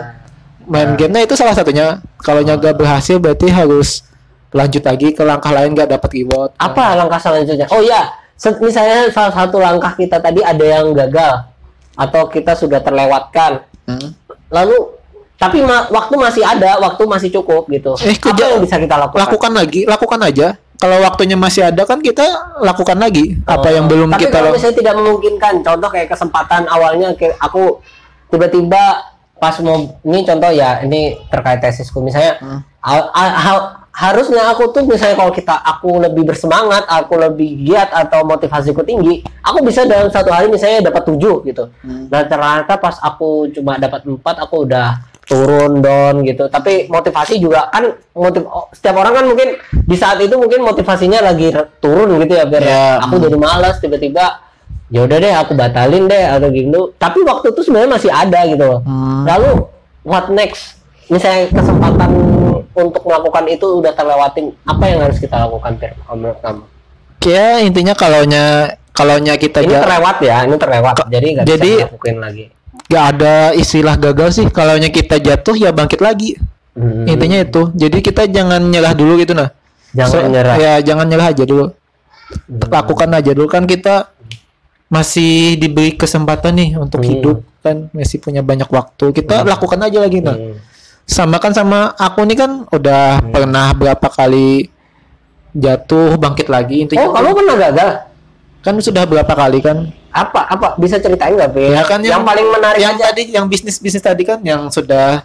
Main 0.62 0.94
game 0.94 1.10
nah 1.10 1.20
itu 1.20 1.34
salah 1.34 1.52
satunya. 1.52 1.98
Kalau 2.22 2.38
gak 2.46 2.62
berhasil 2.78 3.18
berarti 3.18 3.50
harus 3.50 4.06
lanjut 4.54 4.80
lagi 4.86 5.10
ke 5.10 5.26
langkah 5.26 5.50
lain 5.50 5.74
gak 5.74 5.90
dapat 5.90 6.10
reward. 6.22 6.54
Apa 6.54 6.94
langkah 6.94 7.18
selanjutnya? 7.18 7.66
Oh 7.74 7.82
ya, 7.82 8.14
misalnya 8.62 9.10
salah 9.10 9.34
satu 9.34 9.58
langkah 9.58 9.90
kita 9.98 10.22
tadi 10.22 10.38
ada 10.38 10.62
yang 10.62 10.94
gagal 10.94 11.50
atau 11.98 12.30
kita 12.30 12.54
sudah 12.54 12.78
terlewatkan. 12.78 13.66
Hmm. 13.90 14.14
Lalu 14.54 15.01
tapi 15.42 15.58
ma- 15.60 15.90
waktu 15.90 16.14
masih 16.14 16.42
ada, 16.42 16.78
waktu 16.78 17.02
masih 17.04 17.28
cukup 17.32 17.66
gitu. 17.66 17.98
Eh, 17.98 18.14
Apa 18.14 18.30
kerja- 18.30 18.48
yang 18.48 18.62
bisa 18.62 18.78
kita 18.78 18.94
lakukan? 18.96 19.18
lakukan 19.20 19.52
lagi 19.52 19.80
lakukan 19.84 20.20
aja 20.22 20.48
kalau 20.74 20.98
waktunya 21.00 21.34
masih 21.34 21.62
ada 21.64 21.82
kan 21.82 21.98
kita 21.98 22.22
lakukan 22.58 22.94
lagi 22.96 23.38
apa 23.44 23.68
yang 23.68 23.86
belum 23.86 24.06
Oh, 24.06 24.12
Tapi 24.12 24.22
kita 24.22 24.32
kalau 24.32 24.42
lakukan 24.44 24.56
misalnya 24.56 24.76
tidak 24.76 24.94
memungkinkan, 24.96 25.54
contoh 25.60 25.88
kayak 25.88 26.08
kesempatan 26.08 26.62
awalnya 26.66 27.08
kayak 27.12 27.34
aku 27.36 27.82
tiba-tiba 28.28 28.82
pas 29.36 29.58
mau 29.58 29.74
ini 30.00 30.22
contoh 30.22 30.50
ya 30.50 30.80
ini 30.80 31.00
terkait 31.26 31.58
tesisku 31.58 31.98
misalnya 31.98 32.38
Hmm. 32.38 32.60
Harusnya 33.92 34.48
aku 34.48 34.72
tuh 34.72 34.88
misalnya 34.88 35.20
kalau 35.20 35.32
kita 35.36 35.52
aku 35.52 36.00
lebih 36.00 36.24
bersemangat, 36.24 36.88
aku 36.88 37.20
lebih 37.20 37.60
giat 37.60 37.92
atau 37.92 38.24
motivasiku 38.24 38.80
tinggi, 38.80 39.20
aku 39.44 39.60
bisa 39.60 39.84
dalam 39.84 40.08
satu 40.08 40.32
hari 40.32 40.48
misalnya 40.48 40.88
dapat 40.88 41.04
tujuh 41.12 41.44
gitu. 41.44 41.68
Nah 42.08 42.24
ternyata 42.24 42.80
pas 42.80 42.96
aku 43.04 43.52
cuma 43.52 43.76
dapat 43.76 44.08
empat, 44.08 44.40
aku 44.40 44.64
udah 44.64 44.96
turun 45.28 45.84
down 45.84 46.24
gitu. 46.24 46.48
Tapi 46.48 46.88
motivasi 46.88 47.36
juga 47.36 47.68
kan 47.68 47.92
motiv 48.16 48.48
oh, 48.48 48.72
setiap 48.72 48.96
orang 48.96 49.12
kan 49.12 49.24
mungkin 49.28 49.48
di 49.84 49.96
saat 50.00 50.16
itu 50.24 50.34
mungkin 50.40 50.64
motivasinya 50.64 51.20
lagi 51.20 51.52
turun 51.78 52.16
gitu 52.24 52.32
ya, 52.32 52.48
biar 52.48 52.62
Ya, 52.64 52.84
aku 52.96 53.20
jadi 53.20 53.36
malas 53.36 53.76
tiba-tiba 53.76 54.40
ya 54.88 55.04
udah 55.04 55.16
deh 55.20 55.32
aku 55.36 55.52
batalin 55.52 56.08
deh 56.08 56.24
atau 56.32 56.48
gitu. 56.48 56.96
Tapi 56.96 57.20
waktu 57.28 57.52
itu 57.52 57.60
sebenarnya 57.60 57.92
masih 57.92 58.08
ada 58.08 58.40
gitu. 58.48 58.80
Hmm. 58.88 59.28
Lalu 59.28 59.68
what 60.00 60.32
next? 60.32 60.80
Misalnya 61.12 61.52
kesempatan 61.52 62.08
untuk 62.74 63.02
melakukan 63.02 63.44
itu 63.46 63.66
udah 63.74 63.92
terlewatin, 63.92 64.52
apa 64.62 64.84
yang 64.84 65.00
harus 65.00 65.16
kita 65.16 65.36
lakukan, 65.40 65.72
Fir? 65.76 65.92
Kalau 65.98 66.16
Menurut 66.16 66.38
kamu? 66.38 66.62
Ya 67.22 67.48
intinya 67.58 67.92
kalaunya 67.92 68.44
kalaunya 68.90 69.34
kita 69.36 69.60
Ini 69.60 69.78
terlewat 69.78 70.16
ya, 70.20 70.36
ini 70.42 70.56
terlewat. 70.56 70.94
Jadi 71.06 71.26
nggak 71.32 71.44
bisa 71.44 71.52
jadi- 71.54 71.78
dilakuin 71.82 72.18
lagi. 72.18 72.44
nggak 72.84 73.04
ada 73.10 73.34
istilah 73.54 73.94
gagal 73.96 74.28
sih 74.32 74.44
kalaunya 74.46 74.88
kita 74.88 75.16
jatuh 75.16 75.54
ya 75.54 75.70
bangkit 75.70 76.00
lagi 76.00 76.36
Hmm. 76.72 77.04
intinya 77.04 77.36
itu 77.38 77.68
jadi 77.70 77.98
kita 78.00 78.22
jangan 78.26 78.60
nyerah 78.62 78.92
dulu 78.92 79.16
gitu 79.16 79.32
nah 79.32 79.48
Jangan 79.92 80.28
nyerah. 80.28 80.56
ya 80.56 80.72
jangan 80.82 81.04
nyerah 81.04 81.28
aja 81.30 81.44
dulu 81.44 81.68
lakukan 82.66 83.12
aja 83.12 83.30
dulu 83.30 83.44
kan 83.46 83.64
kita 83.64 84.08
masih 84.88 85.56
diberi 85.56 85.92
kesempatan 85.94 86.52
nih 86.54 86.70
untuk 86.76 87.00
Hmm. 87.00 87.08
hidup 87.08 87.36
kan 87.60 87.88
masih 87.92 88.18
punya 88.18 88.40
banyak 88.40 88.66
waktu 88.66 89.04
kita 89.14 89.40
lakukan 89.42 89.80
aja 89.80 89.98
lagi 89.98 90.18
nah 90.20 90.36
Hmm. 90.36 90.56
Sama 91.04 91.36
kan 91.36 91.50
sama 91.50 91.92
aku 91.94 92.22
nih 92.22 92.36
kan 92.36 92.50
udah 92.66 93.20
pernah 93.26 93.70
berapa 93.72 94.06
kali 94.06 94.70
jatuh 95.52 96.16
bangkit 96.16 96.48
lagi 96.48 96.80
intinya 96.80 97.04
Oh, 97.04 97.12
kamu 97.12 97.28
pernah 97.34 97.56
gagal? 97.60 97.90
kan 98.62 98.74
sudah 98.78 99.02
berapa 99.04 99.28
kali 99.28 99.58
kan 99.58 99.90
Apa? 100.08 100.44
Apa? 100.46 100.76
Bisa 100.76 100.96
ceritain 100.96 101.32
nggak? 101.32 101.56
Ya 101.56 101.82
kan 101.82 101.98
yang, 101.98 102.20
paling 102.22 102.44
menarik 102.46 102.78
yang 102.78 102.94
aja. 102.94 103.10
tadi 103.10 103.32
yang 103.32 103.48
bisnis 103.48 103.76
bisnis 103.76 103.98
tadi 103.98 104.22
kan 104.22 104.38
yang 104.40 104.68
sudah 104.68 105.24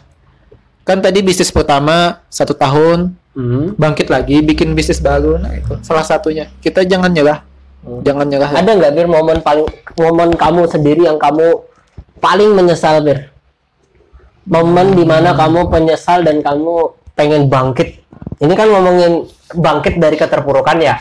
kan 0.81 0.97
tadi 0.97 1.19
bisnis 1.19 1.49
pertama 1.49 2.23
satu 2.27 2.51
tahun 2.51 3.13
Hmm. 3.31 3.77
bangkit 3.77 4.09
lagi 4.09 4.41
bikin 4.41 4.73
bisnis 4.73 4.97
baru 4.97 5.37
nah 5.37 5.53
itu 5.53 5.77
salah 5.85 6.01
satunya 6.01 6.49
kita 6.57 6.81
jangan 6.81 7.07
nyerah 7.07 7.45
Hmm. 7.77 8.01
jangan 8.01 8.25
nyerah 8.25 8.49
Ada 8.49 8.71
nggak, 8.73 8.91
Fir, 8.91 9.05
momen 9.05 9.37
paling 9.39 9.67
momen 9.93 10.33
kamu 10.33 10.65
sendiri 10.65 11.05
yang 11.05 11.15
kamu 11.15 11.61
paling 12.17 12.49
menyesal, 12.51 12.97
Fir? 12.99 13.29
Momen 14.47 14.95
di 14.95 15.03
mana 15.03 15.35
kamu 15.35 15.67
penyesal 15.67 16.23
dan 16.23 16.39
kamu 16.39 16.95
pengen 17.13 17.51
bangkit. 17.51 17.99
Ini 18.37 18.53
kan 18.53 18.67
ngomongin 18.71 19.27
bangkit 19.55 19.99
dari 19.99 20.15
keterpurukan 20.15 20.77
ya. 20.79 20.95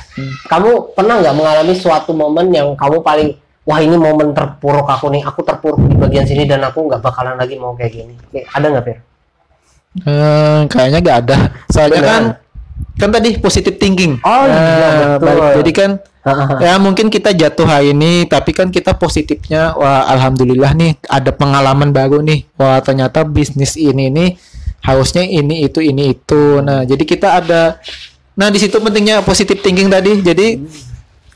Kamu 0.50 0.96
pernah 0.96 1.22
nggak 1.22 1.36
mengalami 1.36 1.74
suatu 1.78 2.10
momen 2.10 2.50
yang 2.50 2.74
kamu 2.74 3.02
paling 3.06 3.38
wah 3.66 3.78
ini 3.82 3.98
momen 3.98 4.30
terpuruk 4.34 4.86
aku 4.86 5.10
nih, 5.10 5.22
aku 5.26 5.42
terpuruk 5.42 5.78
di 5.82 5.94
bagian 5.98 6.26
sini 6.26 6.46
dan 6.46 6.62
aku 6.62 6.86
nggak 6.86 7.02
bakalan 7.02 7.34
lagi 7.34 7.58
mau 7.58 7.74
kayak 7.74 7.92
gini. 7.92 8.14
Ada 8.50 8.66
nggak, 8.70 8.84
Fir? 8.86 8.98
Eh, 9.96 10.60
kayaknya 10.68 10.98
nggak 11.00 11.18
ada 11.24 11.36
soalnya 11.72 12.00
Beneran? 12.04 12.12
kan 12.12 12.24
kan 12.94 13.08
tadi 13.08 13.36
positive 13.36 13.76
thinking. 13.76 14.16
Oh, 14.20 14.42
iya, 14.42 14.56
Nah, 14.56 14.70
betul. 15.14 15.26
balik- 15.28 15.54
jadi 15.58 15.72
kan 15.72 15.90
ya 16.58 16.74
mungkin 16.76 17.06
kita 17.06 17.30
jatuh 17.30 17.62
hari 17.64 17.92
ini 17.92 18.26
tapi 18.26 18.50
kan 18.50 18.66
kita 18.66 18.92
positifnya 18.92 19.72
wah 19.72 20.08
alhamdulillah 20.08 20.74
nih 20.74 20.98
ada 21.06 21.30
pengalaman 21.30 21.90
baru 21.90 22.18
nih. 22.18 22.48
Wah 22.54 22.80
ternyata 22.80 23.22
bisnis 23.22 23.74
ini 23.74 24.08
nih 24.08 24.34
harusnya 24.80 25.22
ini 25.22 25.62
itu 25.62 25.78
ini 25.78 26.10
itu. 26.10 26.58
Nah 26.60 26.82
jadi 26.82 27.00
kita 27.00 27.28
ada 27.36 27.78
nah 28.34 28.48
di 28.48 28.58
situ 28.58 28.76
pentingnya 28.76 29.22
positive 29.22 29.60
thinking 29.60 29.86
tadi. 29.86 30.18
Jadi 30.18 30.46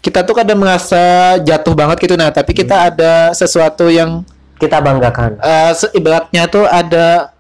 kita 0.01 0.25
tuh 0.25 0.35
kadang 0.35 0.57
merasa 0.57 0.99
jatuh 1.39 1.73
banget 1.73 2.01
gitu. 2.01 2.17
Nah 2.17 2.29
tapi 2.29 2.51
kita 2.51 2.89
ada 2.89 3.31
sesuatu 3.31 3.87
yang 3.87 4.25
Kita 4.57 4.77
banggakan. 4.77 5.39
eh, 5.39 5.73
se- 5.73 5.93
ibaratnya 5.93 6.45
tuh 6.45 6.65
ada 6.65 7.31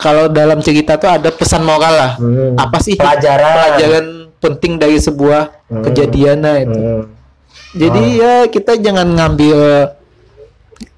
kalau 0.00 0.26
dalam 0.26 0.58
cerita 0.58 0.96
tuh 0.96 1.10
ada 1.10 1.28
pesan 1.28 1.62
moral 1.62 1.92
lah 1.92 2.12
Hmm. 2.16 2.56
apa 2.56 2.80
sih 2.80 2.96
Pelajaran. 2.96 3.54
pelajaran 3.54 4.06
penting 4.36 4.76
dari 4.76 4.96
sebuah 4.96 5.68
Hmm. 5.68 5.84
kejadian 5.84 6.36
nah 6.40 6.56
itu 6.56 6.74
Hmm. 6.74 7.04
jadi 7.72 8.02
ya 8.10 8.34
kita 8.46 8.74
jangan 8.76 9.06
ngambil 9.06 9.58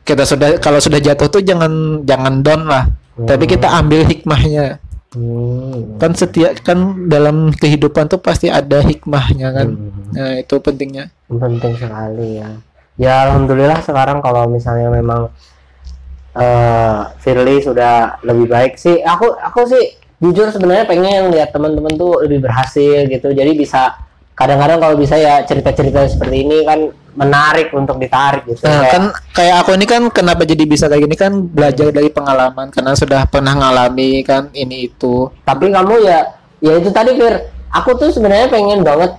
kita 0.02 0.22
sudah 0.22 0.58
kalau 0.58 0.78
sudah 0.78 0.98
jatuh 0.98 1.28
tuh 1.28 1.42
jangan 1.42 1.70
jangan 2.02 2.40
down 2.40 2.64
lah 2.64 2.86
tapi 3.20 3.44
kita 3.44 3.68
ambil 3.68 4.02
hikmahnya 4.04 4.78
Hmm. 5.12 6.00
kan 6.00 6.16
setiap 6.16 6.56
kan 6.62 6.78
dalam 7.04 7.52
kehidupan 7.52 8.08
tuh 8.08 8.16
pasti 8.16 8.48
ada 8.48 8.80
hikmahnya 8.80 9.52
kan 9.52 9.68
Hmm. 9.68 10.08
nah 10.10 10.32
itu 10.34 10.54
pentingnya 10.56 11.12
penting 11.28 11.76
sekali 11.76 12.40
ya 12.40 12.48
ya 12.94 13.12
alhamdulillah 13.26 13.80
sekarang 13.80 14.18
kalau 14.18 14.46
misalnya 14.46 14.88
memang 14.88 15.28
eh 16.32 16.98
Firly 17.20 17.60
sudah 17.60 18.22
lebih 18.24 18.48
baik 18.48 18.80
sih. 18.80 19.00
Aku 19.00 19.32
aku 19.32 19.68
sih 19.68 19.84
jujur 20.22 20.48
sebenarnya 20.48 20.86
pengen 20.86 21.28
lihat 21.28 21.52
teman-teman 21.52 21.92
tuh 21.94 22.24
lebih 22.24 22.46
berhasil 22.46 23.04
gitu. 23.06 23.28
Jadi 23.30 23.52
bisa 23.52 23.96
kadang-kadang 24.32 24.80
kalau 24.80 24.96
bisa 24.96 25.20
ya 25.20 25.44
cerita-cerita 25.44 26.08
seperti 26.08 26.36
ini 26.48 26.64
kan 26.64 26.88
menarik 27.12 27.68
untuk 27.76 28.00
ditarik 28.00 28.48
gitu. 28.48 28.64
Nah 28.64 28.88
Kayak- 28.88 28.92
kan 28.96 29.02
kayak 29.36 29.56
aku 29.60 29.70
ini 29.76 29.84
kan 29.84 30.02
kenapa 30.08 30.48
jadi 30.48 30.64
bisa 30.64 30.88
kayak 30.88 31.04
gini 31.04 31.16
kan 31.20 31.32
belajar 31.44 31.92
dari 31.92 32.08
pengalaman. 32.08 32.72
Karena 32.72 32.96
sudah 32.96 33.28
pernah 33.28 33.52
ngalami 33.52 34.24
kan 34.24 34.48
ini 34.56 34.88
itu. 34.88 35.28
Tapi 35.44 35.68
kamu 35.68 35.94
ya 36.00 36.32
ya 36.64 36.72
itu 36.80 36.88
tadi 36.88 37.12
Fir. 37.12 37.52
Aku 37.72 37.92
tuh 37.96 38.08
sebenarnya 38.08 38.48
pengen 38.48 38.80
banget 38.80 39.16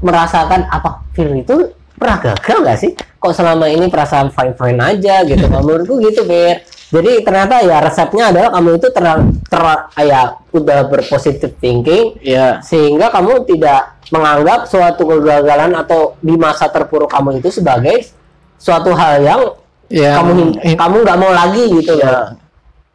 merasakan 0.00 0.66
apa 0.66 1.04
Fir 1.14 1.28
itu 1.36 1.70
pernah 2.00 2.16
gagal 2.18 2.56
gak 2.64 2.78
sih? 2.80 2.90
Kok 2.96 3.32
selama 3.36 3.68
ini 3.68 3.92
perasaan 3.92 4.32
fine 4.32 4.56
fine 4.56 4.80
aja 4.80 5.20
gitu? 5.28 5.44
Kalau 5.44 5.60
menurutku 5.68 6.00
gitu 6.00 6.24
Fir. 6.24 6.64
Jadi 6.90 7.22
ternyata 7.22 7.62
ya 7.62 7.78
resepnya 7.78 8.34
adalah 8.34 8.50
kamu 8.50 8.82
itu 8.82 8.88
ter, 8.90 9.04
ter 9.46 9.62
ya 10.02 10.34
udah 10.50 10.80
berpositif 10.90 11.54
thinking 11.62 12.18
ya 12.18 12.58
sehingga 12.66 13.14
kamu 13.14 13.46
tidak 13.46 13.94
menganggap 14.10 14.66
suatu 14.66 15.06
kegagalan 15.06 15.70
atau 15.78 16.18
di 16.18 16.34
masa 16.34 16.66
terpuruk 16.66 17.06
kamu 17.06 17.38
itu 17.38 17.54
sebagai 17.54 18.10
suatu 18.58 18.90
hal 18.90 19.22
yang 19.22 19.40
ya 19.86 20.18
kamu 20.18 20.30
in- 20.66 20.74
kamu 20.74 20.96
nggak 21.06 21.18
mau 21.18 21.30
lagi 21.30 21.62
gitu 21.78 21.94
Ya. 21.94 22.10
loh 22.10 22.26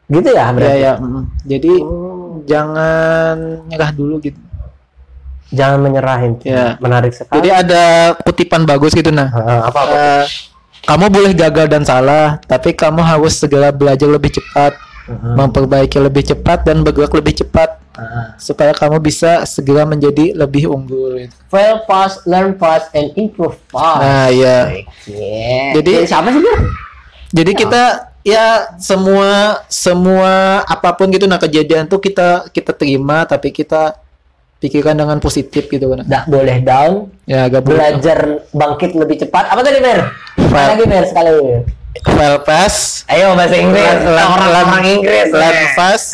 gitu 0.05 0.29
ya 0.29 0.37
ya 0.37 0.53
berarti 0.53 0.79
ya 0.85 0.93
mm. 1.01 1.23
jadi 1.49 1.73
jangan 2.45 3.35
nyerah 3.71 3.91
dulu 3.95 4.21
gitu 4.21 4.37
jangan 5.47 5.79
menyerahin 5.79 6.33
Ya. 6.41 6.77
menarik 6.77 7.11
sekali 7.11 7.37
jadi 7.37 7.49
ada 7.59 7.83
kutipan 8.19 8.63
bagus 8.63 8.91
gitu 8.91 9.09
nah 9.09 9.27
Heeh, 9.27 9.59
apa 9.63 9.79
apa 9.79 9.93
Eh, 9.95 10.23
kamu 10.85 11.05
boleh 11.07 11.33
gagal 11.33 11.65
dan 11.65 11.81
salah, 11.81 12.37
tapi 12.43 12.69
kamu 12.71 13.01
harus 13.01 13.33
segera 13.33 13.69
belajar 13.69 14.05
lebih 14.05 14.29
cepat, 14.31 14.77
memperbaiki 15.09 15.97
lebih 15.97 16.21
cepat 16.23 16.61
dan 16.61 16.79
bergerak 16.79 17.09
lebih 17.11 17.33
cepat 17.35 17.81
supaya 18.35 18.69
kamu 18.69 18.99
bisa 18.99 19.41
segera 19.45 19.81
menjadi 19.81 20.35
lebih 20.35 20.67
unggul. 20.67 21.17
gitu. 21.17 21.33
fail 21.47 21.81
fast 21.85 22.21
learn 22.25 22.53
fast 22.53 22.91
and 22.91 23.09
improve 23.15 23.57
fast 23.65 23.97
Nah, 23.97 24.27
ya. 24.27 24.85
Yeah. 25.07 25.73
Jadi- 25.73 26.05
Jadi 26.05 26.05
siapa 26.05 26.29
sih? 26.29 26.43
Jadi 27.33 27.51
kita 27.55 27.83
ya 28.21 28.45
semua 28.75 29.29
semua 29.65 30.33
apa 30.61 30.93
pun 30.93 31.09
gitu 31.09 31.23
nah 31.23 31.37
kejadian 31.37 31.85
tuh 31.85 31.97
kita 31.97 32.45
kita 32.49 32.73
terima 32.73 33.21
tapi 33.23 33.49
kita 33.49 33.93
pikirkan 34.65 34.97
dengan 34.97 35.21
positif 35.21 35.69
gitu 35.69 35.93
kan. 35.93 36.01
nggak 36.01 36.25
boleh 36.25 36.57
down 36.65 36.93
Ya 37.25 37.45
gak 37.45 37.61
boleh. 37.61 37.77
belajar 37.77 38.19
bangkit 38.49 38.91
lebih 38.93 39.17
cepat 39.21 39.49
apa 39.49 39.61
tadi 39.61 39.77
Mer? 39.77 40.09
Lagi 40.41 40.85
Mer 40.85 41.05
sekali 41.05 41.29
Fast, 42.45 43.07
ayo 43.07 43.31
bahasa 43.33 43.55
Inggris 43.55 44.03
orang-orang 44.03 44.51
learn- 44.67 44.85
Inggris 44.99 45.27
fast. 45.73 46.07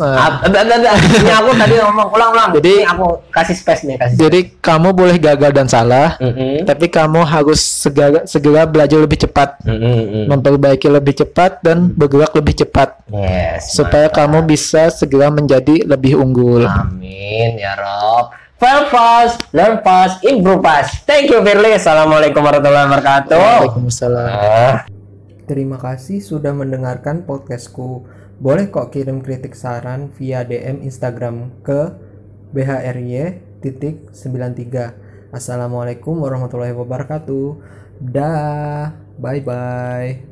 Nah. 0.00 0.16
Ah, 0.16 0.30
ada, 0.44 0.64
ada, 0.64 0.74
ada. 0.76 0.90
Ini 0.96 1.32
aku 1.32 1.50
tadi 1.56 1.74
ngomong 1.76 2.08
ulang-ulang. 2.08 2.50
Jadi- 2.56 2.84
Ini 2.84 2.88
aku 2.88 3.06
kasih 3.28 3.56
space 3.56 3.82
nih, 3.84 3.96
kasih. 3.96 4.16
Jadi 4.16 4.40
kamu 4.58 4.88
boleh 4.92 5.16
gagal 5.16 5.50
dan 5.52 5.64
salah, 5.64 6.16
Mm-mm. 6.16 6.64
tapi 6.64 6.88
kamu 6.88 7.20
harus 7.20 7.60
segera 7.60 8.24
segera 8.24 8.64
belajar 8.64 8.96
lebih 8.96 9.16
cepat, 9.18 9.60
Mm-mm. 9.64 10.28
memperbaiki 10.28 10.88
lebih 10.88 11.12
cepat 11.14 11.60
dan 11.60 11.88
bergerak 11.88 12.32
lebih 12.32 12.56
cepat 12.58 13.00
Yes. 13.08 13.72
supaya 13.72 14.08
kamu 14.08 14.44
bisa 14.44 14.88
segera 14.88 15.28
menjadi 15.28 15.84
lebih 15.84 16.16
unggul. 16.16 16.64
Amin 16.64 17.56
ya 17.56 17.76
Rob. 17.76 18.32
Fail 18.58 18.90
fast, 18.90 19.46
learn 19.54 19.78
fast, 19.86 20.18
improve 20.26 20.58
fast. 20.66 21.06
Thank 21.06 21.30
you 21.30 21.38
Firly. 21.46 21.78
Assalamualaikum 21.78 22.42
warahmatullahi 22.42 22.90
wabarakatuh. 22.90 23.38
Waalaikumsalam. 23.38 24.26
Ah. 24.26 24.82
Terima 25.46 25.78
kasih 25.78 26.18
sudah 26.18 26.50
mendengarkan 26.50 27.22
podcastku. 27.22 28.10
Boleh 28.42 28.66
kok 28.66 28.90
kirim 28.90 29.22
kritik 29.22 29.54
saran 29.54 30.10
via 30.10 30.42
DM 30.42 30.82
Instagram 30.82 31.54
ke 31.62 31.94
bhry.93. 32.50 34.10
Assalamualaikum 35.30 36.18
warahmatullahi 36.18 36.74
wabarakatuh. 36.74 37.62
Dah, 38.02 38.90
bye 39.22 39.38
bye. 39.38 40.27